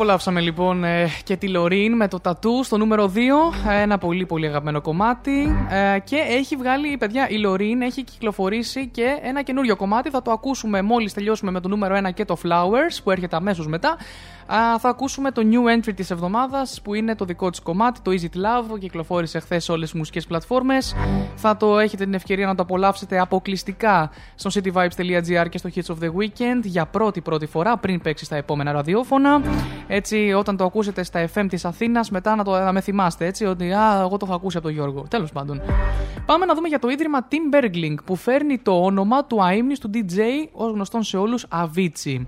[0.00, 3.18] απολαύσαμε λοιπόν ε, και τη Λωρίν με το τατού στο νούμερο 2.
[3.70, 5.66] Ένα πολύ πολύ αγαπημένο κομμάτι.
[5.70, 10.10] Ε, και έχει βγάλει, παιδιά, η Λωρίν έχει κυκλοφορήσει και ένα καινούριο κομμάτι.
[10.10, 13.66] Θα το ακούσουμε μόλις τελειώσουμε με το νούμερο 1 και το Flowers που έρχεται αμέσως
[13.66, 13.96] μετά.
[14.52, 18.10] Α, θα ακούσουμε το new entry της εβδομάδας που είναι το δικό της κομμάτι, το
[18.10, 18.78] Easy to Love.
[18.78, 20.96] Κυκλοφόρησε χθες σε όλες τις μουσικές πλατφόρμες.
[21.34, 26.04] Θα το έχετε την ευκαιρία να το απολαύσετε αποκλειστικά στο cityvibes.gr και στο Hits of
[26.04, 29.40] the Weekend για πρώτη πρώτη φορά πριν παίξει στα επόμενα ραδιόφωνα.
[29.88, 33.44] Έτσι, όταν το ακούσετε στα FM της Αθήνας, μετά να, το, να με θυμάστε έτσι,
[33.44, 35.04] ότι α, εγώ το έχω ακούσει από τον Γιώργο.
[35.10, 35.62] Τέλος πάντων.
[36.26, 39.90] Πάμε να δούμε για το ίδρυμα Tim Bergling που φέρνει το όνομα του αείμνης του
[39.94, 40.18] DJ,
[40.52, 42.26] ως γνωστόν σε όλους, Avicii.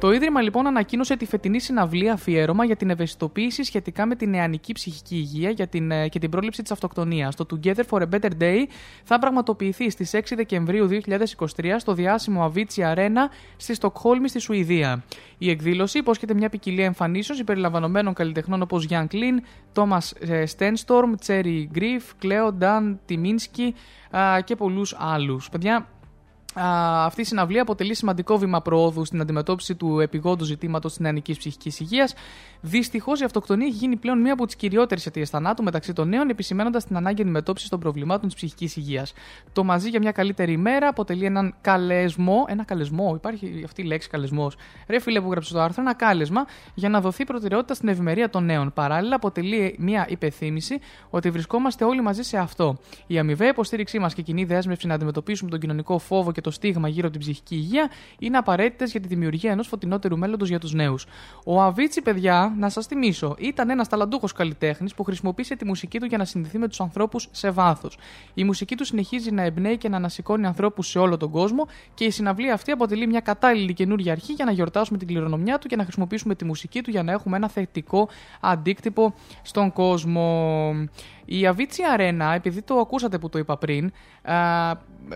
[0.00, 4.72] Το ίδρυμα λοιπόν ανακοίνωσε τη φετινή συναυλία αφιέρωμα για την ευαισθητοποίηση σχετικά με την νεανική
[4.72, 7.34] ψυχική υγεία για την, ε, και την πρόληψη της αυτοκτονίας.
[7.34, 8.58] Το Together for a Better Day
[9.04, 15.04] θα πραγματοποιηθεί στις 6 Δεκεμβρίου 2023 στο διάσημο Avicii Arena στη Στοκχόλμη στη Σουηδία.
[15.38, 20.00] Η εκδήλωση υπόσχεται μια ποικιλία εμφανίσεων συμπεριλαμβανομένων καλλιτεχνών όπως Γιάν Κλίν, Τόμα
[20.44, 23.74] Στένστορμ, Τσέρι Γκριφ, Κλέο Νταν Τιμίνσκι
[24.16, 25.48] α, και πολλούς άλλους.
[25.48, 25.88] Παιδιά,
[26.54, 31.38] Α, αυτή η συναυλία αποτελεί σημαντικό βήμα προόδου στην αντιμετώπιση του επιγόντου ζητήματος της νεανικής
[31.38, 32.14] ψυχικής υγείας.
[32.60, 36.28] Δυστυχώς, η αυτοκτονία έχει γίνει πλέον μία από τις κυριότερες αιτίες θανάτου μεταξύ των νέων,
[36.28, 39.12] επισημένοντας την ανάγκη αντιμετώπισης των προβλημάτων της ψυχικής υγείας.
[39.52, 42.44] Το μαζί για μια καλύτερη ημέρα αποτελεί έναν καλεσμό.
[42.48, 44.56] Ένα καλεσμό, υπάρχει αυτή η λέξη καλεσμός.
[44.88, 48.44] Ρε φίλε που γράψες το άρθρο, ένα κάλεσμα για να δοθεί προτεραιότητα στην ευημερία των
[48.44, 48.72] νέων.
[48.72, 50.78] Παράλληλα, αποτελεί μια υπενθύμηση
[51.10, 52.78] ότι βρισκόμαστε όλοι μαζί σε αυτό.
[53.06, 56.88] Η αμοιβαία υποστήριξή μας και κοινή δέσμευση να αντιμετωπίσουμε τον κοινωνικό φόβο και το στίγμα
[56.88, 60.72] γύρω από την ψυχική υγεία είναι απαραίτητες για τη δημιουργία ενός φωτεινότερου μέλλοντος για τους
[60.72, 61.06] νέους.
[61.44, 66.06] Ο Αβίτσι, παιδιά, να σας θυμίσω, ήταν ένας ταλαντούχος καλλιτέχνης που χρησιμοποίησε τη μουσική του
[66.06, 67.98] για να συνδεθεί με τους ανθρώπους σε βάθος.
[68.34, 72.04] Η μουσική του συνεχίζει να εμπνέει και να ανασηκώνει ανθρώπους σε όλο τον κόσμο και
[72.04, 75.76] η συναυλία αυτή αποτελεί μια κατάλληλη καινούργια αρχή για να γιορτάσουμε την κληρονομιά του και
[75.76, 78.08] να χρησιμοποιήσουμε τη μουσική του για να έχουμε ένα θετικό
[78.40, 80.74] αντίκτυπο στον κόσμο.
[81.24, 84.34] Η Avicii Arena, επειδή το ακούσατε που το είπα πριν, α,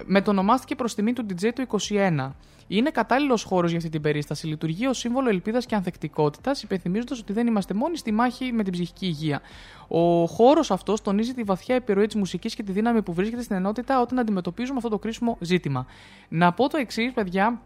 [0.04, 2.31] μετονομάστηκε προς τιμή του DJ του 21.
[2.67, 4.47] Είναι κατάλληλος χώρος για αυτή την περίσταση.
[4.47, 8.73] Λειτουργεί ως σύμβολο ελπίδας και ανθεκτικότητας, υπενθυμίζοντας ότι δεν είμαστε μόνοι στη μάχη με την
[8.73, 9.41] ψυχική υγεία.
[9.89, 13.57] Ο χώρος αυτός τονίζει τη βαθιά επιρροή της μουσικής και τη δύναμη που βρίσκεται στην
[13.57, 15.86] ενότητα όταν αντιμετωπίζουμε αυτό το κρίσιμο ζήτημα.
[16.28, 17.60] Να πω το εξής, παιδιά,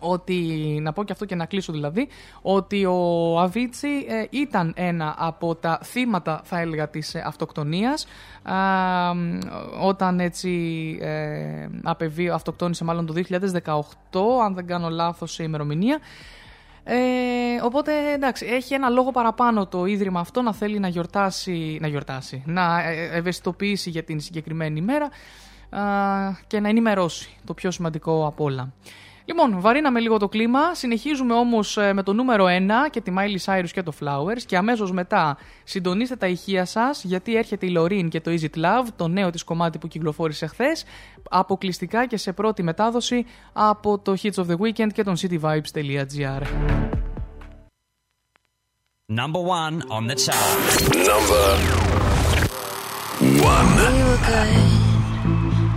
[0.00, 0.34] ότι,
[0.82, 2.08] να πω και αυτό και να κλείσω δηλαδή,
[2.42, 8.06] ότι ο Αβίτσι ε, ήταν ένα από τα θύματα, θα έλεγα, της ε, αυτοκτονίας,
[8.42, 8.54] α,
[9.82, 10.50] όταν έτσι
[11.00, 13.14] ε, απεβεί, αυτοκτόνησε μάλλον το
[14.12, 15.98] 2018, αν δεν κάνω λάθος σε ημερομηνία.
[16.90, 16.96] Ε,
[17.62, 22.42] οπότε εντάξει, έχει ένα λόγο παραπάνω το ίδρυμα αυτό να θέλει να γιορτάσει, να, γιορτάσει,
[22.46, 25.08] να ε, ευαισθητοποιήσει για την συγκεκριμένη ημέρα
[25.70, 28.72] α, και να ενημερώσει το πιο σημαντικό από όλα.
[29.28, 30.74] Λοιπόν, βαρύναμε λίγο το κλίμα.
[30.74, 32.50] Συνεχίζουμε όμως με το νούμερο 1
[32.90, 34.42] και τη Miley Cyrus και το Flowers.
[34.46, 38.64] Και αμέσως μετά συντονίστε τα ηχεία σας, γιατί έρχεται η Loreen και το Easy to
[38.64, 40.84] Love, το νέο της κομμάτι που κυκλοφόρησε χθες.
[41.30, 46.42] Αποκλειστικά και σε πρώτη μετάδοση από το Hits of the Weekend και τον cityvibes.gr.
[49.20, 50.58] Number one on the chart.
[51.10, 51.44] Number
[53.20, 53.30] We
[54.08, 54.60] were good,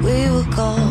[0.05, 0.90] we were gold.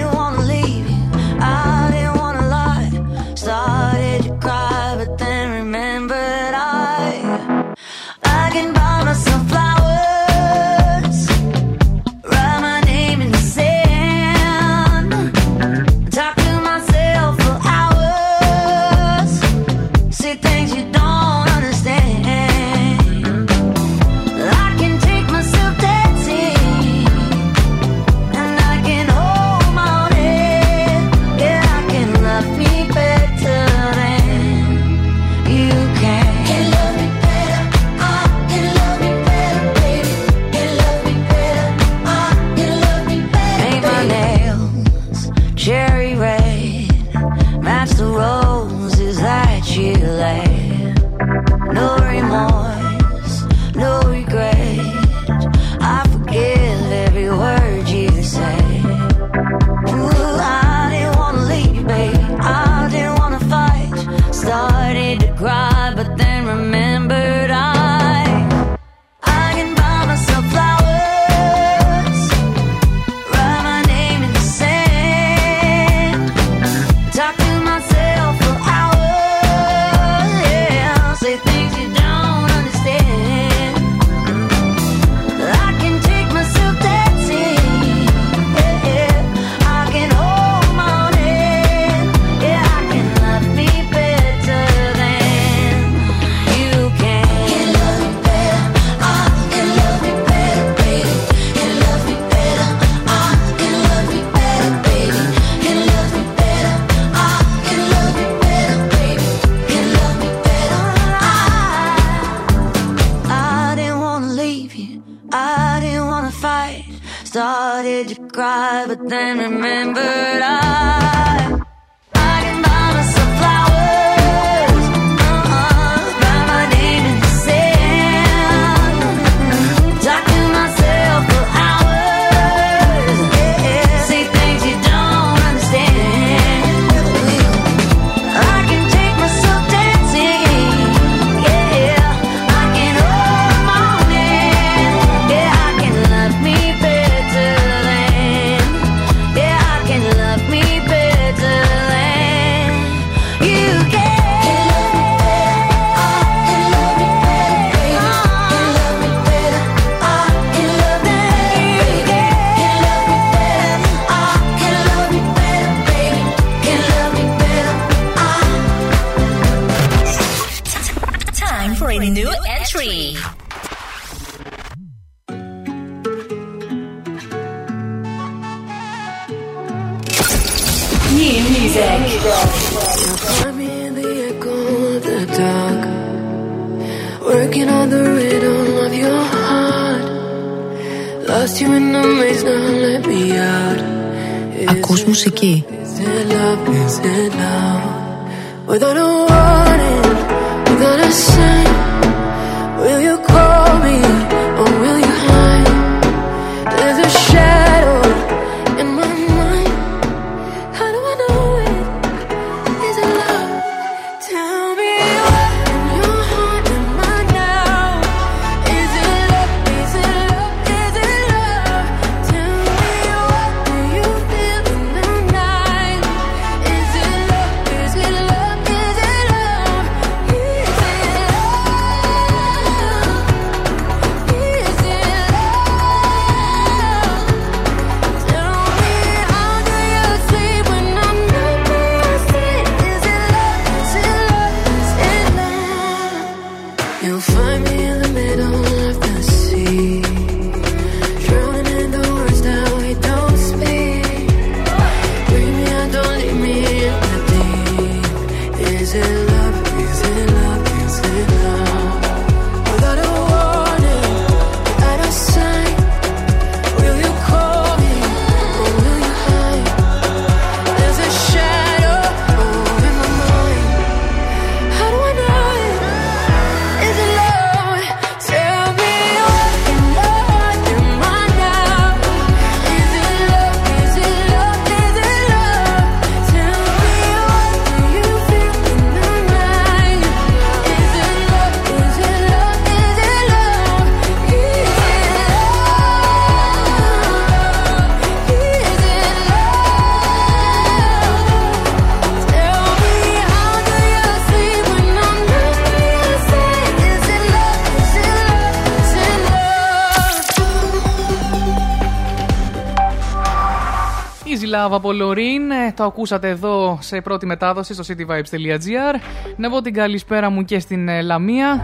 [314.71, 314.77] love?
[314.77, 315.51] Easy Love από Λωρίν.
[315.51, 318.95] Ε, Το ακούσατε εδώ σε πρώτη μετάδοση στο cityvibes.gr.
[319.37, 321.61] Να πω την καλησπέρα μου και στην ε, Λαμία.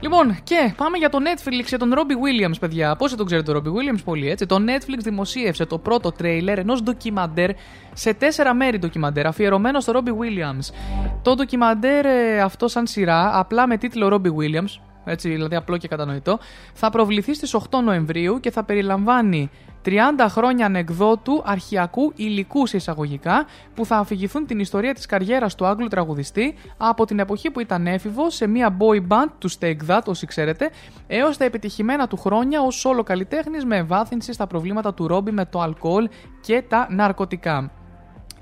[0.00, 2.96] Λοιπόν, και πάμε για το Netflix για τον Robbie Williams, παιδιά.
[2.96, 4.46] Πόσοι τον ξέρετε τον Robbie Williams, πολύ έτσι.
[4.46, 7.50] Το Netflix δημοσίευσε το πρώτο τρέιλερ ενός ντοκιμαντέρ
[7.92, 10.74] σε τέσσερα μέρη ντοκιμαντέρ, αφιερωμένο στο Robbie Williams.
[11.22, 15.88] Το ντοκιμαντέρ ε, αυτό, σαν σειρά, απλά με τίτλο Robbie Williams, έτσι δηλαδή απλό και
[15.88, 16.38] κατανοητό,
[16.72, 19.50] θα προβληθεί στις 8 Νοεμβρίου και θα περιλαμβάνει
[19.84, 19.90] 30
[20.28, 25.88] χρόνια ανεκδότου αρχιακού υλικού σε εισαγωγικά που θα αφηγηθούν την ιστορία της καριέρας του Άγγλου
[25.88, 30.26] τραγουδιστή από την εποχή που ήταν έφηβος σε μια boy band του Take That, όσοι
[30.26, 30.70] ξέρετε,
[31.06, 35.44] έως τα επιτυχημένα του χρόνια ως solo καλλιτέχνης με ευάθυνση στα προβλήματα του Ρόμπι με
[35.44, 36.08] το αλκοόλ
[36.40, 37.77] και τα ναρκωτικά.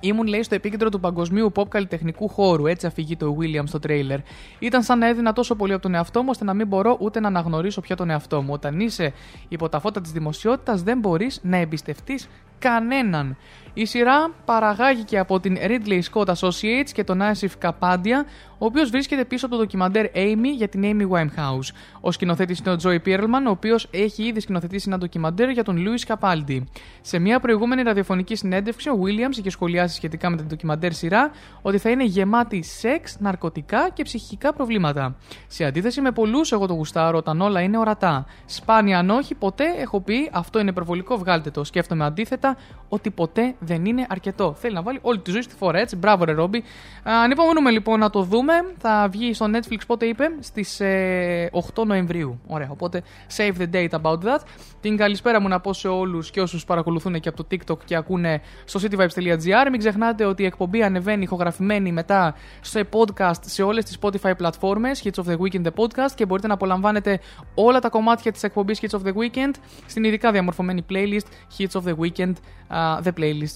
[0.01, 2.67] Ήμουν, λέει, στο επίκεντρο του παγκοσμίου pop καλλιτεχνικού χώρου.
[2.67, 4.19] Έτσι αφηγεί το William στο τρέιλερ.
[4.59, 7.21] Ήταν σαν να έδινα τόσο πολύ από τον εαυτό μου, ώστε να μην μπορώ ούτε
[7.21, 8.53] να αναγνωρίσω πια τον εαυτό μου.
[8.53, 9.13] Όταν είσαι
[9.49, 13.37] υπό τα φώτα της δημοσιότητας, δεν μπορείς να εμπιστευτείς κανέναν.
[13.79, 18.25] Η σειρά παραγάγηκε από την Ridley Scott Associates και τον Asif Kapadia,
[18.59, 21.75] ο οποίος βρίσκεται πίσω από το ντοκιμαντέρ Amy για την Amy Winehouse.
[22.01, 25.77] Ο σκηνοθέτης είναι ο Τζόι Πίρλμαν, ο οποίος έχει ήδη σκηνοθετήσει ένα ντοκιμαντέρ για τον
[25.77, 26.69] Λούις Καπάλντι.
[27.01, 31.31] Σε μια προηγούμενη ραδιοφωνική συνέντευξη, ο Williams είχε σχολιάσει σχετικά με την ντοκιμαντέρ σειρά
[31.63, 35.17] ότι θα είναι γεμάτη σεξ, ναρκωτικά και ψυχικά προβλήματα.
[35.47, 38.27] Σε αντίθεση με πολλούς, εγώ το γουστάρω όταν όλα είναι ορατά.
[38.47, 41.65] Σπάνια αν όχι, ποτέ έχω πει αυτό είναι υπερβολικό, βγάλτε το.
[41.65, 42.57] Σκέφτομαι αντίθετα
[42.89, 44.55] ότι ποτέ δεν είναι αρκετό.
[44.59, 45.97] Θέλει να βάλει όλη τη ζωή στη φορά, έτσι.
[45.97, 46.65] Μπράβο, ρε Ρόμπι.
[47.03, 48.53] Ανυπομονούμε λοιπόν να το δούμε.
[48.79, 52.41] Θα βγει στο Netflix, πότε είπε, στις ε, 8 Νοεμβρίου.
[52.47, 53.03] Ωραία, οπότε
[53.37, 54.41] save the date about that.
[54.81, 57.97] Την καλησπέρα μου να πω σε όλους και όσους παρακολουθούν και από το TikTok και
[57.97, 59.69] ακούνε στο cityvibes.gr.
[59.71, 65.03] Μην ξεχνάτε ότι η εκπομπή ανεβαίνει ηχογραφημένη μετά σε podcast σε όλες τις Spotify πλατφόρμες,
[65.05, 67.21] Hits of the Weekend the Podcast και μπορείτε να απολαμβάνετε
[67.55, 69.55] όλα τα κομμάτια της εκπομπής Hits of the Weekend
[69.87, 72.33] στην ειδικά διαμορφωμένη playlist Hits of the Weekend
[72.71, 73.56] uh, The Playlist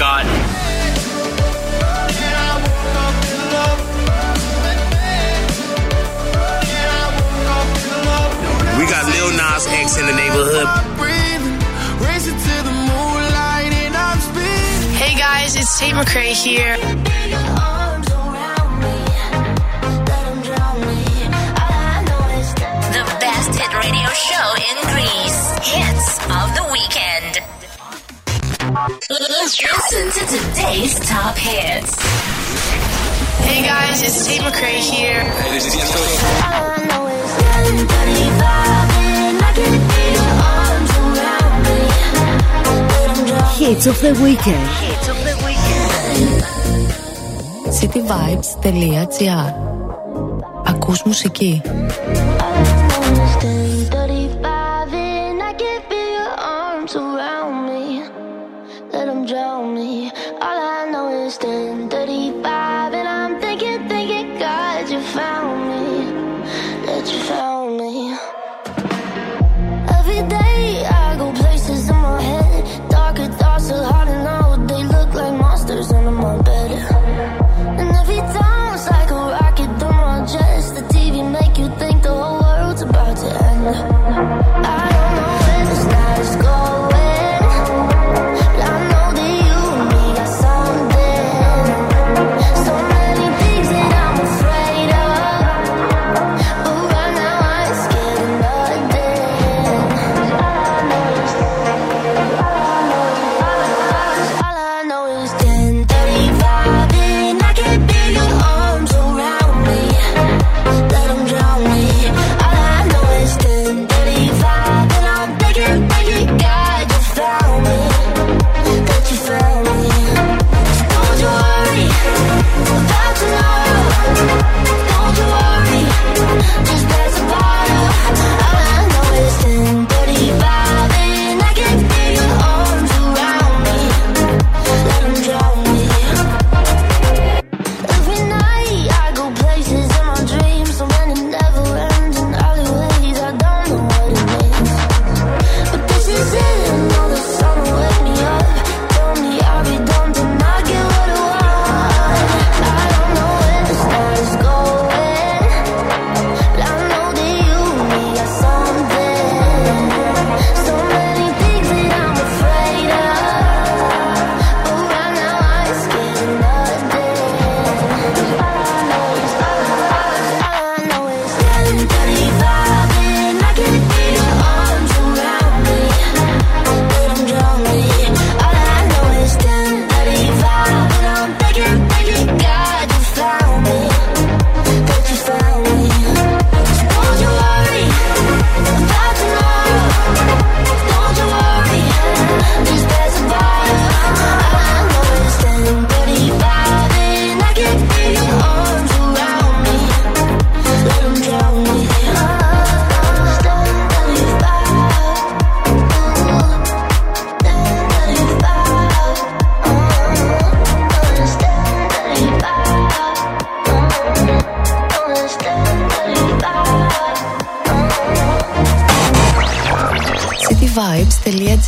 [0.00, 0.24] Scott.
[8.78, 10.66] We got Lil Nas X in the neighborhood.
[14.96, 16.78] Hey guys, it's Tate McRae here.
[29.10, 32.00] Listen to today's top hits.
[33.40, 35.24] Hey guys, it's Tate McRae here.
[35.24, 35.74] Hey, this is
[43.58, 44.68] Hits of the weekend.
[44.78, 46.42] Hits of the weekend.
[47.72, 49.48] Cityvibes.gr
[50.64, 51.62] Ακούς μουσική.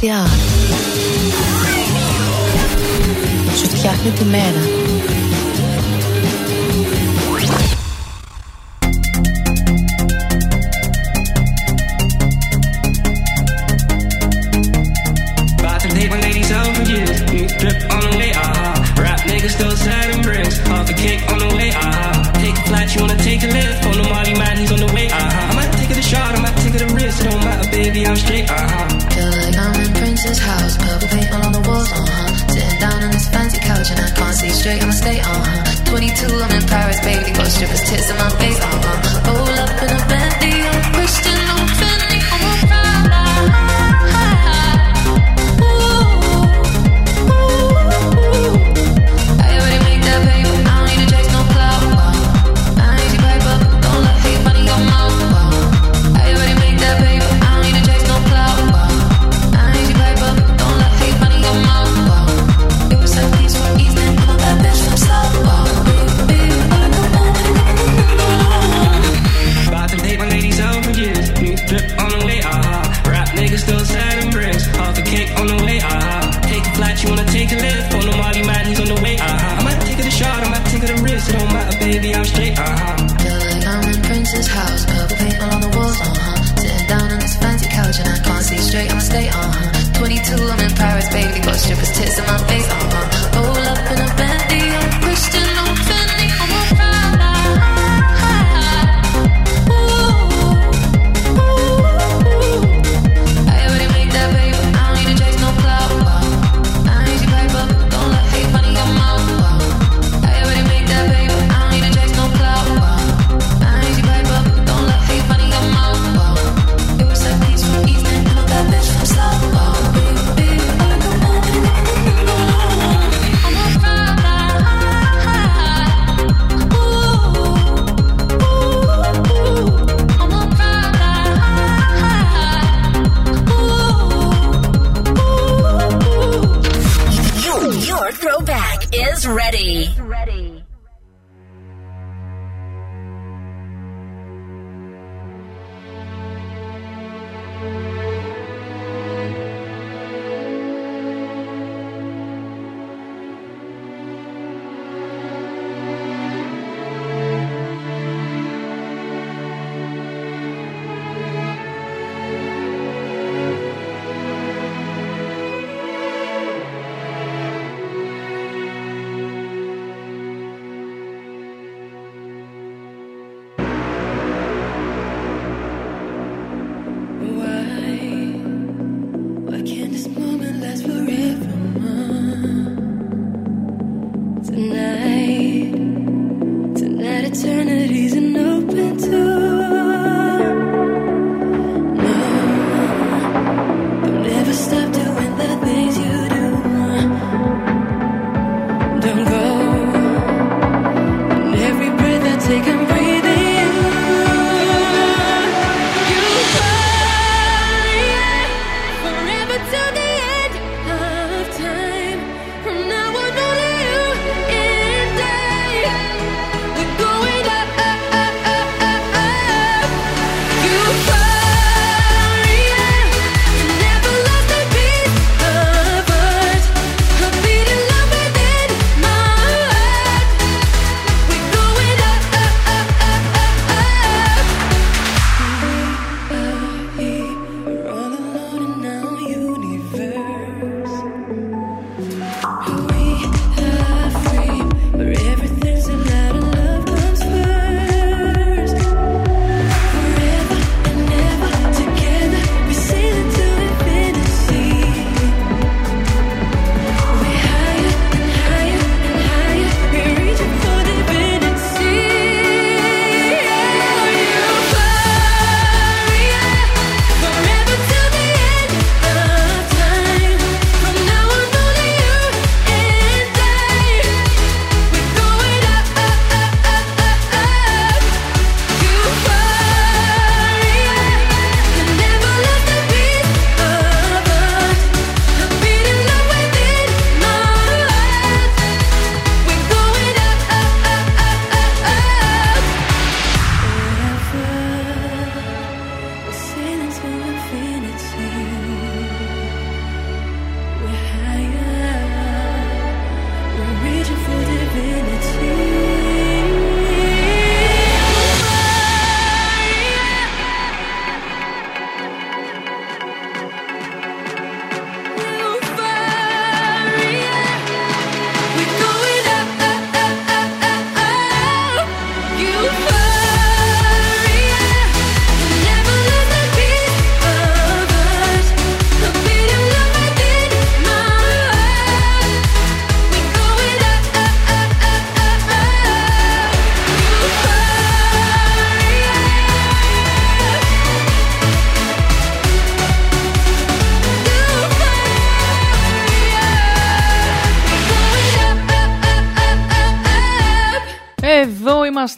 [0.02, 0.51] Σου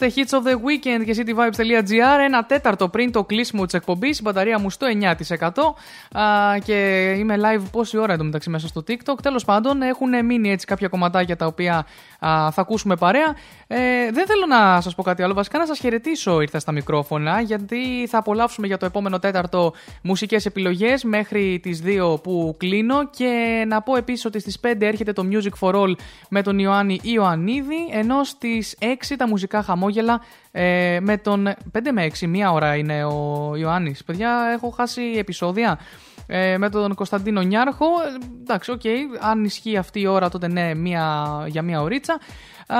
[0.04, 2.18] είμαστε Hits of the Weekend και cityvibes.gr.
[2.24, 4.18] Ένα τέταρτο πριν το κλείσιμο της εκπομπής.
[4.18, 6.18] Η μπαταρία μου στο 9%.
[6.20, 9.18] Α, και είμαι live πόση ώρα εντωμεταξύ μέσα στο TikTok.
[9.22, 11.86] Τέλος πάντων, έχουν μείνει έτσι κάποια κομματάκια τα οποία
[12.26, 13.36] α, θα ακούσουμε παρέα.
[13.66, 15.34] Ε, δεν θέλω να σας πω κάτι άλλο.
[15.34, 19.72] Βασικά να σας χαιρετήσω ήρθα στα μικρόφωνα γιατί θα απολαύσουμε για το επόμενο τέταρτο
[20.02, 23.10] μουσικές επιλογές μέχρι τις 2 που κλείνω.
[23.10, 25.94] Και να πω επίσης ότι στις 5 έρχεται το Music for All
[26.28, 27.88] με τον Ιωάννη Ιωαννίδη.
[27.90, 30.20] Ενώ στις 6 τα μουσικά χαμόγελα
[30.52, 34.04] ε, με τον 5 με 6, μία ώρα είναι ο Ιωάννης.
[34.04, 35.78] Παιδιά, έχω χάσει επεισόδια.
[36.26, 37.86] Ε, με τον Κωνσταντίνο Νιάρχο.
[37.86, 38.82] Ε, εντάξει, οκ.
[39.20, 42.18] Αν ισχύει αυτή η ώρα, τότε ναι, μία, για μία ωρίτσα.
[42.66, 42.78] Α,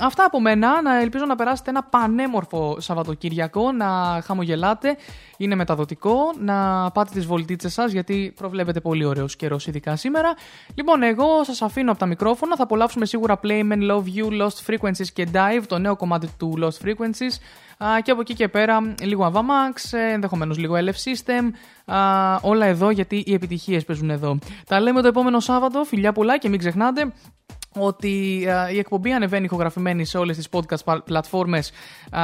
[0.00, 0.82] αυτά από μένα.
[0.82, 4.96] Να ελπίζω να περάσετε ένα πανέμορφο Σαββατοκύριακο, να χαμογελάτε.
[5.36, 6.16] Είναι μεταδοτικό.
[6.38, 10.34] Να πάτε τις βολτίτσες σας, γιατί προβλέπεται πολύ ωραίο καιρό, ειδικά σήμερα.
[10.74, 12.56] Λοιπόν, εγώ σας αφήνω από τα μικρόφωνα.
[12.56, 16.86] Θα απολαύσουμε σίγουρα Playmen, Love You, Lost Frequencies και Dive, το νέο κομμάτι του Lost
[16.86, 17.36] Frequencies.
[17.84, 21.50] Α, και από εκεί και πέρα λίγο Avamax, ε, ενδεχομένως λίγο LF System,
[21.94, 21.98] α,
[22.42, 24.38] όλα εδώ γιατί οι επιτυχίες παίζουν εδώ.
[24.66, 27.12] Τα λέμε το επόμενο Σάββατο, φιλιά πολλά και μην ξεχνάτε
[27.78, 31.70] ότι α, η εκπομπή ανεβαίνει ηχογραφημένη σε όλες τις podcast πα- πλατφόρμες
[32.10, 32.20] α,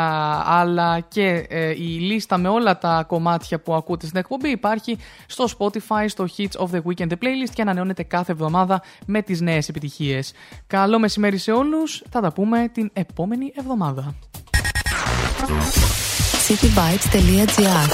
[0.47, 5.44] αλλά και ε, η λίστα με όλα τα κομμάτια που ακούτε στην εκπομπή υπάρχει στο
[5.59, 9.68] Spotify, στο Hits of the Weekend The Playlist και ανανεώνεται κάθε εβδομάδα με τις νέες
[9.68, 10.33] επιτυχίες.
[10.67, 14.15] Καλό μεσημέρι σε όλους, θα τα πούμε την επόμενη εβδομάδα.
[16.49, 17.91] cityvibes.gr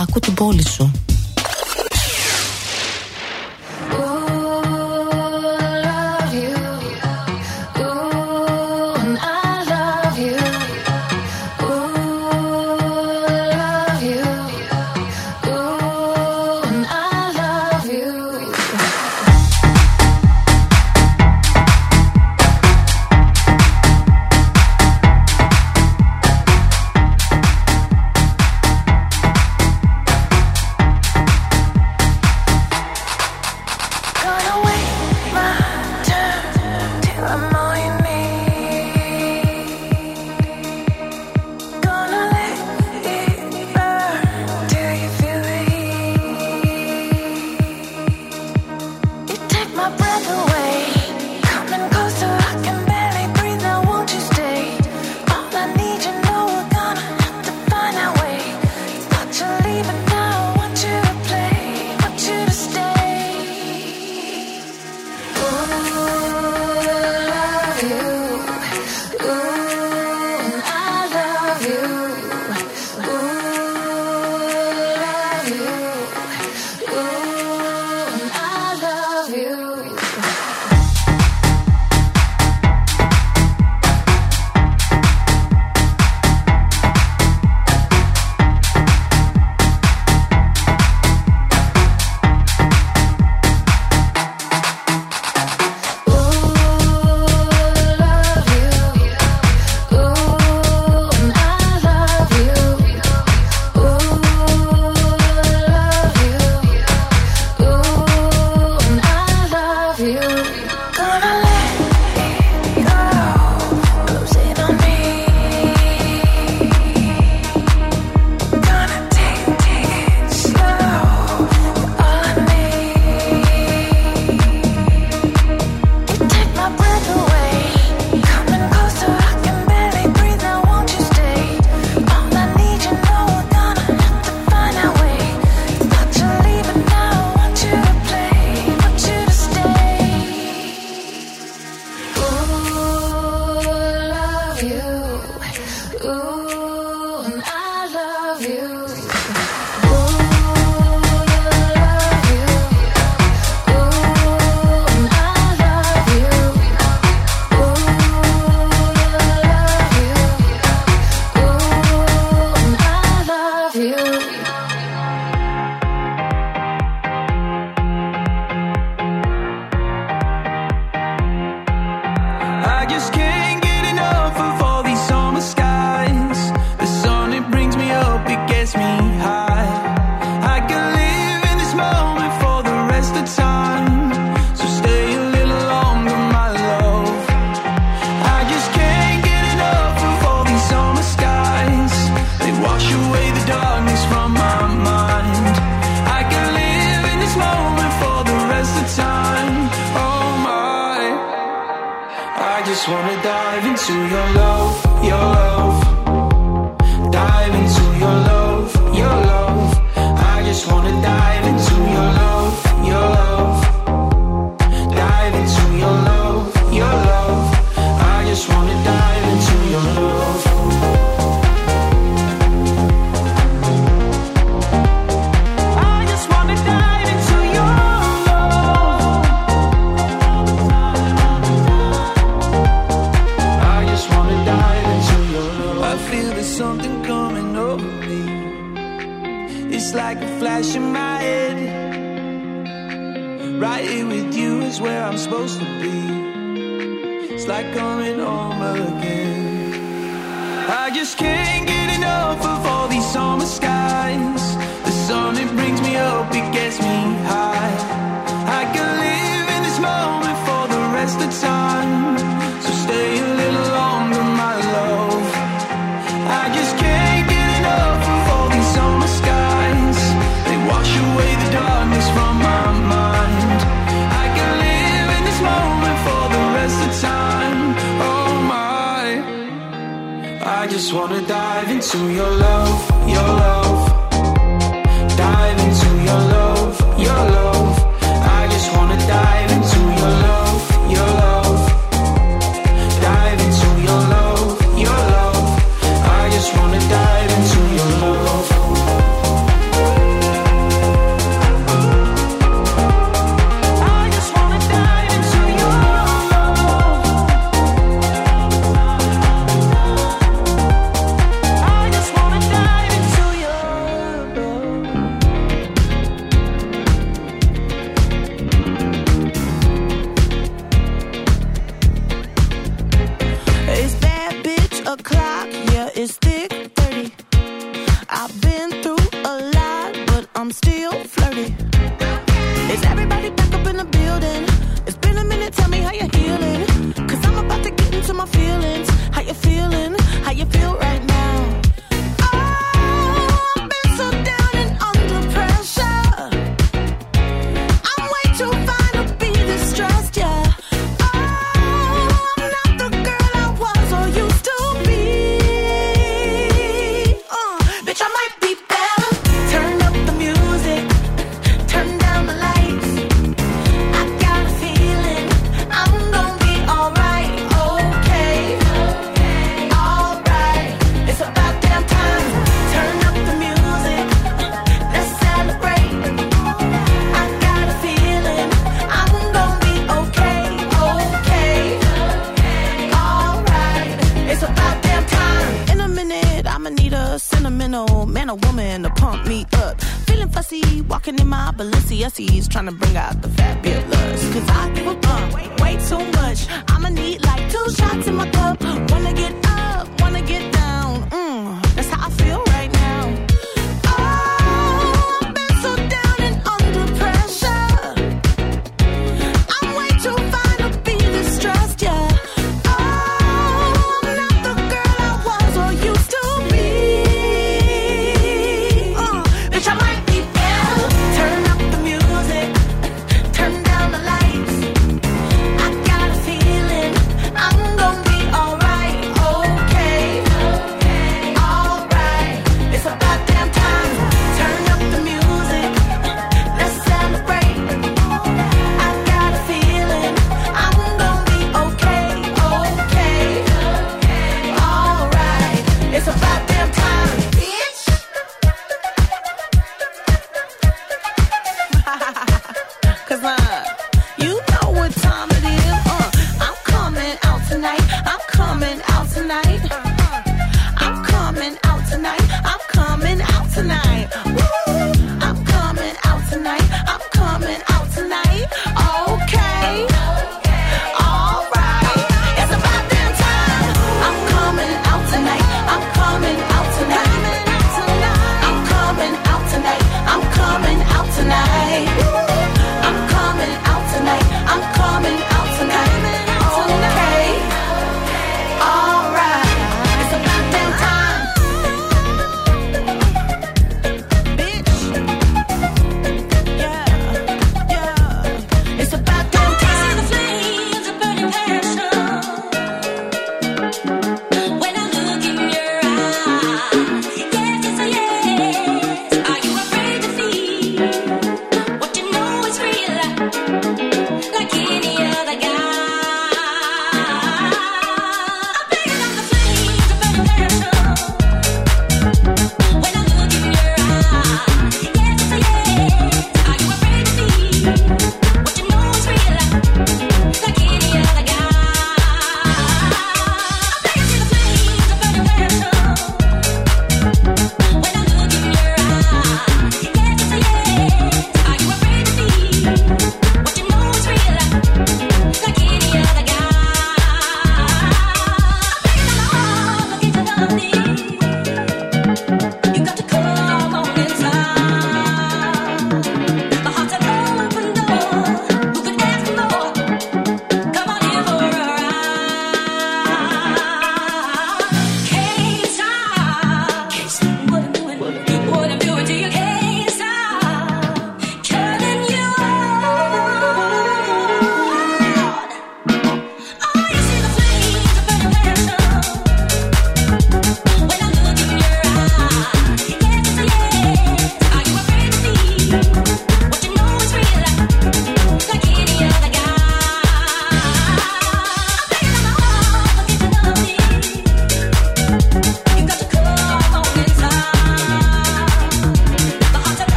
[0.00, 0.92] Άκου την πόλη σου.